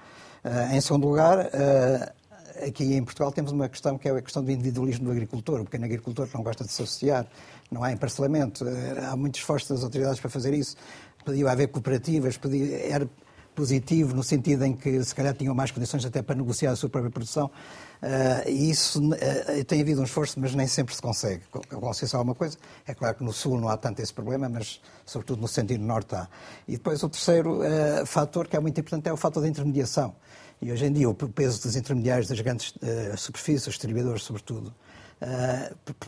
Uh, 0.43 0.75
em 0.75 0.81
segundo 0.81 1.07
lugar, 1.07 1.37
uh, 1.47 2.67
aqui 2.67 2.93
em 2.93 3.03
Portugal 3.03 3.31
temos 3.31 3.51
uma 3.51 3.67
questão 3.67 3.97
que 3.97 4.07
é 4.07 4.11
a 4.11 4.21
questão 4.21 4.43
do 4.43 4.51
individualismo 4.51 5.05
do 5.05 5.11
agricultor. 5.11 5.61
O 5.61 5.65
pequeno 5.65 5.85
agricultor 5.85 6.27
não 6.33 6.43
gosta 6.43 6.63
de 6.63 6.71
se 6.71 6.81
associar, 6.81 7.27
não 7.71 7.83
há 7.83 7.91
emparcelamento. 7.91 8.65
há 9.09 9.15
muitos 9.15 9.41
esforços 9.41 9.69
das 9.69 9.83
autoridades 9.83 10.19
para 10.19 10.29
fazer 10.29 10.53
isso. 10.53 10.75
Podia 11.25 11.51
haver 11.51 11.67
cooperativas, 11.67 12.37
podia, 12.37 12.77
era 12.85 13.09
positivo 13.59 14.15
no 14.15 14.23
sentido 14.23 14.63
em 14.63 14.73
que 14.73 15.03
se 15.03 15.13
calhar 15.13 15.33
tinham 15.33 15.53
mais 15.53 15.69
condições 15.69 16.05
até 16.05 16.21
para 16.21 16.33
negociar 16.33 16.71
a 16.71 16.77
sua 16.77 16.87
própria 16.87 17.11
produção. 17.11 17.47
Uh, 18.01 18.49
e 18.49 18.69
isso 18.69 19.01
uh, 19.03 19.65
tem 19.67 19.81
havido 19.81 19.99
um 19.99 20.05
esforço, 20.05 20.39
mas 20.39 20.55
nem 20.55 20.65
sempre 20.65 20.95
se 20.95 21.01
consegue. 21.01 21.43
Consegue-se 21.69 22.15
alguma 22.15 22.33
coisa. 22.33 22.57
É 22.87 22.93
claro 22.93 23.15
que 23.15 23.23
no 23.23 23.33
Sul 23.33 23.59
não 23.59 23.67
há 23.67 23.75
tanto 23.75 24.01
esse 24.01 24.13
problema, 24.13 24.47
mas 24.47 24.79
sobretudo 25.05 25.41
no 25.41 25.47
sentido 25.49 25.83
Norte 25.83 26.15
há. 26.15 26.29
E 26.69 26.77
depois 26.77 27.03
o 27.03 27.09
terceiro 27.09 27.59
uh, 27.59 28.05
fator 28.05 28.47
que 28.47 28.55
é 28.55 28.61
muito 28.61 28.79
importante 28.79 29.09
é 29.09 29.11
o 29.11 29.17
fator 29.17 29.43
da 29.43 29.49
intermediação. 29.49 30.15
E 30.61 30.71
hoje 30.71 30.85
em 30.85 30.93
dia 30.93 31.09
o 31.09 31.13
peso 31.13 31.61
dos 31.61 31.75
intermediários 31.75 32.29
das 32.29 32.39
grandes 32.39 32.73
superfícies, 33.17 33.67
os 33.67 33.73
distribuidores 33.73 34.23
sobretudo, 34.23 34.73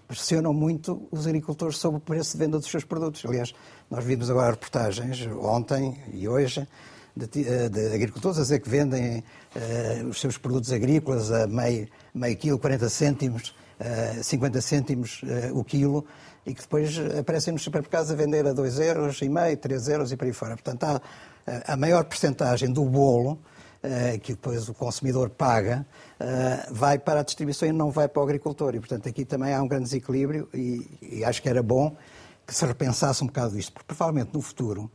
pressionam 0.05 0.53
muito 0.53 1.07
os 1.09 1.25
agricultores 1.25 1.77
sobre 1.77 1.99
o 1.99 2.01
preço 2.01 2.33
de 2.33 2.43
venda 2.43 2.59
dos 2.59 2.69
seus 2.69 2.83
produtos. 2.83 3.25
Aliás, 3.25 3.55
nós 3.89 4.03
vimos 4.03 4.29
agora 4.29 4.51
reportagens 4.51 5.25
ontem 5.41 5.97
e 6.11 6.27
hoje 6.27 6.67
de, 7.15 7.47
eh, 7.47 7.69
de 7.69 7.93
agricultores 7.93 8.38
a 8.38 8.41
dizer 8.41 8.60
que 8.60 8.69
vendem 8.69 9.24
uh, 9.56 10.08
os 10.08 10.19
seus 10.19 10.38
produtos 10.38 10.71
agrícolas 10.71 11.32
a 11.32 11.47
meio, 11.47 11.88
meio 12.13 12.38
quilo, 12.38 12.58
40 12.58 12.89
cêntimos, 12.89 13.56
uh, 13.80 14.24
50 14.24 14.62
cêntimos 14.62 15.21
uh, 15.24 15.58
o 15.58 15.63
quilo, 15.63 16.06
e 16.45 16.54
que 16.54 16.62
depois 16.62 16.97
aparecem 17.19 17.54
nos 17.54 17.62
supermercados 17.62 18.10
a 18.12 18.15
vender 18.15 18.47
a 18.47 18.54
2 18.54 18.80
euros 18.80 19.21
e 19.21 19.30
meio, 19.30 19.56
3 19.58 19.89
euros 19.89 20.12
e 20.12 20.17
por 20.17 20.26
aí 20.26 20.34
fora. 20.34 20.56
Portanto, 20.56 20.84
há 20.84 21.02
a 21.74 21.78
maior 21.78 22.04
percentagem 22.06 22.71
do 22.71 22.84
bolo 22.84 23.39
que 24.24 24.34
depois 24.34 24.69
o 24.69 24.74
consumidor 24.74 25.30
paga, 25.30 25.86
vai 26.71 26.97
para 26.97 27.19
a 27.19 27.24
distribuição 27.24 27.67
e 27.67 27.71
não 27.71 27.91
vai 27.91 28.08
para 28.08 28.19
o 28.19 28.24
agricultor. 28.24 28.74
E, 28.74 28.80
portanto, 28.80 29.08
aqui 29.08 29.24
também 29.24 29.54
há 29.54 29.62
um 29.62 29.67
grande 29.67 29.86
desequilíbrio 29.86 30.50
e, 30.52 30.88
e 31.02 31.24
acho 31.24 31.41
que 31.41 31.50
era 31.50 31.62
bom 31.62 31.95
que 32.45 32.56
se 32.56 32.65
repensasse 32.65 33.24
um 33.24 33.28
bocado 33.28 33.58
isto, 33.58 33.71
porque 33.71 33.88
provavelmente 33.88 34.34
no 34.34 34.41
futuro 34.41 34.89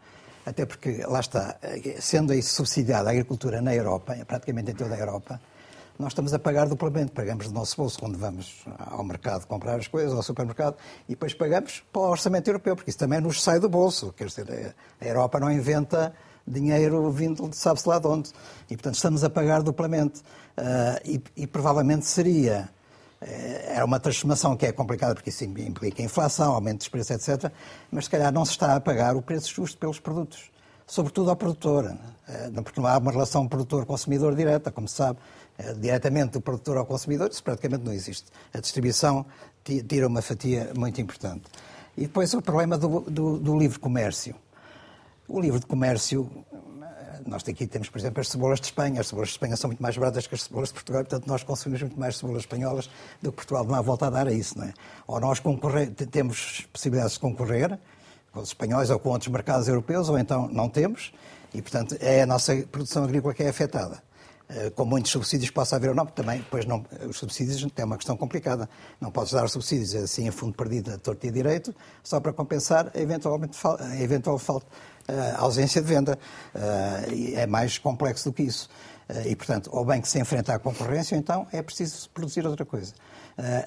até 0.46 0.64
porque, 0.64 1.04
lá 1.06 1.18
está, 1.18 1.56
sendo 1.98 2.32
aí 2.32 2.40
subsidiada 2.40 3.08
a 3.08 3.12
agricultura 3.12 3.60
na 3.60 3.74
Europa, 3.74 4.16
praticamente 4.24 4.70
em 4.70 4.74
toda 4.74 4.94
a 4.94 4.98
Europa, 4.98 5.40
nós 5.98 6.12
estamos 6.12 6.32
a 6.32 6.38
pagar 6.38 6.68
duplamente. 6.68 7.10
Pagamos 7.10 7.48
do 7.48 7.52
nosso 7.52 7.76
bolso 7.76 7.98
quando 7.98 8.16
vamos 8.16 8.64
ao 8.78 9.02
mercado 9.02 9.44
comprar 9.46 9.76
as 9.76 9.88
coisas, 9.88 10.12
ao 10.12 10.22
supermercado, 10.22 10.76
e 11.08 11.12
depois 11.12 11.34
pagamos 11.34 11.82
para 11.92 12.00
o 12.00 12.10
orçamento 12.10 12.46
europeu, 12.48 12.76
porque 12.76 12.90
isso 12.90 12.98
também 12.98 13.20
nos 13.20 13.42
sai 13.42 13.58
do 13.58 13.68
bolso. 13.68 14.12
Quer 14.12 14.26
dizer, 14.26 14.74
a 15.00 15.04
Europa 15.04 15.40
não 15.40 15.50
inventa 15.50 16.14
dinheiro 16.46 17.10
vindo 17.10 17.48
de 17.48 17.56
sabe-se 17.56 17.88
lá 17.88 17.98
de 17.98 18.06
onde. 18.06 18.30
E, 18.70 18.76
portanto, 18.76 18.94
estamos 18.94 19.24
a 19.24 19.30
pagar 19.30 19.62
duplamente. 19.62 20.20
Uh, 20.56 21.00
e, 21.04 21.22
e, 21.36 21.46
provavelmente 21.46 22.06
seria 22.06 22.70
é 23.20 23.82
uma 23.82 23.98
transformação 23.98 24.56
que 24.56 24.66
é 24.66 24.72
complicada 24.72 25.14
porque 25.14 25.30
isso 25.30 25.44
implica 25.44 26.02
inflação, 26.02 26.52
aumento 26.52 26.78
dos 26.78 26.88
preços, 26.88 27.28
etc. 27.28 27.50
Mas 27.90 28.04
se 28.04 28.10
calhar 28.10 28.32
não 28.32 28.44
se 28.44 28.52
está 28.52 28.76
a 28.76 28.80
pagar 28.80 29.16
o 29.16 29.22
preço 29.22 29.54
justo 29.54 29.78
pelos 29.78 29.98
produtos, 29.98 30.50
sobretudo 30.86 31.30
ao 31.30 31.36
produtor, 31.36 31.96
eh, 32.28 32.50
porque 32.62 32.80
não 32.80 32.88
há 32.88 32.98
uma 32.98 33.10
relação 33.10 33.48
produtor-consumidor 33.48 34.34
direta, 34.34 34.70
como 34.70 34.86
se 34.86 34.96
sabe. 34.96 35.18
Eh, 35.58 35.72
diretamente 35.74 36.32
do 36.32 36.40
produtor 36.40 36.76
ao 36.76 36.84
consumidor, 36.84 37.30
isso 37.30 37.42
praticamente 37.42 37.84
não 37.84 37.92
existe. 37.92 38.26
A 38.52 38.60
distribuição 38.60 39.24
tira 39.64 40.06
uma 40.06 40.22
fatia 40.22 40.72
muito 40.76 41.00
importante. 41.00 41.44
E 41.96 42.02
depois 42.02 42.32
o 42.34 42.42
problema 42.42 42.76
do, 42.76 43.00
do, 43.00 43.38
do 43.38 43.58
livre 43.58 43.78
comércio. 43.78 44.34
O 45.26 45.40
livre 45.40 45.58
de 45.58 45.66
comércio 45.66 46.30
nós 47.26 47.42
aqui 47.48 47.66
temos, 47.66 47.88
por 47.88 47.98
exemplo, 47.98 48.20
as 48.20 48.28
cebolas 48.28 48.60
de 48.60 48.66
Espanha. 48.66 49.00
As 49.00 49.08
cebolas 49.08 49.28
de 49.28 49.34
Espanha 49.34 49.56
são 49.56 49.68
muito 49.68 49.82
mais 49.82 49.96
baratas 49.96 50.26
que 50.26 50.34
as 50.34 50.42
cebolas 50.42 50.68
de 50.68 50.74
Portugal, 50.74 51.02
portanto, 51.02 51.26
nós 51.26 51.42
consumimos 51.42 51.82
muito 51.82 51.98
mais 51.98 52.16
cebolas 52.16 52.42
espanholas 52.42 52.90
do 53.22 53.30
que 53.30 53.36
Portugal. 53.36 53.64
Não 53.64 53.74
há 53.74 53.80
volta 53.80 54.06
a 54.06 54.10
dar 54.10 54.26
a 54.26 54.32
isso, 54.32 54.58
não 54.58 54.66
é? 54.66 54.74
Ou 55.06 55.20
nós 55.20 55.40
temos 56.10 56.66
possibilidades 56.72 57.14
de 57.14 57.20
concorrer 57.20 57.78
com 58.32 58.40
os 58.40 58.48
espanhóis 58.48 58.90
ou 58.90 58.98
com 58.98 59.10
outros 59.10 59.30
mercados 59.30 59.66
europeus, 59.66 60.08
ou 60.08 60.18
então 60.18 60.48
não 60.48 60.68
temos, 60.68 61.12
e, 61.54 61.62
portanto, 61.62 61.96
é 62.00 62.22
a 62.22 62.26
nossa 62.26 62.54
produção 62.70 63.04
agrícola 63.04 63.32
que 63.32 63.42
é 63.42 63.48
afetada. 63.48 64.02
Eh, 64.48 64.70
com 64.70 64.84
muitos 64.84 65.10
subsídios 65.10 65.50
possa 65.50 65.74
haver 65.74 65.88
ou 65.90 65.94
não, 65.94 66.06
também, 66.06 66.44
pois 66.48 66.64
não, 66.64 66.84
os 67.08 67.18
subsídios 67.18 67.66
é 67.74 67.84
uma 67.84 67.96
questão 67.96 68.16
complicada. 68.16 68.68
Não 69.00 69.10
podes 69.10 69.32
dar 69.32 69.48
subsídios 69.48 69.94
assim 69.96 70.28
a 70.28 70.32
fundo 70.32 70.52
perdido, 70.52 70.92
a 70.92 70.98
torto 70.98 71.26
e 71.26 71.30
direito, 71.32 71.74
só 72.02 72.20
para 72.20 72.32
compensar 72.32 72.90
eventualmente, 72.94 73.58
a 73.80 74.00
eventual 74.00 74.38
falta, 74.38 74.66
a 75.08 75.40
ausência 75.40 75.80
de 75.80 75.88
venda. 75.88 76.18
Eh, 76.54 77.42
é 77.42 77.46
mais 77.46 77.78
complexo 77.78 78.30
do 78.30 78.32
que 78.32 78.42
isso. 78.42 78.68
Eh, 79.08 79.30
e, 79.30 79.36
portanto, 79.36 79.70
ou 79.72 79.84
bem 79.84 80.00
que 80.00 80.08
se 80.08 80.18
enfrenta 80.18 80.54
à 80.54 80.58
concorrência, 80.58 81.14
ou 81.14 81.20
então 81.20 81.46
é 81.52 81.62
preciso 81.62 82.08
produzir 82.10 82.46
outra 82.46 82.64
coisa. 82.64 82.92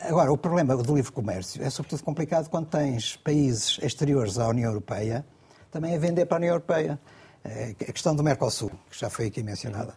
Agora, 0.01 0.33
o 0.33 0.37
problema 0.37 0.75
do 0.75 0.95
livre 0.95 1.11
comércio 1.11 1.63
é 1.63 1.69
sobretudo 1.69 2.01
complicado 2.01 2.49
quando 2.49 2.65
tens 2.65 3.15
países 3.17 3.77
exteriores 3.83 4.39
à 4.39 4.47
União 4.47 4.69
Europeia 4.71 5.23
também 5.71 5.95
a 5.95 5.99
vender 5.99 6.25
para 6.25 6.37
a 6.37 6.39
União 6.39 6.53
Europeia. 6.53 6.99
A 7.45 7.91
questão 7.93 8.15
do 8.15 8.23
Mercosul, 8.23 8.71
que 8.89 8.99
já 8.99 9.11
foi 9.11 9.27
aqui 9.27 9.43
mencionada. 9.43 9.93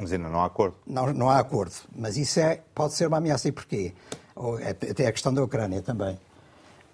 Mas 0.00 0.12
ainda 0.12 0.28
não 0.28 0.40
há 0.40 0.46
acordo. 0.46 0.76
Não, 0.86 1.12
não 1.12 1.28
há 1.28 1.40
acordo. 1.40 1.74
Mas 1.94 2.16
isso 2.16 2.38
é, 2.38 2.60
pode 2.72 2.94
ser 2.94 3.08
uma 3.08 3.16
ameaça. 3.16 3.48
E 3.48 3.52
porquê? 3.52 3.92
Ou 4.34 4.58
é, 4.58 4.70
até 4.70 5.06
a 5.06 5.12
questão 5.12 5.34
da 5.34 5.42
Ucrânia 5.42 5.82
também. 5.82 6.18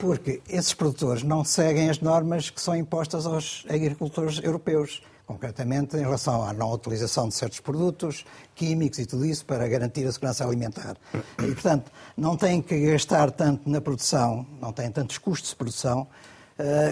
Porque 0.03 0.43
esses 0.49 0.75
produtores 0.75 1.23
não 1.23 1.45
seguem 1.45 1.89
as 1.89 2.01
normas 2.01 2.51
que 2.51 2.61
são 2.61 2.75
impostas 2.75 3.25
aos 3.25 3.65
agricultores 3.69 4.41
europeus. 4.43 5.01
Concretamente, 5.25 5.97
em 5.97 6.01
relação 6.01 6.43
à 6.43 6.53
não 6.53 6.73
utilização 6.73 7.29
de 7.29 7.35
certos 7.35 7.61
produtos 7.61 8.25
químicos 8.53 8.99
e 8.99 9.07
tudo 9.07 9.25
isso 9.25 9.47
para 9.47 9.69
garantir 9.69 10.05
a 10.05 10.11
segurança 10.11 10.45
alimentar. 10.45 10.97
E, 11.39 11.53
portanto, 11.53 11.93
não 12.17 12.37
têm 12.37 12.61
que 12.61 12.81
gastar 12.81 13.31
tanto 13.31 13.71
na 13.71 13.81
produção, 13.81 14.45
não 14.61 14.73
têm 14.73 14.91
tantos 14.91 15.19
custos 15.19 15.51
de 15.51 15.57
produção 15.57 16.09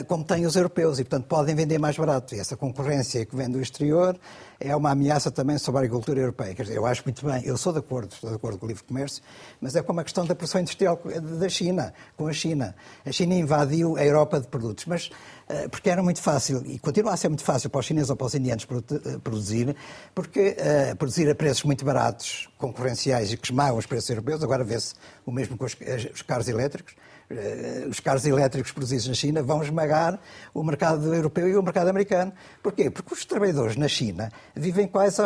como 0.08 0.24
têm 0.24 0.46
os 0.46 0.56
europeus 0.56 0.98
e, 0.98 1.04
portanto, 1.04 1.26
podem 1.26 1.54
vender 1.54 1.78
mais 1.78 1.96
barato. 1.96 2.34
E 2.34 2.40
essa 2.40 2.56
concorrência 2.56 3.24
que 3.24 3.36
vem 3.36 3.48
do 3.48 3.60
exterior 3.60 4.18
é 4.60 4.76
uma 4.76 4.90
ameaça 4.90 5.30
também 5.30 5.56
sobre 5.56 5.78
a 5.78 5.84
agricultura 5.84 6.20
europeia. 6.20 6.54
Quer 6.54 6.64
dizer, 6.64 6.76
eu 6.76 6.84
acho 6.84 7.02
muito 7.04 7.24
bem, 7.24 7.42
eu 7.44 7.56
sou 7.56 7.72
de 7.72 7.78
acordo, 7.78 8.12
estou 8.12 8.28
de 8.28 8.36
acordo 8.36 8.58
com 8.58 8.66
o 8.66 8.68
livre 8.68 8.84
comércio, 8.84 9.22
mas 9.60 9.74
é 9.74 9.82
como 9.82 10.00
a 10.00 10.04
questão 10.04 10.26
da 10.26 10.34
produção 10.34 10.60
industrial 10.60 11.00
da 11.38 11.48
China, 11.48 11.94
com 12.16 12.26
a 12.26 12.32
China. 12.32 12.74
A 13.04 13.10
China 13.10 13.34
invadiu 13.34 13.96
a 13.96 14.04
Europa 14.04 14.38
de 14.38 14.48
produtos, 14.48 14.84
mas 14.84 15.10
eh, 15.48 15.66
porque 15.66 15.88
era 15.88 16.02
muito 16.02 16.20
fácil, 16.20 16.62
e 16.66 16.78
continua 16.78 17.14
a 17.14 17.16
ser 17.16 17.28
muito 17.28 17.42
fácil 17.42 17.70
para 17.70 17.80
os 17.80 17.86
chineses 17.86 18.10
ou 18.10 18.16
para 18.16 18.26
os 18.26 18.34
indianos 18.34 18.66
eh, 18.70 19.18
produzir, 19.18 19.74
porque 20.14 20.56
uh, 20.58 20.96
produzir 20.96 21.28
a 21.30 21.34
preços 21.34 21.64
muito 21.64 21.84
baratos, 21.84 22.48
concorrenciais 22.58 23.32
e 23.32 23.36
que 23.36 23.46
esmagam 23.46 23.78
os 23.78 23.86
preços 23.86 24.10
europeus, 24.10 24.44
agora 24.44 24.62
vê-se 24.62 24.94
o 25.24 25.32
mesmo 25.32 25.56
com 25.56 25.64
os, 25.64 25.76
os 26.14 26.22
carros 26.22 26.48
elétricos, 26.48 26.94
eh, 26.94 27.09
os 27.88 28.00
carros 28.00 28.26
elétricos 28.26 28.72
produzidos 28.72 29.06
na 29.06 29.14
China 29.14 29.42
vão 29.42 29.62
esmagar 29.62 30.18
o 30.52 30.64
mercado 30.64 31.14
europeu 31.14 31.48
e 31.48 31.56
o 31.56 31.62
mercado 31.62 31.88
americano. 31.88 32.32
Porquê? 32.62 32.90
Porque 32.90 33.14
os 33.14 33.24
trabalhadores 33.24 33.76
na 33.76 33.86
China 33.86 34.32
vivem 34.54 34.88
quase 34.88 35.22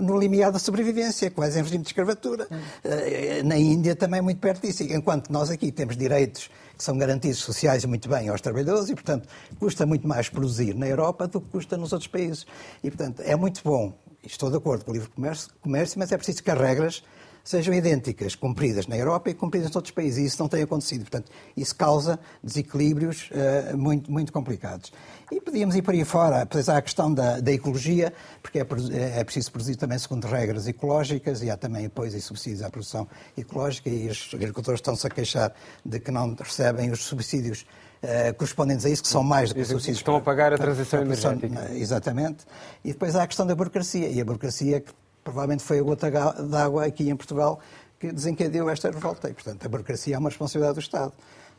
no 0.00 0.18
limiar 0.18 0.50
da 0.50 0.58
sobrevivência, 0.58 1.30
quase 1.30 1.58
em 1.58 1.62
regime 1.62 1.82
de 1.82 1.88
escravatura. 1.88 2.48
Eh, 2.82 3.42
na 3.44 3.56
Índia 3.58 3.94
também 3.94 4.22
muito 4.22 4.40
perto 4.40 4.66
disso. 4.66 4.82
Enquanto 4.84 5.30
nós 5.30 5.50
aqui 5.50 5.70
temos 5.70 5.96
direitos 5.96 6.50
que 6.76 6.82
são 6.82 6.96
garantidos 6.96 7.40
sociais 7.40 7.84
muito 7.84 8.08
bem 8.08 8.28
aos 8.28 8.40
trabalhadores 8.40 8.88
e, 8.88 8.94
portanto, 8.94 9.28
custa 9.58 9.84
muito 9.84 10.08
mais 10.08 10.28
produzir 10.28 10.74
na 10.74 10.86
Europa 10.86 11.28
do 11.28 11.40
que 11.40 11.50
custa 11.50 11.76
nos 11.76 11.92
outros 11.92 12.08
países. 12.08 12.46
E, 12.82 12.90
portanto, 12.90 13.20
é 13.20 13.36
muito 13.36 13.60
bom, 13.62 13.92
estou 14.24 14.50
de 14.50 14.56
acordo 14.56 14.84
com 14.84 14.90
o 14.90 14.94
livre 14.94 15.10
comércio, 15.10 15.50
comércio 15.60 15.98
mas 15.98 16.10
é 16.12 16.16
preciso 16.16 16.42
que 16.42 16.50
as 16.50 16.58
regras 16.58 17.02
sejam 17.44 17.74
idênticas, 17.74 18.34
cumpridas 18.34 18.86
na 18.86 18.96
Europa 18.96 19.30
e 19.30 19.34
cumpridas 19.34 19.70
em 19.70 19.76
outros 19.76 19.92
países. 19.92 20.18
E 20.18 20.26
isso 20.26 20.40
não 20.40 20.48
tem 20.48 20.62
acontecido. 20.62 21.02
Portanto, 21.02 21.30
isso 21.56 21.74
causa 21.74 22.18
desequilíbrios 22.42 23.30
uh, 23.30 23.76
muito, 23.76 24.10
muito 24.10 24.32
complicados. 24.32 24.92
E 25.30 25.40
podíamos 25.40 25.74
ir 25.74 25.82
por 25.82 25.94
aí 25.94 26.04
fora, 26.04 26.44
pois 26.44 26.68
há 26.68 26.76
a 26.76 26.82
questão 26.82 27.12
da, 27.12 27.40
da 27.40 27.52
ecologia, 27.52 28.12
porque 28.42 28.58
é, 28.58 28.62
é, 28.62 29.20
é, 29.20 29.24
preciso 29.24 29.50
produzir 29.50 29.76
também 29.76 29.98
segundo 29.98 30.26
regras 30.26 30.68
ecológicas 30.68 31.42
e 31.42 31.50
há 31.50 31.56
também 31.56 31.86
apoios 31.86 32.14
e 32.14 32.20
subsídios 32.20 32.62
à 32.62 32.70
produção 32.70 33.08
ecológica 33.36 33.88
e 33.88 34.08
os 34.08 34.30
agricultores 34.34 34.78
estão-se 34.78 35.06
a 35.06 35.10
queixar 35.10 35.54
de 35.84 35.98
que 36.00 36.10
não 36.10 36.34
recebem 36.34 36.90
os 36.90 37.04
subsídios 37.04 37.64
Uh, 38.02 38.34
correspondentes 38.34 38.84
a 38.84 38.90
isso, 38.90 39.00
que 39.00 39.08
são 39.08 39.22
mais 39.22 39.50
do 39.50 39.54
que 39.54 39.64
subsídios. 39.64 39.98
Estão 39.98 40.16
a 40.16 40.20
pagar 40.20 40.52
a 40.52 40.58
transição 40.58 41.02
energética. 41.02 41.70
Exatamente. 41.72 42.44
E 42.84 42.90
depois 42.92 43.14
há 43.14 43.22
a 43.22 43.26
questão 43.28 43.46
da 43.46 43.54
burocracia. 43.54 44.08
E 44.08 44.20
a 44.20 44.24
burocracia 44.24 44.80
que 44.80 44.92
provavelmente 45.22 45.62
foi 45.62 45.78
a 45.78 45.82
gota 45.82 46.10
d'água 46.10 46.86
aqui 46.86 47.08
em 47.08 47.16
Portugal 47.16 47.60
que 47.98 48.12
desencadeou 48.12 48.68
esta 48.68 48.90
revolta. 48.90 49.30
E, 49.30 49.34
portanto, 49.34 49.64
a 49.64 49.68
burocracia 49.68 50.16
é 50.16 50.18
uma 50.18 50.28
responsabilidade 50.28 50.74
do 50.74 50.80
Estado. 50.80 51.12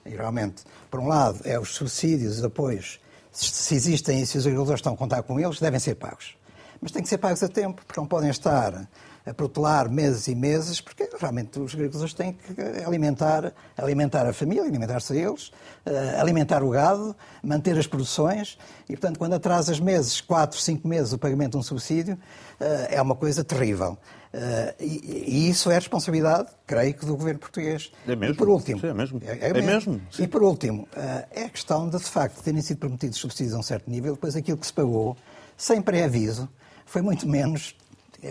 E, 0.05 0.09
realmente, 0.09 0.63
por 0.91 0.99
um 0.99 1.07
lado, 1.07 1.39
é 1.45 1.57
os 1.57 1.69
subsídios, 1.73 2.39
os 2.39 2.43
apoios, 2.43 2.99
se 3.31 3.73
existem 3.73 4.21
e 4.21 4.25
se 4.25 4.37
os 4.37 4.45
agricultores 4.45 4.79
estão 4.79 4.93
a 4.93 4.97
contar 4.97 5.23
com 5.23 5.39
eles, 5.39 5.59
devem 5.59 5.79
ser 5.79 5.95
pagos. 5.95 6.35
Mas 6.83 6.91
têm 6.91 7.01
que 7.01 7.07
ser 7.07 7.17
pagos 7.17 7.41
a 7.41 7.47
tempo, 7.47 7.81
porque 7.85 7.99
não 7.99 8.05
podem 8.05 8.29
estar 8.29 8.87
a 9.25 9.33
protelar 9.33 9.89
meses 9.89 10.27
e 10.27 10.35
meses, 10.35 10.81
porque 10.81 11.09
realmente 11.17 11.57
os 11.57 11.73
agricultores 11.73 12.13
têm 12.13 12.33
que 12.33 12.83
alimentar, 12.85 13.53
alimentar 13.77 14.27
a 14.27 14.33
família, 14.33 14.63
alimentar-se 14.63 15.13
a 15.13 15.15
eles, 15.15 15.47
uh, 15.47 16.19
alimentar 16.19 16.61
o 16.61 16.69
gado, 16.69 17.15
manter 17.41 17.77
as 17.77 17.87
produções 17.87 18.57
e, 18.89 18.97
portanto, 18.97 19.17
quando 19.17 19.33
atrasas 19.33 19.79
meses, 19.79 20.19
quatro, 20.19 20.59
cinco 20.59 20.87
meses, 20.89 21.13
o 21.13 21.17
pagamento 21.17 21.51
de 21.53 21.57
um 21.57 21.63
subsídio, 21.63 22.15
uh, 22.15 22.65
é 22.89 23.01
uma 23.01 23.15
coisa 23.15 23.45
terrível. 23.45 23.97
Uh, 24.33 24.73
e, 24.77 25.27
e, 25.27 25.49
isso 25.49 25.71
é 25.71 25.75
responsabilidade, 25.75 26.49
creio 26.67 26.93
que, 26.93 27.05
do 27.05 27.15
governo 27.15 27.39
português. 27.39 27.93
É 28.05 28.15
mesmo? 28.15 28.33
E 28.33 28.37
por 28.37 28.49
último, 28.49 28.81
Sim, 28.81 28.87
é 28.87 28.93
mesmo. 28.93 29.21
É, 29.23 29.49
é 29.49 29.53
mesmo. 29.53 29.93
mesmo 29.93 30.01
e 30.19 30.27
por 30.27 30.43
último, 30.43 30.83
uh, 30.97 31.27
é 31.31 31.45
a 31.45 31.49
questão 31.49 31.87
de, 31.87 31.97
de 31.97 32.03
facto, 32.03 32.43
terem 32.43 32.61
sido 32.61 32.79
prometidos 32.79 33.19
subsídios 33.19 33.55
a 33.55 33.59
um 33.59 33.63
certo 33.63 33.89
nível, 33.89 34.15
depois 34.15 34.35
aquilo 34.35 34.57
que 34.57 34.67
se 34.67 34.73
pagou, 34.73 35.15
sem 35.55 35.81
pré-aviso, 35.81 36.49
foi 36.93 37.01
muito 37.01 37.27
menos 37.27 37.75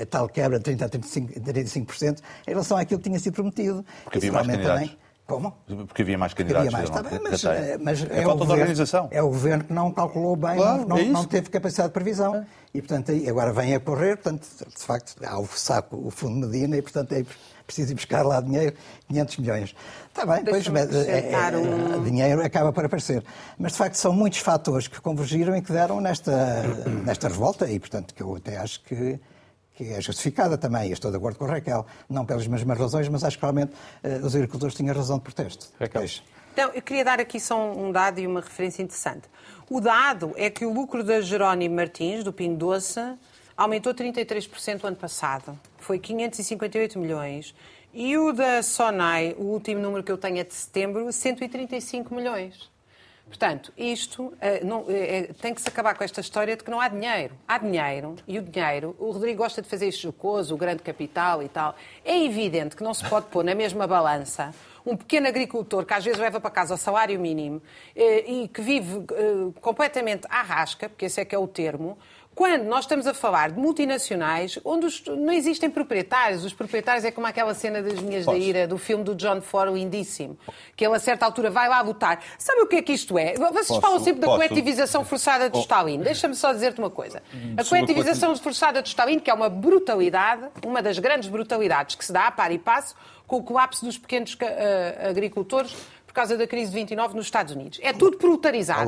a 0.00 0.06
tal 0.06 0.28
quebra 0.28 0.58
de 0.60 0.70
30% 0.70 0.84
a 0.84 0.88
35%, 0.88 1.42
35% 1.42 2.18
em 2.46 2.50
relação 2.50 2.76
àquilo 2.78 3.00
que 3.00 3.08
tinha 3.08 3.18
sido 3.18 3.34
prometido. 3.34 3.84
Porque 4.04 4.18
havia 4.18 4.32
mais 4.32 4.46
candidatos. 4.46 4.80
Também, 4.80 4.98
como? 5.26 5.52
Porque 5.66 6.02
havia 6.02 6.18
mais 6.18 6.32
candidatos. 6.32 6.68
Havia 6.68 6.78
mais, 6.78 6.88
está 6.88 7.02
bem, 7.02 7.20
mas, 7.20 7.42
mas 7.80 8.10
é, 8.10 8.20
é 8.20 8.22
falta 8.22 8.46
de 8.46 8.52
organização. 8.52 9.08
É 9.10 9.20
o 9.20 9.28
governo 9.28 9.64
que 9.64 9.72
não 9.72 9.92
calculou 9.92 10.36
bem, 10.36 10.56
claro, 10.56 10.86
não, 10.86 10.96
é 10.96 11.04
não, 11.04 11.24
teve 11.24 11.50
capacidade 11.50 11.88
de 11.88 11.94
previsão. 11.94 12.36
É. 12.36 12.46
E, 12.72 12.80
portanto, 12.80 13.12
agora 13.28 13.52
vem 13.52 13.74
a 13.74 13.80
correr, 13.80 14.16
portanto, 14.16 14.46
de 14.46 14.84
facto, 14.84 15.16
há 15.24 15.38
o 15.40 15.46
saco, 15.46 15.96
o 15.96 16.10
fundo 16.10 16.46
Medina, 16.46 16.76
e, 16.76 16.82
portanto, 16.82 17.12
é 17.14 17.24
preciso 17.72 17.92
ir 17.92 17.94
buscar 17.94 18.22
lá 18.24 18.40
dinheiro, 18.40 18.76
500 19.08 19.36
milhões. 19.38 19.74
Está 20.08 20.26
bem, 20.26 20.44
pois, 20.44 20.66
é, 20.66 21.32
é, 21.32 21.56
um... 21.56 22.04
dinheiro 22.04 22.44
acaba 22.44 22.72
por 22.72 22.84
aparecer. 22.84 23.24
Mas, 23.58 23.72
de 23.72 23.78
facto, 23.78 23.94
são 23.94 24.12
muitos 24.12 24.40
fatores 24.40 24.86
que 24.86 25.00
convergiram 25.00 25.56
e 25.56 25.62
que 25.62 25.72
deram 25.72 26.00
nesta, 26.00 26.62
nesta 27.04 27.28
revolta, 27.28 27.70
e, 27.70 27.80
portanto, 27.80 28.14
que 28.14 28.22
eu 28.22 28.36
até 28.36 28.58
acho 28.58 28.82
que 28.84 29.18
que 29.74 29.90
é 29.90 30.02
justificada 30.02 30.58
também, 30.58 30.90
e 30.90 30.92
estou 30.92 31.10
de 31.10 31.16
acordo 31.16 31.38
com 31.38 31.46
o 31.46 31.48
Raquel, 31.48 31.86
não 32.06 32.26
pelas 32.26 32.46
mesmas 32.46 32.78
razões, 32.78 33.08
mas 33.08 33.24
acho 33.24 33.38
que 33.38 33.42
realmente 33.42 33.72
os 34.22 34.36
agricultores 34.36 34.74
tinham 34.74 34.94
razão 34.94 35.16
de 35.16 35.24
protesto. 35.24 35.68
Raquel. 35.80 36.04
Então, 36.52 36.70
eu 36.74 36.82
queria 36.82 37.02
dar 37.02 37.18
aqui 37.18 37.40
só 37.40 37.72
um 37.72 37.90
dado 37.90 38.20
e 38.20 38.26
uma 38.26 38.42
referência 38.42 38.82
interessante. 38.82 39.22
O 39.70 39.80
dado 39.80 40.34
é 40.36 40.50
que 40.50 40.66
o 40.66 40.72
lucro 40.72 41.02
da 41.02 41.22
Jerónimo 41.22 41.74
Martins, 41.74 42.22
do 42.22 42.34
Pingo 42.34 42.58
Doce, 42.58 43.00
aumentou 43.56 43.94
33% 43.94 44.84
o 44.84 44.86
ano 44.86 44.96
passado. 44.96 45.58
Foi 45.78 45.98
558 45.98 46.98
milhões. 46.98 47.54
E 47.94 48.16
o 48.16 48.32
da 48.32 48.62
Sonai, 48.62 49.34
o 49.38 49.44
último 49.44 49.80
número 49.80 50.02
que 50.02 50.10
eu 50.10 50.16
tenho 50.16 50.38
é 50.38 50.44
de 50.44 50.54
setembro, 50.54 51.12
135 51.12 52.14
milhões. 52.14 52.72
Portanto, 53.26 53.72
isto 53.78 54.24
uh, 54.24 54.34
não, 54.64 54.80
uh, 54.80 55.34
tem 55.40 55.54
que 55.54 55.60
se 55.62 55.68
acabar 55.68 55.94
com 55.94 56.04
esta 56.04 56.20
história 56.20 56.56
de 56.56 56.62
que 56.62 56.70
não 56.70 56.80
há 56.80 56.88
dinheiro. 56.88 57.34
Há 57.48 57.56
dinheiro 57.58 58.16
e 58.26 58.38
o 58.38 58.42
dinheiro, 58.42 58.94
o 58.98 59.10
Rodrigo 59.10 59.38
gosta 59.38 59.62
de 59.62 59.68
fazer 59.68 59.88
isto 59.88 60.02
jocoso, 60.02 60.54
o 60.54 60.58
grande 60.58 60.82
capital 60.82 61.42
e 61.42 61.48
tal. 61.48 61.74
É 62.04 62.24
evidente 62.24 62.76
que 62.76 62.82
não 62.82 62.92
se 62.92 63.08
pode 63.08 63.26
pôr 63.26 63.42
na 63.42 63.54
mesma 63.54 63.86
balança 63.86 64.54
um 64.84 64.96
pequeno 64.96 65.28
agricultor 65.28 65.86
que 65.86 65.94
às 65.94 66.04
vezes 66.04 66.18
leva 66.18 66.40
para 66.40 66.50
casa 66.50 66.74
o 66.74 66.76
salário 66.76 67.18
mínimo 67.18 67.56
uh, 67.58 67.62
e 67.96 68.50
que 68.52 68.60
vive 68.60 69.02
completamente 69.60 70.26
à 70.28 70.42
rasca, 70.42 70.88
porque 70.88 71.06
esse 71.06 71.20
é 71.20 71.24
que 71.24 71.34
é 71.34 71.38
o 71.38 71.46
termo, 71.46 71.96
quando 72.34 72.64
nós 72.64 72.84
estamos 72.84 73.06
a 73.06 73.12
falar 73.12 73.50
de 73.50 73.58
multinacionais 73.58 74.58
onde 74.64 74.86
os, 74.86 75.04
não 75.06 75.32
existem 75.32 75.68
proprietários, 75.68 76.44
os 76.44 76.52
proprietários 76.52 77.04
é 77.04 77.10
como 77.10 77.26
aquela 77.26 77.54
cena 77.54 77.82
das 77.82 78.00
minhas 78.00 78.24
da 78.24 78.36
ira, 78.36 78.66
do 78.66 78.78
filme 78.78 79.04
do 79.04 79.14
John 79.14 79.40
Ford, 79.40 79.74
lindíssimo, 79.74 80.38
que 80.74 80.84
ele 80.84 80.96
a 80.96 80.98
certa 80.98 81.26
altura 81.26 81.50
vai 81.50 81.68
lá 81.68 81.82
votar. 81.82 82.22
Sabe 82.38 82.62
o 82.62 82.66
que 82.66 82.76
é 82.76 82.82
que 82.82 82.92
isto 82.92 83.18
é? 83.18 83.34
Vocês 83.34 83.68
posso, 83.68 83.80
falam 83.80 84.00
sempre 84.00 84.20
da 84.20 84.26
posso. 84.26 84.38
coletivização 84.38 85.04
forçada 85.04 85.50
de 85.50 85.58
oh. 85.58 85.60
Stalin. 85.60 86.00
Deixa-me 86.00 86.34
só 86.34 86.52
dizer-te 86.52 86.78
uma 86.78 86.90
coisa. 86.90 87.22
A 87.56 87.64
coletivização 87.64 88.34
forçada 88.36 88.82
de 88.82 88.88
Stalin, 88.88 89.18
que 89.18 89.30
é 89.30 89.34
uma 89.34 89.48
brutalidade, 89.48 90.48
uma 90.66 90.82
das 90.82 90.98
grandes 90.98 91.28
brutalidades 91.28 91.96
que 91.96 92.04
se 92.04 92.12
dá 92.12 92.28
a 92.28 92.30
par 92.30 92.50
e 92.50 92.58
passo 92.58 92.94
com 93.26 93.36
o 93.36 93.42
colapso 93.42 93.84
dos 93.84 93.96
pequenos 93.96 94.34
uh, 94.34 95.08
agricultores 95.08 95.74
por 96.12 96.16
causa 96.16 96.36
da 96.36 96.46
crise 96.46 96.70
de 96.70 96.74
29 96.74 97.16
nos 97.16 97.24
Estados 97.24 97.54
Unidos. 97.54 97.80
É 97.82 97.90
tudo 97.94 98.18
brutalizado. 98.18 98.82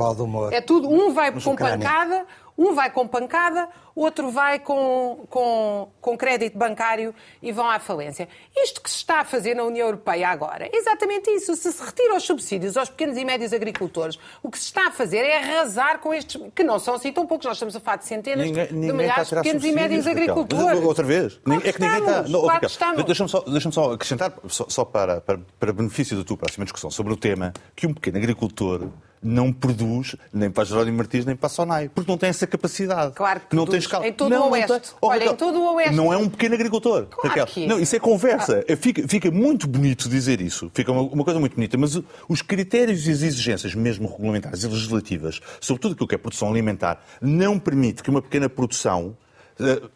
É 0.53 0.61
tudo, 0.61 0.87
um 0.87 1.11
vai 1.11 1.31
com 1.31 1.55
pancada, 1.55 2.25
um 2.57 2.73
vai 2.73 2.89
com 2.89 3.07
pancada, 3.07 3.69
outro 3.95 4.29
vai 4.29 4.59
com, 4.59 5.25
com, 5.29 5.87
com 6.01 6.17
crédito 6.17 6.57
bancário 6.57 7.13
e 7.41 7.51
vão 7.51 7.69
à 7.69 7.79
falência. 7.79 8.27
Isto 8.55 8.81
que 8.81 8.89
se 8.89 8.97
está 8.97 9.21
a 9.21 9.25
fazer 9.25 9.55
na 9.55 9.63
União 9.63 9.87
Europeia 9.87 10.29
agora 10.29 10.65
é 10.65 10.75
exatamente 10.75 11.29
isso. 11.31 11.55
Se 11.55 11.71
se 11.71 11.83
retira 11.83 12.15
os 12.15 12.23
subsídios 12.23 12.75
aos 12.77 12.89
pequenos 12.89 13.17
e 13.17 13.23
médios 13.23 13.53
agricultores, 13.53 14.19
o 14.43 14.51
que 14.51 14.57
se 14.57 14.65
está 14.65 14.87
a 14.87 14.91
fazer 14.91 15.19
é 15.19 15.37
arrasar 15.37 15.99
com 15.99 16.13
estes, 16.13 16.41
que 16.53 16.63
não 16.63 16.79
são 16.79 16.95
assim 16.95 17.11
tão 17.11 17.25
poucos, 17.25 17.45
nós 17.45 17.57
estamos 17.57 17.75
a 17.75 17.79
falar 17.79 17.97
de 17.97 18.05
centenas 18.05 18.45
ninguém, 18.45 18.67
ninguém 18.71 18.91
de 18.91 18.93
milhares 18.93 19.29
de 19.29 19.35
pequenos 19.35 19.63
e 19.63 19.71
médios 19.71 20.07
agricultores. 20.07 20.83
outra 20.83 21.03
vez, 21.03 21.39
claro 21.43 21.61
é 21.67 21.71
que 21.71 21.81
ninguém 21.81 21.99
está. 21.99 22.23
Não, 22.23 22.41
claro 22.41 23.05
Deixa-me 23.05 23.29
só, 23.29 23.39
deixa 23.41 23.71
só 23.71 23.93
acrescentar, 23.93 24.33
só, 24.47 24.65
só 24.67 24.83
para, 24.83 25.21
para, 25.21 25.39
para 25.59 25.73
benefício 25.73 26.17
da 26.17 26.23
tua 26.23 26.37
próxima 26.37 26.65
discussão 26.65 26.89
sobre 26.89 27.13
o 27.13 27.17
tema, 27.17 27.53
que 27.75 27.85
um 27.87 27.93
pequeno 27.93 28.17
agricultor 28.17 28.89
não 29.25 29.51
produz 29.51 30.15
nem 30.31 30.51
para 30.51 30.63
Jerónimo 30.63 30.97
Martins 30.97 31.25
nem 31.25 31.35
para 31.35 31.47
a 31.47 31.49
Sonai, 31.49 31.89
porque 31.89 32.09
não 32.09 32.17
tem 32.17 32.29
essa 32.29 32.45
capacidade. 32.45 33.13
Claro 33.15 33.41
que 33.49 33.55
não 33.55 33.65
tem 33.65 33.79
escala. 33.85 34.07
Em 34.07 34.13
todo 34.13 34.29
não, 34.29 34.47
o 34.47 34.51
Oeste. 34.51 34.93
Oh, 35.01 35.07
Olha, 35.07 35.25
em 35.25 35.35
todo 35.35 35.59
o 35.59 35.75
Oeste. 35.75 35.95
Não 35.95 36.11
é 36.11 36.17
um 36.17 36.29
pequeno 36.29 36.55
agricultor. 36.55 37.05
Claro. 37.05 37.45
Que... 37.47 37.67
Não, 37.67 37.79
isso 37.79 37.95
é 37.95 37.99
conversa. 37.99 38.63
Ah. 38.69 38.75
Fica, 38.75 39.07
fica, 39.07 39.31
muito 39.31 39.67
bonito 39.67 40.09
dizer 40.09 40.41
isso. 40.41 40.71
Fica 40.73 40.91
uma, 40.91 41.01
uma, 41.01 41.23
coisa 41.23 41.39
muito 41.39 41.55
bonita. 41.55 41.77
Mas 41.77 41.99
os 42.27 42.41
critérios 42.41 43.07
e 43.07 43.11
as 43.11 43.21
exigências, 43.21 43.73
mesmo 43.75 44.07
regulamentares 44.07 44.63
e 44.63 44.67
legislativas, 44.67 45.39
sobretudo 45.59 45.93
aquilo 45.93 46.07
que 46.07 46.15
é 46.15 46.17
produção 46.17 46.49
alimentar, 46.49 47.03
não 47.21 47.59
permite 47.59 48.03
que 48.03 48.09
uma 48.09 48.21
pequena 48.21 48.49
produção 48.49 49.15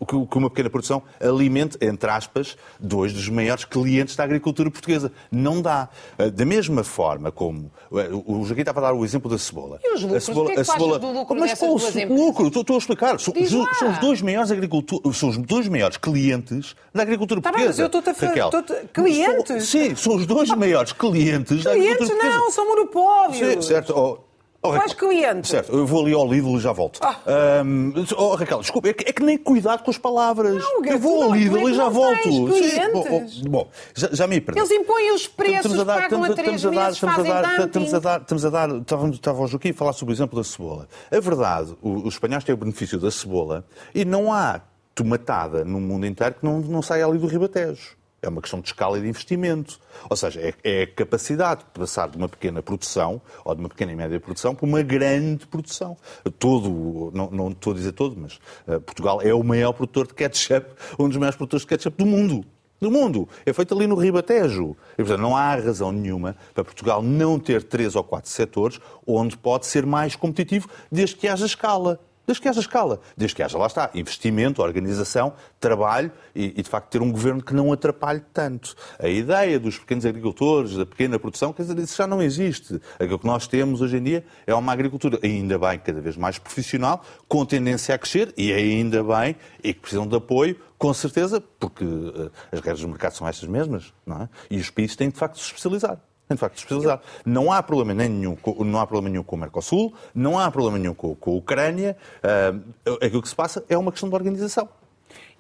que 0.08 0.38
uma 0.38 0.50
pequena 0.50 0.70
produção 0.70 1.04
alimente, 1.20 1.78
entre 1.82 2.10
aspas, 2.10 2.58
dois 2.80 3.12
dos 3.12 3.28
maiores 3.30 3.66
clientes 3.66 4.16
da 4.16 4.24
agricultura 4.24 4.72
portuguesa. 4.72 5.12
Não 5.32 5.62
dá. 5.62 5.90
Eh, 6.18 6.30
da 6.30 6.46
mesma 6.46 6.84
forma 6.84 7.32
como 7.32 7.72
eh, 7.94 8.10
o 8.12 8.44
Joaquim 8.46 8.62
estava 8.62 8.80
a 8.80 8.84
dar 8.84 8.94
o 8.94 9.04
exemplo 9.04 9.30
da 9.30 9.38
cebola. 9.38 9.80
E 9.84 9.94
os 9.94 10.02
lucros? 10.02 10.24
A 10.24 10.26
cebola, 10.26 10.46
que 10.46 10.52
é 10.52 10.56
que 10.56 10.62
a 10.62 10.66
cebola... 10.66 11.00
do 11.00 11.12
lucro 11.12 11.40
Mas 11.40 11.60
qual 11.60 11.72
o 11.72 12.16
lucro? 12.16 12.48
Estou, 12.48 12.62
estou, 12.62 12.76
a 12.76 12.80
explicar. 12.80 13.20
São, 13.20 13.34
são, 13.78 13.92
os 13.92 13.98
dois 14.00 14.22
maiores 14.22 14.52
agricultores, 14.52 15.18
são 15.18 15.30
os 15.30 15.38
dois 15.38 15.68
maiores 15.68 15.98
clientes 15.98 16.76
da 16.94 17.02
agricultura 17.02 17.42
tá 17.42 17.52
portuguesa. 17.52 17.84
Bem, 17.84 17.86
mas 17.86 17.94
eu 17.94 18.00
estou 18.00 18.12
a 18.12 18.52
falar. 18.52 18.88
Clientes? 18.94 19.48
São, 19.48 19.82
sim, 19.82 19.96
são 19.96 20.16
os 20.16 20.26
dois 20.26 20.50
maiores 20.50 20.94
clientes, 20.94 21.64
da 21.64 21.72
agricultura 21.72 21.98
portuguesa. 21.98 22.20
Clientes 22.20 22.40
não, 22.40 22.52
são 22.52 22.66
monopólios. 22.66 23.38
Sim, 23.38 23.62
certo. 23.62 23.94
Oh, 23.96 24.29
Oh, 24.62 24.72
Quais 24.74 24.94
clientes? 24.94 25.50
Certo, 25.50 25.74
eu 25.74 25.86
vou 25.86 26.04
ali 26.04 26.14
ao 26.14 26.28
Lidl 26.28 26.58
e 26.58 26.60
já 26.60 26.74
volto. 26.74 27.00
Ah. 27.02 27.64
Um, 27.64 27.94
oh, 28.18 28.36
Raquel, 28.36 28.60
desculpa, 28.60 28.90
é 28.90 28.94
que, 28.94 29.10
é 29.10 29.14
que, 29.14 29.24
nem 29.24 29.38
cuidado 29.38 29.84
com 29.84 29.90
as 29.90 29.98
palavras. 29.98 30.62
Não, 30.62 30.84
eu 30.84 31.00
vou 31.00 31.24
ao 31.24 31.34
Lidl 31.34 31.70
e 31.70 31.74
já 31.74 31.88
volto. 31.88 32.24
Sim, 32.24 32.92
bom, 32.92 33.26
bom, 33.50 33.70
já, 33.96 34.10
já 34.12 34.28
me 34.28 34.42
perdi. 34.42 34.60
Eles 34.60 34.72
impõem 34.72 35.14
os 35.14 35.28
preços, 35.28 35.80
a 35.80 35.84
dar, 35.86 36.02
pagam 36.02 36.24
a 36.26 36.28
dar, 36.28 36.34
estamos 36.34 36.66
a 36.66 36.70
dar, 36.70 36.92
estamos 36.92 37.96
a 37.96 38.00
dar, 38.00 38.22
estamos 38.22 38.46
a 38.46 38.50
dar, 38.50 38.70
estava, 38.70 39.10
estava 39.10 39.42
o 39.44 39.48
Joaquim 39.48 39.70
a 39.70 39.74
falar 39.74 39.94
sobre 39.94 40.14
o 40.14 40.16
exemplo 40.16 40.38
da 40.38 40.44
cebola. 40.44 40.90
A 41.10 41.20
verdade, 41.22 41.78
os 41.82 42.14
espanhóis 42.14 42.44
têm 42.44 42.54
o 42.54 42.58
benefício 42.58 43.00
da 43.00 43.10
cebola 43.10 43.64
e 43.96 44.04
não 44.04 44.34
há 44.34 44.60
tomatada 44.94 45.64
no 45.64 45.80
mundo 45.80 46.06
inteiro 46.06 46.36
que 46.36 46.46
não, 46.46 46.60
não 46.60 46.82
saia 46.82 47.06
ali 47.06 47.18
do 47.18 47.28
Ribatejo. 47.28 47.99
É 48.22 48.28
uma 48.28 48.42
questão 48.42 48.60
de 48.60 48.68
escala 48.68 48.98
e 48.98 49.02
de 49.02 49.08
investimento. 49.08 49.80
Ou 50.10 50.16
seja, 50.16 50.42
é, 50.42 50.54
é, 50.64 50.84
a 50.84 50.88
capacidade 50.88 51.62
de 51.62 51.80
passar 51.80 52.10
de 52.10 52.18
uma 52.18 52.28
pequena 52.28 52.62
produção, 52.62 53.22
ou 53.46 53.56
de 53.56 53.62
uma 53.62 53.70
pequena 53.70 53.92
e 53.92 53.96
média 53.96 54.20
produção, 54.20 54.54
para 54.54 54.66
uma 54.66 54.82
grande 54.82 55.48
produção. 55.48 55.98
Todo, 56.38 57.12
não, 57.14 57.30
não 57.32 57.50
estou 57.50 57.74
a 57.74 57.76
dizer 57.76 57.94
todo, 57.94 58.16
mas 58.20 58.40
uh, 58.68 58.82
Portugal 58.82 59.22
é 59.22 59.34
o 59.34 59.44
maior 59.44 59.72
produtor 59.72 60.08
de 60.08 60.14
ketchup, 60.14 60.68
um 60.98 61.08
dos 61.08 61.18
maiores 61.18 61.38
produtores 61.38 61.62
de 61.64 61.68
ketchup 61.68 61.98
do 61.98 62.06
mundo. 62.06 62.46
Do 62.80 62.90
mundo. 62.90 63.28
É 63.46 63.52
feito 63.52 63.74
ali 63.74 63.88
no 63.88 63.96
Ribatejo. 63.96 64.76
E, 64.94 64.98
portanto, 64.98 65.22
não 65.22 65.36
há 65.36 65.56
razão 65.56 65.92
nenhuma 65.92 66.36
para 66.54 66.64
Portugal 66.64 67.02
não 67.02 67.38
ter 67.38 67.64
três 67.64 67.96
ou 67.96 68.04
quatro 68.04 68.30
setores 68.30 68.80
onde 69.06 69.38
pode 69.38 69.66
ser 69.66 69.86
mais 69.86 70.16
competitivo, 70.16 70.70
desde 70.90 71.16
que 71.16 71.28
haja 71.28 71.46
escala. 71.46 72.00
Desde 72.30 72.44
que 72.44 72.48
haja 72.48 72.60
escala, 72.60 73.02
desde 73.18 73.36
que 73.36 73.42
haja, 73.42 73.58
lá 73.58 73.66
está, 73.66 73.90
investimento, 73.96 74.62
organização, 74.62 75.34
trabalho 75.60 76.12
e, 76.36 76.60
e, 76.60 76.62
de 76.62 76.70
facto, 76.70 76.88
ter 76.88 77.02
um 77.02 77.12
governo 77.12 77.42
que 77.42 77.56
não 77.56 77.74
atrapalhe 77.74 78.22
tanto. 78.32 78.76
A 79.00 79.08
ideia 79.08 79.60
dos 79.60 79.80
pequenos 79.80 80.06
agricultores, 80.06 80.76
da 80.76 80.86
pequena 80.86 81.18
produção, 81.18 81.52
quer 81.52 81.64
dizer, 81.64 81.80
isso 81.80 81.98
já 81.98 82.06
não 82.06 82.22
existe. 82.22 82.80
Aquilo 83.00 83.18
que 83.18 83.26
nós 83.26 83.48
temos 83.48 83.82
hoje 83.82 83.98
em 83.98 84.04
dia 84.04 84.24
é 84.46 84.54
uma 84.54 84.72
agricultura, 84.72 85.18
ainda 85.24 85.58
bem, 85.58 85.80
cada 85.80 86.00
vez 86.02 86.16
mais 86.16 86.38
profissional, 86.38 87.04
com 87.28 87.44
tendência 87.44 87.96
a 87.96 87.98
crescer, 87.98 88.32
e 88.38 88.54
ainda 88.54 89.04
bem, 89.04 89.36
e 89.64 89.74
que 89.74 89.80
precisam 89.80 90.06
de 90.06 90.16
apoio, 90.16 90.56
com 90.78 90.94
certeza, 90.94 91.42
porque 91.60 91.84
uh, 91.84 92.32
as 92.52 92.60
regras 92.60 92.82
do 92.82 92.90
mercado 92.90 93.14
são 93.14 93.28
estas 93.28 93.50
mesmas, 93.50 93.92
não 94.06 94.22
é? 94.22 94.30
E 94.52 94.60
os 94.60 94.70
países 94.70 94.96
têm, 94.96 95.10
de 95.10 95.18
facto, 95.18 95.34
de 95.34 95.42
se 95.42 95.48
especializar 95.48 96.00
de 96.36 96.38
facto 96.38 96.58
especializado. 96.58 97.02
Não 97.26 97.52
há 97.52 97.62
problema 97.64 97.94
nenhum 97.94 98.36
com, 98.36 98.64
não 98.64 98.80
há 98.80 98.86
problema 98.86 99.10
nenhum 99.10 99.24
com 99.24 99.36
o 99.36 99.40
Mercosul, 99.40 99.94
não 100.14 100.38
há 100.38 100.50
problema 100.52 100.78
nenhum 100.78 100.94
com, 100.94 101.16
com 101.16 101.32
a 101.32 101.36
Ucrânia. 101.36 101.98
Uh, 102.24 102.98
aquilo 103.04 103.22
que 103.22 103.30
se 103.30 103.36
passa 103.36 103.64
é 103.68 103.78
uma 103.78 103.92
questão 103.92 104.10
de 104.10 104.16
organização. 104.16 104.70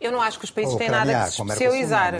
Eu 0.01 0.13
não 0.13 0.21
acho 0.21 0.39
que 0.39 0.45
os 0.45 0.51
países 0.51 0.75
têm 0.75 0.89
nada 0.89 1.13
que 1.13 1.31
se 1.31 1.41
especializar. 1.41 2.15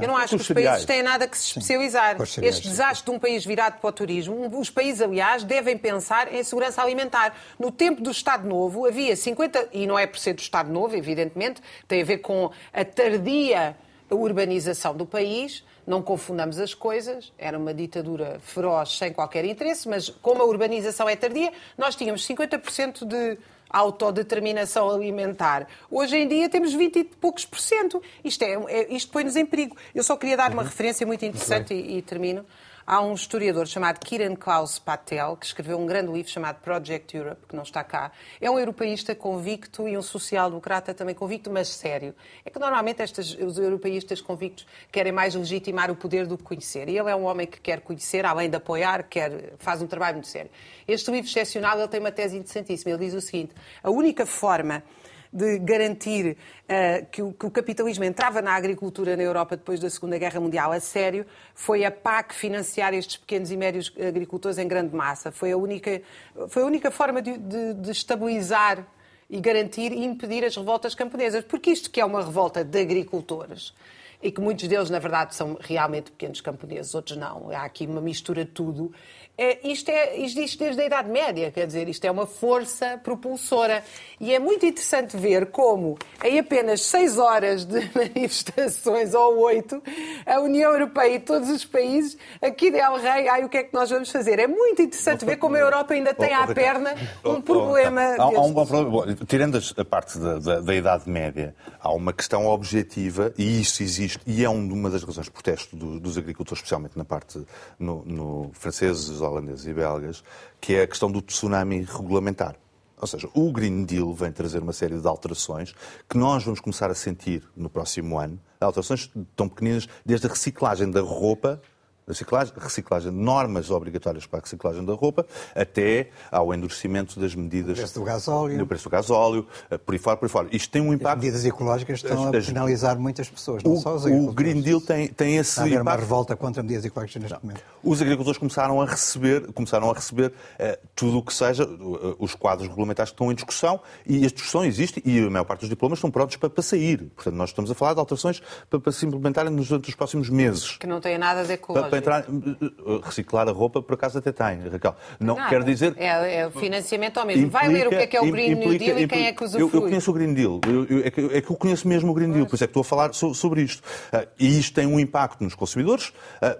Eu 0.00 0.08
não 0.08 0.16
acho 0.16 0.36
que 0.36 0.42
os 0.42 0.48
países 0.48 0.84
têm 0.84 1.02
nada 1.02 1.26
que 1.26 1.36
se 1.36 1.48
especializar. 1.48 2.16
Este 2.22 2.68
desastre 2.68 3.04
de 3.04 3.16
um 3.16 3.18
país 3.18 3.44
virado 3.44 3.80
para 3.80 3.88
o 3.88 3.92
turismo, 3.92 4.48
os 4.58 4.70
países, 4.70 5.02
aliás, 5.02 5.42
devem 5.42 5.76
pensar 5.76 6.32
em 6.32 6.42
segurança 6.44 6.80
alimentar. 6.80 7.36
No 7.58 7.72
tempo 7.72 8.00
do 8.00 8.12
Estado 8.12 8.48
Novo, 8.48 8.86
havia 8.86 9.16
50, 9.16 9.70
e 9.72 9.88
não 9.88 9.98
é 9.98 10.06
por 10.06 10.20
ser 10.20 10.34
do 10.34 10.38
Estado 10.38 10.70
Novo, 10.70 10.94
evidentemente, 10.94 11.60
tem 11.88 12.00
a 12.00 12.04
ver 12.04 12.18
com 12.18 12.50
a 12.72 12.84
tardia 12.84 13.76
a 14.08 14.14
urbanização 14.14 14.96
do 14.96 15.04
país, 15.04 15.64
não 15.86 16.02
confundamos 16.02 16.58
as 16.58 16.74
coisas, 16.74 17.32
era 17.38 17.56
uma 17.58 17.72
ditadura 17.72 18.38
feroz 18.40 18.98
sem 18.98 19.12
qualquer 19.12 19.44
interesse, 19.44 19.88
mas 19.88 20.08
como 20.08 20.42
a 20.42 20.44
urbanização 20.44 21.08
é 21.08 21.14
tardia, 21.14 21.52
nós 21.78 21.94
tínhamos 21.94 22.26
50% 22.26 23.04
de 23.04 23.38
autodeterminação 23.70 24.90
alimentar. 24.90 25.66
Hoje 25.90 26.16
em 26.16 26.28
dia 26.28 26.48
temos 26.48 26.72
20 26.72 26.96
e 26.96 27.04
poucos 27.04 27.44
por 27.44 27.58
cento. 27.58 28.02
Isto, 28.24 28.42
é, 28.42 28.54
é 28.68 28.94
isto 28.94 29.12
põe-nos 29.12 29.36
em 29.36 29.44
perigo. 29.44 29.76
Eu 29.94 30.02
só 30.02 30.16
queria 30.16 30.36
dar 30.36 30.50
uma 30.50 30.62
uhum. 30.62 30.68
referência 30.68 31.06
muito 31.06 31.24
interessante 31.24 31.74
e, 31.74 31.98
e 31.98 32.02
termino. 32.02 32.44
Há 32.88 33.00
um 33.00 33.14
historiador 33.14 33.66
chamado 33.66 33.98
Kiran 33.98 34.36
Klaus 34.36 34.78
Patel, 34.78 35.36
que 35.36 35.44
escreveu 35.44 35.76
um 35.76 35.86
grande 35.86 36.12
livro 36.12 36.30
chamado 36.30 36.60
Project 36.60 37.16
Europe, 37.16 37.40
que 37.48 37.56
não 37.56 37.64
está 37.64 37.82
cá. 37.82 38.12
É 38.40 38.48
um 38.48 38.56
europeísta 38.60 39.12
convicto 39.12 39.88
e 39.88 39.98
um 39.98 40.02
social-democrata 40.02 40.94
também 40.94 41.12
convicto, 41.12 41.50
mas 41.50 41.66
sério. 41.66 42.14
É 42.44 42.48
que 42.48 42.60
normalmente 42.60 43.02
estes, 43.02 43.36
os 43.40 43.58
europeístas 43.58 44.20
convictos 44.20 44.64
querem 44.92 45.10
mais 45.10 45.34
legitimar 45.34 45.90
o 45.90 45.96
poder 45.96 46.28
do 46.28 46.38
que 46.38 46.44
conhecer. 46.44 46.88
E 46.88 46.96
ele 46.96 47.10
é 47.10 47.16
um 47.16 47.24
homem 47.24 47.48
que 47.48 47.60
quer 47.60 47.80
conhecer, 47.80 48.24
além 48.24 48.48
de 48.48 48.54
apoiar, 48.54 49.02
quer, 49.02 49.54
faz 49.58 49.82
um 49.82 49.88
trabalho 49.88 50.18
muito 50.18 50.28
sério. 50.28 50.52
Este 50.86 51.10
livro 51.10 51.28
excepcional 51.28 51.76
ele 51.76 51.88
tem 51.88 51.98
uma 51.98 52.12
tese 52.12 52.36
interessantíssima. 52.36 52.92
Ele 52.92 53.04
diz 53.04 53.14
o 53.14 53.20
seguinte: 53.20 53.52
a 53.82 53.90
única 53.90 54.24
forma 54.24 54.84
de 55.32 55.58
garantir 55.58 56.36
uh, 56.36 57.06
que, 57.10 57.22
o, 57.22 57.32
que, 57.32 57.46
o, 57.46 57.50
capitalismo 57.50 58.04
entrava 58.04 58.40
na 58.40 58.52
agricultura 58.52 59.16
na 59.16 59.22
Europa 59.22 59.56
depois 59.56 59.80
da 59.80 59.90
Segunda 59.90 60.18
Guerra 60.18 60.40
Mundial 60.40 60.72
a 60.72 60.80
sério, 60.80 61.26
foi 61.54 61.84
a 61.84 61.90
PAC 61.90 62.34
financiar 62.34 62.94
estes 62.94 63.16
pequenos 63.16 63.50
e 63.50 63.56
médios 63.56 63.92
agricultores 63.98 64.58
em 64.58 64.66
grande 64.66 64.94
massa. 64.94 65.30
Foi 65.30 65.52
a 65.52 65.56
única, 65.56 66.00
foi 66.48 66.62
a 66.62 66.66
única 66.66 66.90
forma 66.90 67.20
de, 67.20 67.36
de, 67.36 67.74
de 67.74 67.90
estabilizar 67.90 68.86
e 69.28 69.40
garantir 69.40 69.92
e 69.92 70.04
impedir 70.04 70.44
as 70.44 70.56
revoltas 70.56 70.94
camponesas. 70.94 71.44
Porque 71.44 71.70
isto 71.70 71.90
que 71.90 72.00
é 72.00 72.04
uma 72.04 72.22
revolta 72.22 72.64
de 72.64 72.80
agricultores, 72.80 73.74
e 74.22 74.30
que 74.30 74.40
muitos 74.40 74.66
deles, 74.66 74.90
na 74.90 74.98
verdade, 74.98 75.34
são 75.34 75.58
realmente 75.60 76.10
pequenos 76.10 76.40
camponeses, 76.40 76.94
outros 76.94 77.16
não. 77.16 77.50
Há 77.50 77.62
aqui 77.62 77.86
uma 77.86 78.00
mistura 78.00 78.44
de 78.44 78.50
tudo. 78.50 78.92
É, 79.38 79.68
isto 79.68 79.90
é, 79.90 80.18
existe 80.18 80.58
desde 80.58 80.80
a 80.80 80.86
Idade 80.86 81.10
Média, 81.10 81.50
quer 81.50 81.66
dizer, 81.66 81.86
isto 81.90 82.02
é 82.06 82.10
uma 82.10 82.26
força 82.26 82.98
propulsora. 83.02 83.84
E 84.18 84.32
é 84.34 84.38
muito 84.38 84.64
interessante 84.64 85.14
ver 85.14 85.46
como, 85.46 85.98
em 86.24 86.38
apenas 86.38 86.80
seis 86.82 87.18
horas 87.18 87.66
de 87.66 87.80
manifestações, 87.94 89.12
ou 89.12 89.38
oito, 89.40 89.82
a 90.24 90.40
União 90.40 90.72
Europeia 90.72 91.16
e 91.16 91.20
todos 91.20 91.50
os 91.50 91.66
países, 91.66 92.16
aqui 92.40 92.70
de 92.70 92.78
El 92.78 92.96
Rei, 92.96 93.28
ai, 93.28 93.44
o 93.44 93.48
que 93.50 93.58
é 93.58 93.62
que 93.64 93.74
nós 93.74 93.90
vamos 93.90 94.10
fazer? 94.10 94.38
É 94.38 94.46
muito 94.46 94.80
interessante 94.80 95.26
ver 95.26 95.36
como 95.36 95.56
a 95.56 95.58
Europa 95.58 95.92
ainda 95.92 96.14
tem 96.14 96.32
à 96.32 96.46
perna 96.46 96.94
um 97.22 97.40
problema. 97.42 98.16
Há, 98.18 98.28
um 98.40 98.54
problema. 98.54 99.16
Tirando 99.26 99.60
a 99.76 99.84
parte 99.84 100.18
da, 100.18 100.38
da, 100.38 100.60
da, 100.60 100.74
Idade 100.74 101.10
Média, 101.10 101.54
há 101.78 101.92
uma 101.92 102.12
questão 102.12 102.46
objetiva, 102.46 103.34
e 103.36 103.60
isso 103.60 103.82
existe, 103.82 104.18
e 104.26 104.42
é 104.42 104.48
uma 104.48 104.88
das 104.88 105.02
razões 105.02 105.26
de 105.26 105.30
protesto 105.30 105.76
dos 105.76 106.16
agricultores, 106.16 106.60
especialmente 106.60 106.96
na 106.96 107.04
parte 107.04 107.44
no, 107.78 108.02
no 108.06 108.50
franceses 108.54 109.25
holandeses 109.28 109.66
e 109.66 109.72
belgas, 109.72 110.22
que 110.60 110.74
é 110.74 110.82
a 110.82 110.86
questão 110.86 111.10
do 111.10 111.20
tsunami 111.20 111.82
regulamentar. 111.82 112.56
Ou 112.98 113.06
seja, 113.06 113.28
o 113.34 113.52
Green 113.52 113.84
Deal 113.84 114.12
vem 114.14 114.32
trazer 114.32 114.62
uma 114.62 114.72
série 114.72 114.98
de 114.98 115.06
alterações 115.06 115.74
que 116.08 116.16
nós 116.16 116.44
vamos 116.44 116.60
começar 116.60 116.90
a 116.90 116.94
sentir 116.94 117.42
no 117.54 117.68
próximo 117.68 118.18
ano. 118.18 118.40
Alterações 118.58 119.10
tão 119.34 119.48
pequeninas, 119.48 119.86
desde 120.04 120.26
a 120.26 120.30
reciclagem 120.30 120.90
da 120.90 121.02
roupa 121.02 121.60
reciclagem, 122.06 122.54
reciclagem 122.56 123.10
de 123.10 123.18
normas 123.18 123.70
obrigatórias 123.70 124.26
para 124.26 124.38
a 124.38 124.42
reciclagem 124.42 124.84
da 124.84 124.92
roupa, 124.92 125.26
até 125.54 126.10
ao 126.30 126.54
endurecimento 126.54 127.18
das 127.18 127.34
medidas... 127.34 127.72
O 127.72 127.80
preço 127.80 127.94
do 127.98 128.04
gasóleo. 128.04 128.58
Do 128.58 128.66
preço 128.66 128.84
do 128.84 128.90
gasóleo, 128.90 129.46
eh, 129.70 129.78
por 129.78 129.94
aí 129.94 129.98
fora, 129.98 130.16
por 130.16 130.26
aí 130.26 130.30
fora. 130.30 130.48
Isto 130.52 130.70
tem 130.70 130.82
um 130.82 130.92
impacto... 130.92 131.18
As 131.18 131.24
medidas 131.24 131.44
ecológicas 131.44 131.96
estão 131.96 132.28
as, 132.28 132.44
a 132.44 132.52
penalizar 132.52 132.98
muitas 132.98 133.28
pessoas, 133.28 133.62
não 133.62 133.72
o, 133.72 133.76
só 133.76 133.94
os 133.94 134.06
agricultores. 134.06 134.32
O 134.32 134.34
Green 134.34 134.60
Deal 134.60 134.80
tem, 134.80 135.08
tem 135.08 135.36
esse 135.36 135.50
Está 135.50 135.64
a 135.64 135.68
impacto... 135.68 135.82
uma 135.82 135.96
revolta 135.96 136.36
contra 136.36 136.62
medidas 136.62 136.84
ecológicas 136.84 137.22
neste 137.22 137.34
não. 137.34 137.40
momento. 137.42 137.62
Os 137.82 138.00
agricultores 138.00 138.38
começaram 138.38 138.80
a 138.80 138.86
receber, 138.86 139.52
começaram 139.52 139.90
a 139.90 139.94
receber 139.94 140.28
uh, 140.28 140.86
tudo 140.94 141.18
o 141.18 141.22
que 141.22 141.34
seja, 141.34 141.64
uh, 141.64 142.16
os 142.18 142.34
quadros 142.34 142.68
regulamentares 142.68 143.10
que 143.10 143.14
estão 143.14 143.32
em 143.32 143.34
discussão, 143.34 143.80
e 144.06 144.24
a 144.24 144.28
discussão 144.28 144.64
existe, 144.64 145.02
e 145.04 145.18
a 145.18 145.30
maior 145.30 145.44
parte 145.44 145.60
dos 145.60 145.68
diplomas 145.68 145.98
estão 145.98 146.10
prontos 146.10 146.36
para, 146.36 146.50
para 146.50 146.62
sair. 146.62 146.98
Portanto, 147.14 147.34
nós 147.34 147.50
estamos 147.50 147.70
a 147.70 147.74
falar 147.74 147.94
de 147.94 148.00
alterações 148.00 148.40
para, 148.70 148.78
para 148.78 148.92
se 148.92 149.04
implementarem 149.06 149.52
nos, 149.52 149.70
nos 149.70 149.94
próximos 149.94 150.30
meses. 150.30 150.76
Que 150.76 150.86
não 150.86 151.00
têm 151.00 151.18
nada 151.18 151.44
de 151.44 151.52
ecológico. 151.54 151.90
Para, 151.90 151.95
para 152.00 152.18
entrar, 152.20 153.00
reciclar 153.02 153.48
a 153.48 153.52
roupa, 153.52 153.82
por 153.82 153.94
acaso 153.94 154.18
até 154.18 154.32
tem, 154.32 154.68
Raquel. 154.68 154.96
Não, 155.18 155.36
quer 155.48 155.62
dizer... 155.62 155.94
É, 155.96 156.42
é 156.42 156.50
financiamento 156.50 157.18
ao 157.18 157.26
mesmo. 157.26 157.46
Implica, 157.46 157.58
Vai 157.58 157.72
ler 157.72 157.86
o 157.86 157.90
que 157.90 157.96
é, 157.96 158.06
que 158.06 158.16
é 158.16 158.20
o 158.20 158.30
Green 158.30 158.52
implica, 158.52 158.84
Deal 158.84 158.98
e 158.98 159.08
quem 159.08 159.26
é 159.26 159.32
que 159.32 159.44
usufrui. 159.44 159.70
Eu, 159.70 159.70
eu 159.72 159.82
conheço 159.82 160.10
o 160.10 160.14
Green 160.14 160.34
Deal. 160.34 160.60
Eu, 160.66 160.84
eu, 160.84 161.06
é, 161.06 161.10
que, 161.10 161.20
é, 161.20 161.40
que, 161.40 161.50
eu 161.50 161.56
conheço 161.56 161.88
mesmo 161.88 162.10
o 162.10 162.14
Green 162.14 162.30
Deal, 162.30 162.46
por 162.46 162.54
isso 162.54 162.64
é 162.64 162.66
que 162.66 162.70
estou 162.70 162.82
a 162.82 162.84
falar 162.84 163.12
so, 163.14 163.34
sobre 163.34 163.62
isto. 163.62 163.82
Uh, 164.12 164.26
e 164.38 164.58
isto 164.58 164.74
tem 164.74 164.86
um 164.86 164.98
impacto 164.98 165.42
nos 165.42 165.54
consumidores 165.54 166.08
uh, 166.42 166.58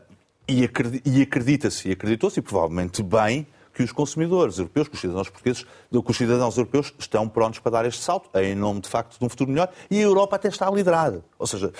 e 0.48 0.64
acredita-se, 1.22 1.88
e 1.88 1.92
acreditou-se, 1.92 2.38
e 2.38 2.42
provavelmente 2.42 3.02
bem, 3.02 3.46
que 3.76 3.82
os 3.82 3.92
consumidores 3.92 4.56
europeus, 4.56 4.88
que 4.88 4.94
os 4.94 5.00
cidadãos 5.02 5.28
portugueses, 5.28 5.66
que 5.90 6.10
os 6.10 6.16
cidadãos 6.16 6.56
europeus 6.56 6.94
estão 6.98 7.28
prontos 7.28 7.58
para 7.58 7.72
dar 7.72 7.84
este 7.84 8.02
salto, 8.02 8.30
em 8.38 8.54
nome 8.54 8.80
de 8.80 8.88
facto 8.88 9.18
de 9.18 9.24
um 9.24 9.28
futuro 9.28 9.50
melhor, 9.50 9.70
e 9.90 9.98
a 9.98 10.02
Europa 10.02 10.36
até 10.36 10.48
está 10.48 10.66
a 10.66 10.70
liderar. 10.70 11.12
Ou 11.38 11.46
seja, 11.46 11.70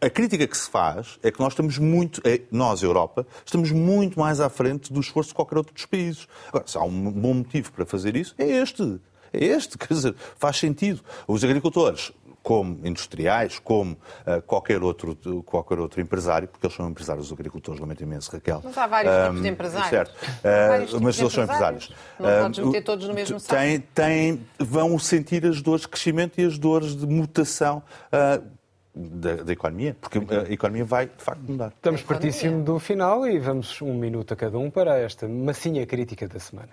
a 0.00 0.08
crítica 0.08 0.46
que 0.46 0.56
se 0.56 0.70
faz 0.70 1.18
é 1.24 1.32
que 1.32 1.40
nós 1.40 1.52
estamos 1.52 1.78
muito, 1.78 2.22
é, 2.24 2.42
nós, 2.52 2.80
Europa, 2.80 3.26
estamos 3.44 3.72
muito 3.72 4.20
mais 4.20 4.38
à 4.38 4.48
frente 4.48 4.92
do 4.92 5.00
esforço 5.00 5.30
de 5.30 5.34
qualquer 5.34 5.58
outro 5.58 5.74
dos 5.74 5.84
países. 5.84 6.28
Agora, 6.46 6.64
se 6.64 6.78
há 6.78 6.82
um 6.82 7.10
bom 7.10 7.34
motivo 7.34 7.72
para 7.72 7.84
fazer 7.84 8.14
isso, 8.14 8.32
é 8.38 8.46
este. 8.46 9.00
É 9.32 9.44
este, 9.44 9.76
quer 9.76 9.92
dizer, 9.92 10.14
faz 10.38 10.58
sentido. 10.58 11.00
Os 11.26 11.42
agricultores 11.42 12.12
como 12.46 12.78
industriais, 12.86 13.58
como 13.58 13.94
uh, 13.94 14.40
qualquer, 14.46 14.80
outro, 14.80 15.16
qualquer 15.44 15.80
outro 15.80 16.00
empresário, 16.00 16.46
porque 16.46 16.64
eles 16.64 16.76
são 16.76 16.88
empresários, 16.88 17.26
os 17.26 17.32
agricultores, 17.32 17.80
lamento 17.80 18.04
imenso, 18.04 18.30
Raquel. 18.30 18.60
Mas 18.62 18.78
há 18.78 18.86
vários 18.86 19.12
um, 19.12 19.24
tipos 19.24 19.42
de 19.42 19.48
empresários. 19.48 19.90
Certo, 19.90 20.12
uh, 20.12 21.00
mas 21.02 21.18
eles 21.18 21.32
são 21.32 21.42
empresários. 21.42 21.92
Não 22.20 22.28
uh, 22.28 22.42
podes 22.42 22.64
meter 22.64 22.84
todos 22.84 23.08
no 23.08 23.14
mesmo 23.14 23.40
saco. 23.40 23.60
Tem, 23.60 23.80
tem, 23.80 24.46
vão 24.60 24.96
sentir 24.96 25.44
as 25.44 25.60
dores 25.60 25.80
de 25.80 25.88
crescimento 25.88 26.40
e 26.40 26.44
as 26.44 26.56
dores 26.56 26.94
de 26.94 27.04
mutação 27.04 27.82
da, 28.12 29.34
da, 29.42 29.52
economia, 29.52 29.96
porque 30.00 30.18
a 30.18 30.52
economia 30.52 30.84
vai, 30.84 31.06
de 31.06 31.24
facto, 31.24 31.40
mudar. 31.40 31.72
Estamos 31.74 32.02
pertíssimo 32.02 32.62
do 32.62 32.78
final 32.78 33.26
e 33.26 33.40
vamos 33.40 33.82
um 33.82 33.92
minuto 33.92 34.32
a 34.32 34.36
cada 34.36 34.56
um 34.56 34.70
para 34.70 34.96
esta 34.96 35.26
massinha 35.26 35.84
crítica 35.84 36.28
da 36.28 36.38
semana. 36.38 36.70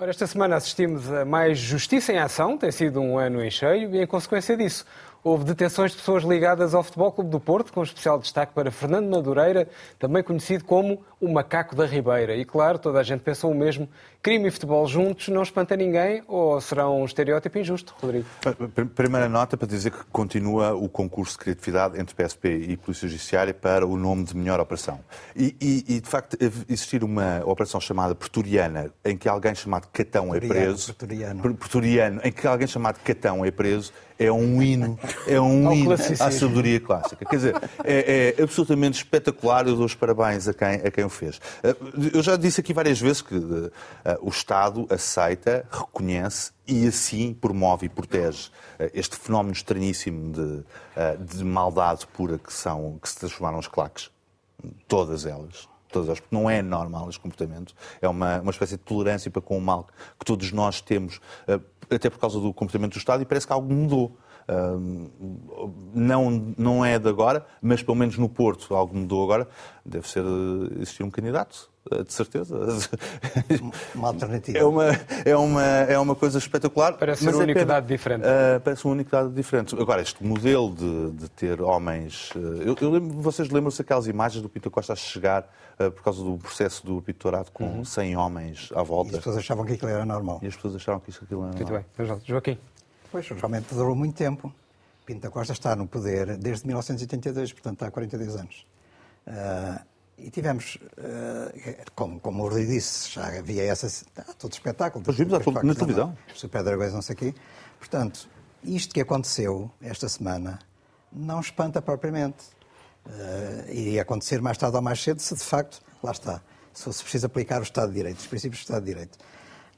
Ora, 0.00 0.10
esta 0.10 0.28
semana 0.28 0.54
assistimos 0.54 1.12
a 1.12 1.24
mais 1.24 1.58
justiça 1.58 2.12
em 2.12 2.18
ação, 2.18 2.56
tem 2.56 2.70
sido 2.70 3.00
um 3.00 3.18
ano 3.18 3.42
em 3.42 3.50
cheio, 3.50 3.92
e 3.92 4.00
em 4.00 4.06
consequência 4.06 4.56
disso, 4.56 4.86
houve 5.22 5.44
detenções 5.44 5.92
de 5.92 5.98
pessoas 5.98 6.22
ligadas 6.22 6.74
ao 6.74 6.82
Futebol 6.82 7.12
Clube 7.12 7.30
do 7.30 7.40
Porto, 7.40 7.72
com 7.72 7.82
especial 7.82 8.18
destaque 8.18 8.52
para 8.52 8.70
Fernando 8.70 9.08
Madureira, 9.08 9.68
também 9.98 10.22
conhecido 10.22 10.64
como 10.64 11.02
o 11.20 11.32
Macaco 11.32 11.74
da 11.74 11.86
Ribeira. 11.86 12.36
E 12.36 12.44
claro, 12.44 12.78
toda 12.78 13.00
a 13.00 13.02
gente 13.02 13.20
pensou 13.20 13.50
o 13.50 13.54
mesmo, 13.54 13.88
crime 14.22 14.48
e 14.48 14.50
futebol 14.50 14.86
juntos 14.86 15.28
não 15.28 15.42
espanta 15.42 15.76
ninguém, 15.76 16.22
ou 16.26 16.60
será 16.60 16.88
um 16.88 17.04
estereótipo 17.04 17.58
injusto, 17.58 17.94
Rodrigo? 18.00 18.26
Primeira 18.94 19.28
nota 19.28 19.56
para 19.56 19.66
dizer 19.66 19.90
que 19.90 20.04
continua 20.12 20.74
o 20.74 20.88
concurso 20.88 21.32
de 21.32 21.38
criatividade 21.38 22.00
entre 22.00 22.14
PSP 22.14 22.48
e 22.68 22.76
Polícia 22.76 23.08
Judiciária 23.08 23.52
para 23.52 23.86
o 23.86 23.96
nome 23.96 24.24
de 24.24 24.36
melhor 24.36 24.60
operação. 24.60 25.00
E, 25.34 25.56
e, 25.60 25.96
e 25.96 26.00
de 26.00 26.08
facto, 26.08 26.36
existir 26.68 27.02
uma 27.02 27.42
operação 27.44 27.80
chamada 27.80 28.14
Pretoriana, 28.14 28.90
em 29.04 29.16
que 29.16 29.28
alguém 29.28 29.54
chamado 29.54 29.88
Catão 29.92 30.34
é 30.34 30.40
preso... 30.40 30.94
Pretoriano. 30.94 31.54
Pretoriano, 31.56 32.20
em 32.24 32.32
que 32.32 32.46
alguém 32.46 32.66
chamado 32.66 32.98
Catão 33.02 33.44
é 33.44 33.50
preso, 33.50 33.92
é 34.18 34.32
um 34.32 34.60
hino, 34.60 34.98
é 35.26 35.40
um 35.40 35.72
hino 35.72 35.92
à 35.92 36.30
sabedoria 36.30 36.80
clássica. 36.80 37.24
Quer 37.24 37.36
dizer, 37.36 37.70
é, 37.84 38.34
é, 38.38 38.42
absolutamente 38.42 38.98
espetacular. 38.98 39.66
Eu 39.66 39.76
dou 39.76 39.84
os 39.84 39.94
parabéns 39.94 40.48
a 40.48 40.54
quem, 40.54 40.74
a 40.74 40.90
quem 40.90 41.04
o 41.04 41.08
fez. 41.08 41.40
Eh, 41.62 41.76
eu 42.12 42.22
já 42.22 42.36
disse 42.36 42.60
aqui 42.60 42.72
várias 42.72 43.00
vezes 43.00 43.22
que 43.22 43.36
uh, 43.36 43.70
o 44.20 44.28
Estado 44.28 44.86
aceita, 44.90 45.64
reconhece 45.70 46.50
e 46.66 46.86
assim 46.86 47.32
promove 47.32 47.86
e 47.86 47.88
protege 47.88 48.48
uh, 48.48 48.90
este 48.92 49.16
fenómeno 49.16 49.52
estranhíssimo 49.52 50.32
de, 50.32 50.64
de 51.20 51.44
maldade 51.44 52.06
pura 52.08 52.38
que, 52.38 52.52
são, 52.52 52.98
que 53.00 53.08
se 53.08 53.18
transformaram 53.18 53.58
as 53.58 53.68
claques. 53.68 54.10
Todas 54.88 55.24
elas 55.24 55.68
todas 55.88 56.08
elas, 56.08 56.20
porque 56.20 56.34
não 56.34 56.48
é 56.48 56.62
normal 56.62 57.08
este 57.08 57.20
comportamento. 57.20 57.74
É 58.00 58.08
uma, 58.08 58.40
uma 58.40 58.50
espécie 58.50 58.76
de 58.76 58.82
tolerância 58.82 59.30
para 59.30 59.42
com 59.42 59.56
o 59.56 59.60
mal 59.60 59.88
que 60.18 60.24
todos 60.24 60.52
nós 60.52 60.80
temos 60.80 61.20
até 61.90 62.10
por 62.10 62.18
causa 62.18 62.38
do 62.40 62.52
comportamento 62.52 62.92
do 62.92 62.98
Estado, 62.98 63.22
e 63.22 63.26
parece 63.26 63.46
que 63.46 63.52
algo 63.52 63.72
mudou. 63.72 64.16
Não, 65.94 66.54
não 66.56 66.84
é 66.84 66.98
de 66.98 67.08
agora, 67.08 67.44
mas 67.60 67.82
pelo 67.82 67.96
menos 67.96 68.16
no 68.18 68.28
Porto 68.28 68.74
algo 68.74 68.96
mudou 68.96 69.22
agora. 69.24 69.48
Deve 69.84 70.08
ser 70.08 70.24
existir 70.80 71.02
um 71.02 71.10
candidato 71.10 71.70
eh, 71.90 72.02
de 72.02 72.12
certeza. 72.12 72.54
Uma 73.94 74.08
alternativa. 74.08 74.58
É 74.58 74.64
uma, 74.64 74.84
é 75.24 75.36
uma, 75.36 75.62
é 75.62 75.98
uma 75.98 76.14
coisa 76.14 76.38
espetacular. 76.38 76.94
Parece 76.98 77.24
mas 77.24 77.34
ser 77.34 77.46
um 77.46 77.50
é 77.50 77.64
dado 77.64 77.86
diferente. 77.86 78.22
Uh, 78.22 78.60
parece 78.62 78.86
um 78.86 78.90
único 78.90 79.10
dado 79.10 79.30
diferente. 79.30 79.74
Agora, 79.80 80.02
este 80.02 80.22
modelo 80.22 80.74
de, 80.74 81.10
de 81.12 81.28
ter 81.30 81.62
homens. 81.62 82.30
uh, 82.34 82.38
eu, 82.38 82.76
eu 82.80 82.90
lembro, 82.90 83.20
vocês 83.20 83.48
lembram-se 83.48 83.78
daquelas 83.78 84.06
imagens 84.06 84.42
do 84.42 84.48
Pinto 84.48 84.70
Costa 84.70 84.92
a 84.92 84.96
chegar 84.96 85.50
uh, 85.80 85.90
por 85.90 86.02
causa 86.02 86.22
do 86.22 86.36
processo 86.36 86.84
do 86.86 87.00
Pintorado 87.00 87.50
com 87.52 87.64
Uhum. 87.68 87.84
100 87.84 88.16
homens 88.16 88.70
à 88.74 88.82
E 88.82 88.84
volta. 88.84 89.10
as 89.12 89.16
pessoas 89.18 89.36
achavam 89.38 89.64
que 89.64 89.72
aquilo 89.74 89.90
era 89.90 90.04
normal. 90.04 90.40
E 90.42 90.46
as 90.46 90.54
pessoas 90.56 90.76
acharam 90.76 91.00
que 91.00 91.10
isso 91.10 91.24
aquilo 91.24 91.44
era. 91.44 91.54
Muito 91.54 91.72
bem. 91.72 91.84
Vamos 91.96 92.12
lá. 92.12 92.18
Joaquim. 92.24 92.58
Pois, 93.10 93.28
realmente 93.28 93.74
durou 93.74 93.94
muito 93.94 94.14
tempo. 94.16 94.52
Pinto 95.06 95.20
da 95.22 95.30
Costa 95.30 95.52
está 95.52 95.74
no 95.74 95.86
poder 95.86 96.36
desde 96.36 96.66
1982, 96.66 97.52
portanto 97.52 97.82
há 97.84 97.90
42 97.90 98.36
anos. 98.36 98.66
Ah, 99.26 99.82
e 100.18 100.30
tivemos, 100.30 100.78
ah, 100.98 101.52
como, 101.94 102.20
como 102.20 102.44
o 102.44 102.48
Rui 102.48 102.66
disse, 102.66 103.12
já 103.12 103.38
havia 103.38 103.62
essa, 103.64 104.04
todo 104.38 104.52
espetáculo. 104.52 105.04
Nós 105.06 105.16
vimos 105.16 105.38
tele- 105.38 105.62
na 105.62 105.74
televisão. 105.74 106.18
Super 106.34 106.62
Dragões, 106.62 106.92
não 106.92 107.02
sei 107.02 107.14
o 107.14 107.18
quê. 107.18 107.34
Portanto, 107.78 108.28
isto 108.62 108.92
que 108.92 109.00
aconteceu 109.00 109.70
esta 109.80 110.08
semana 110.08 110.58
não 111.12 111.40
espanta 111.40 111.80
propriamente. 111.80 112.44
Uh, 113.06 113.72
iria 113.72 114.02
acontecer 114.02 114.42
mais 114.42 114.58
tarde 114.58 114.76
ou 114.76 114.82
mais 114.82 115.02
cedo 115.02 115.20
se 115.20 115.34
de 115.34 115.42
facto, 115.42 115.80
lá 116.02 116.10
está, 116.10 116.42
se 116.74 116.82
fosse 116.84 117.02
preciso 117.02 117.24
aplicar 117.24 117.60
o 117.60 117.62
Estado 117.62 117.88
de 117.88 117.94
Direito, 117.94 118.18
os 118.18 118.26
princípios 118.26 118.60
do 118.60 118.64
Estado 118.64 118.84
de 118.84 118.92
Direito. 118.92 119.16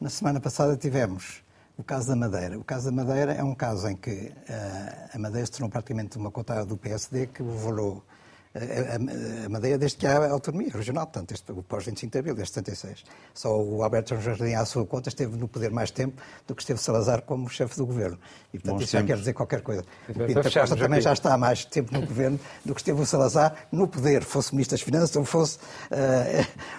Na 0.00 0.10
semana 0.10 0.40
passada 0.40 0.76
tivemos 0.76 1.40
o 1.80 1.84
caso 1.84 2.08
da 2.08 2.16
Madeira. 2.16 2.58
O 2.58 2.64
caso 2.64 2.90
da 2.90 2.92
Madeira 2.92 3.32
é 3.32 3.42
um 3.42 3.54
caso 3.54 3.88
em 3.88 3.96
que 3.96 4.10
uh, 4.10 5.10
a 5.14 5.18
Madeira 5.18 5.46
se 5.46 5.52
tornou 5.52 5.70
praticamente 5.70 6.18
uma 6.18 6.30
cota 6.30 6.64
do 6.64 6.76
PSD 6.76 7.26
que 7.28 7.42
levou 7.42 7.72
a, 8.52 8.96
a, 8.96 9.48
Madeira 9.48 9.78
desde 9.78 9.96
que 9.96 10.06
há 10.06 10.28
autonomia 10.28 10.70
regional, 10.72 11.06
portanto, 11.06 11.32
este, 11.32 11.52
o 11.52 11.62
pós-25 11.62 12.10
de 12.10 12.18
Abril, 12.18 12.34
desde 12.34 12.54
76. 12.54 13.04
Só 13.32 13.56
o 13.56 13.82
Alberto 13.84 14.20
Jardim, 14.20 14.54
à 14.54 14.64
sua 14.64 14.84
conta, 14.84 15.08
esteve 15.08 15.36
no 15.36 15.46
poder 15.46 15.70
mais 15.70 15.92
tempo 15.92 16.20
do 16.48 16.54
que 16.54 16.62
esteve 16.62 16.80
Salazar 16.80 17.22
como 17.22 17.48
chefe 17.48 17.76
do 17.76 17.86
governo. 17.86 18.18
E, 18.52 18.58
portanto, 18.58 18.74
Bons 18.74 18.82
isso 18.82 18.92
já 18.92 18.98
tempos. 18.98 19.14
quer 19.14 19.18
dizer 19.20 19.32
qualquer 19.34 19.62
coisa. 19.62 19.84
O 20.08 20.12
Para 20.12 20.26
Pinto 20.26 20.42
da 20.42 20.50
Costa 20.50 20.76
também 20.76 20.94
aqui. 20.94 21.02
já 21.02 21.12
está 21.12 21.32
há 21.32 21.38
mais 21.38 21.64
tempo 21.64 21.92
no 21.94 22.04
governo 22.04 22.40
do 22.64 22.74
que 22.74 22.80
esteve 22.80 23.00
o 23.00 23.06
Salazar 23.06 23.54
no 23.70 23.86
poder, 23.86 24.24
fosse 24.24 24.52
Ministro 24.52 24.76
das 24.76 24.82
Finanças 24.82 25.14
ou 25.14 25.24
fosse, 25.24 25.58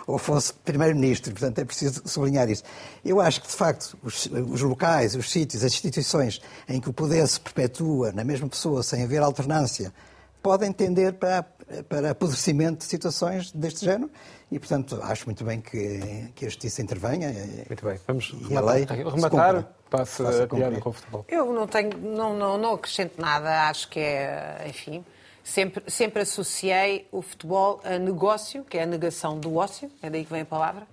ou 0.05 0.17
fosse 0.17 0.53
Primeiro-Ministro. 0.53 1.31
Portanto, 1.31 1.59
é 1.59 1.63
preciso 1.63 2.01
sublinhar 2.05 2.49
isso. 2.49 2.63
Eu 3.03 3.21
acho 3.21 3.41
que, 3.41 3.47
de 3.47 3.55
facto, 3.55 3.97
os, 4.03 4.25
os 4.25 4.61
locais, 4.61 5.15
os 5.15 5.31
sítios, 5.31 5.63
as 5.63 5.71
instituições 5.71 6.41
em 6.67 6.81
que 6.81 6.89
o 6.89 6.93
poder 6.93 7.25
se 7.27 7.39
perpetua 7.39 8.11
na 8.11 8.25
mesma 8.25 8.49
pessoa 8.49 8.83
sem 8.83 9.03
haver 9.03 9.21
alternância, 9.21 9.93
podem 10.41 10.71
tender 10.71 11.13
para, 11.13 11.45
para 11.89 12.11
apodrecimento 12.11 12.79
de 12.79 12.83
situações 12.85 13.51
deste 13.51 13.85
género 13.85 14.09
e, 14.51 14.59
portanto, 14.59 14.99
acho 15.03 15.25
muito 15.25 15.43
bem 15.43 15.61
que, 15.61 16.29
que 16.35 16.45
a 16.45 16.49
Justiça 16.49 16.81
intervenha. 16.81 17.31
Muito 17.67 17.85
bem. 17.85 17.99
Vamos 18.07 18.33
E 18.49 18.55
a 18.55 18.61
lei 18.61 18.85
rematar. 18.85 19.13
rematar 19.15 19.67
passo 19.89 20.23
Faça 20.23 20.43
a 20.43 20.47
piada 20.47 20.65
cumprir. 20.65 20.81
com 20.81 20.89
o 20.89 20.93
futebol. 20.93 21.25
Eu 21.27 21.53
não 21.53 21.67
tenho, 21.67 21.97
não, 21.97 22.33
não, 22.37 22.57
não 22.57 22.73
acrescento 22.73 23.19
nada, 23.21 23.67
acho 23.69 23.89
que 23.89 23.99
é, 23.99 24.65
enfim, 24.67 25.03
sempre, 25.43 25.83
sempre 25.91 26.21
associei 26.21 27.07
o 27.11 27.21
futebol 27.21 27.81
a 27.83 27.97
negócio, 27.99 28.63
que 28.63 28.77
é 28.77 28.83
a 28.83 28.85
negação 28.85 29.39
do 29.39 29.55
ócio, 29.55 29.91
é 30.01 30.09
daí 30.09 30.23
que 30.25 30.31
vem 30.31 30.41
a 30.41 30.45
palavra. 30.45 30.87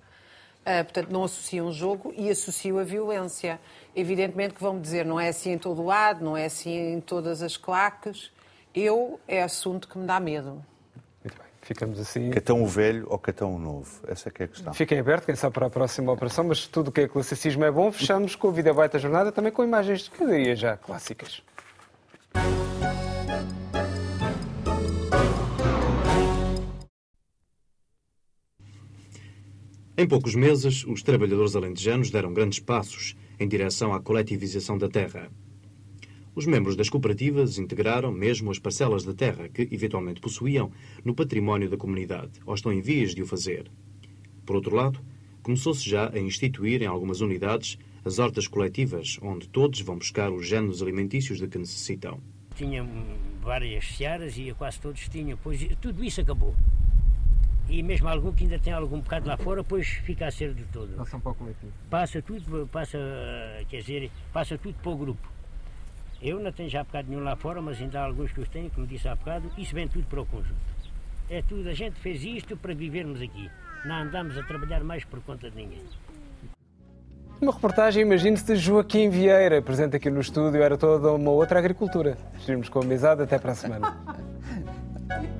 Ah, 0.65 0.83
portanto, 0.83 1.09
não 1.09 1.23
associo 1.23 1.63
um 1.63 1.71
jogo 1.71 2.13
e 2.17 2.29
associo 2.29 2.77
a 2.77 2.83
violência. 2.83 3.59
Evidentemente 3.95 4.53
que 4.53 4.61
vão-me 4.61 4.81
dizer, 4.81 5.05
não 5.05 5.19
é 5.19 5.29
assim 5.29 5.51
em 5.53 5.57
todo 5.57 5.81
o 5.81 5.85
lado, 5.85 6.23
não 6.23 6.35
é 6.37 6.45
assim 6.45 6.93
em 6.93 6.99
todas 7.01 7.41
as 7.41 7.55
claques. 7.57 8.29
Eu, 8.73 9.19
é 9.27 9.41
assunto 9.41 9.87
que 9.87 9.97
me 9.97 10.05
dá 10.05 10.19
medo. 10.19 10.63
Muito 11.23 11.37
bem. 11.37 11.47
Ficamos 11.61 11.99
assim. 11.99 12.29
Catão 12.29 12.61
o 12.61 12.67
velho 12.67 13.07
ou 13.09 13.17
catão 13.17 13.55
o 13.55 13.59
novo? 13.59 13.89
Essa 14.07 14.29
é 14.29 14.31
que 14.31 14.43
é 14.43 14.45
a 14.45 14.47
questão. 14.47 14.73
Fiquem 14.73 14.99
abertos, 14.99 15.25
quem 15.25 15.35
sabe 15.35 15.53
para 15.53 15.67
a 15.67 15.69
próxima 15.69 16.11
operação, 16.11 16.43
mas 16.45 16.67
tudo 16.67 16.89
o 16.89 16.91
que 16.91 17.01
é 17.01 17.07
classicismo 17.07 17.63
é 17.63 17.71
bom. 17.71 17.91
Fechamos 17.91 18.35
com 18.35 18.47
o 18.47 18.51
Vida 18.51 18.73
Baita 18.73 18.99
Jornada, 18.99 19.31
também 19.31 19.51
com 19.51 19.63
imagens 19.63 20.01
de 20.01 20.11
cada 20.11 20.55
já 20.55 20.77
clássicas. 20.77 21.41
Em 29.97 30.07
poucos 30.07 30.33
meses, 30.33 30.85
os 30.85 31.03
trabalhadores 31.03 31.57
alentejanos 31.57 32.09
deram 32.09 32.33
grandes 32.33 32.59
passos 32.59 33.17
em 33.37 33.45
direção 33.45 33.93
à 33.93 33.99
coletivização 33.99 34.77
da 34.77 34.87
terra. 34.87 35.29
Os 36.39 36.45
membros 36.45 36.77
das 36.77 36.89
cooperativas 36.89 37.57
integraram 37.57 38.13
mesmo 38.13 38.49
as 38.49 38.57
parcelas 38.57 39.03
da 39.03 39.13
terra 39.13 39.49
que 39.49 39.67
eventualmente 39.73 40.21
possuíam 40.21 40.71
no 41.03 41.13
património 41.13 41.69
da 41.69 41.75
comunidade, 41.75 42.39
ou 42.45 42.55
estão 42.55 42.71
em 42.71 42.79
vias 42.79 43.13
de 43.13 43.21
o 43.21 43.27
fazer. 43.27 43.69
Por 44.45 44.55
outro 44.55 44.73
lado, 44.73 45.01
começou-se 45.43 45.83
já 45.89 46.09
a 46.09 46.17
instituir 46.17 46.81
em 46.81 46.85
algumas 46.85 47.19
unidades 47.19 47.77
as 48.05 48.19
hortas 48.19 48.47
coletivas, 48.47 49.19
onde 49.21 49.49
todos 49.49 49.81
vão 49.81 49.97
buscar 49.97 50.31
os 50.31 50.47
géneros 50.47 50.81
alimentícios 50.81 51.39
de 51.39 51.47
que 51.49 51.57
necessitam. 51.57 52.21
tinha 52.55 52.87
várias 53.41 53.85
searas 53.97 54.37
e 54.37 54.53
quase 54.57 54.79
todos 54.79 55.09
tinham. 55.09 55.37
Pois 55.43 55.67
tudo 55.81 56.01
isso 56.05 56.21
acabou. 56.21 56.55
E 57.67 57.83
mesmo 57.83 58.07
algum 58.07 58.31
que 58.31 58.45
ainda 58.45 58.57
tem 58.57 58.71
algum 58.71 59.01
bocado 59.01 59.27
lá 59.27 59.35
fora, 59.35 59.61
pois 59.61 59.89
fica 60.05 60.27
a 60.27 60.31
ser 60.31 60.53
de 60.53 60.63
todo. 60.71 61.05
São 61.05 61.19
para 61.19 61.33
o 61.33 61.35
coletivo. 61.35 61.73
Passa 61.89 62.21
tudo, 62.21 62.65
passa, 62.71 62.97
quer 63.67 63.81
dizer, 63.81 64.09
passa 64.31 64.57
tudo 64.57 64.75
para 64.81 64.91
o 64.91 64.97
grupo. 64.97 65.38
Eu 66.21 66.39
não 66.39 66.51
tenho 66.51 66.69
já 66.69 66.83
bocado 66.83 67.09
nenhum 67.09 67.23
lá 67.23 67.35
fora, 67.35 67.61
mas 67.61 67.79
ainda 67.79 68.01
há 68.01 68.05
alguns 68.05 68.31
que 68.31 68.41
os 68.41 68.49
tenho, 68.49 68.69
como 68.71 68.85
disse 68.85 69.07
há 69.07 69.15
bocado, 69.15 69.49
isso 69.57 69.73
vem 69.73 69.87
tudo 69.87 70.05
para 70.07 70.21
o 70.21 70.25
conjunto. 70.25 70.59
É 71.29 71.41
tudo, 71.41 71.69
a 71.69 71.73
gente 71.73 71.99
fez 71.99 72.23
isto 72.23 72.57
para 72.57 72.73
vivermos 72.73 73.21
aqui. 73.21 73.49
Não 73.85 73.95
andamos 73.95 74.37
a 74.37 74.43
trabalhar 74.43 74.83
mais 74.83 75.05
por 75.05 75.21
conta 75.21 75.49
de 75.49 75.55
ninguém. 75.55 75.81
Uma 77.39 77.53
reportagem, 77.53 78.01
imagine-se, 78.01 78.43
de 78.43 78.55
Joaquim 78.57 79.09
Vieira, 79.09 79.61
presente 79.61 79.95
aqui 79.95 80.09
no 80.09 80.19
estúdio, 80.19 80.61
era 80.61 80.77
toda 80.77 81.13
uma 81.13 81.31
outra 81.31 81.59
agricultura. 81.59 82.17
Seguimos 82.39 82.67
com 82.67 82.79
a 82.79 82.83
amizade, 82.83 83.21
até 83.21 83.39
para 83.39 83.53
a 83.53 83.55
semana. 83.55 83.97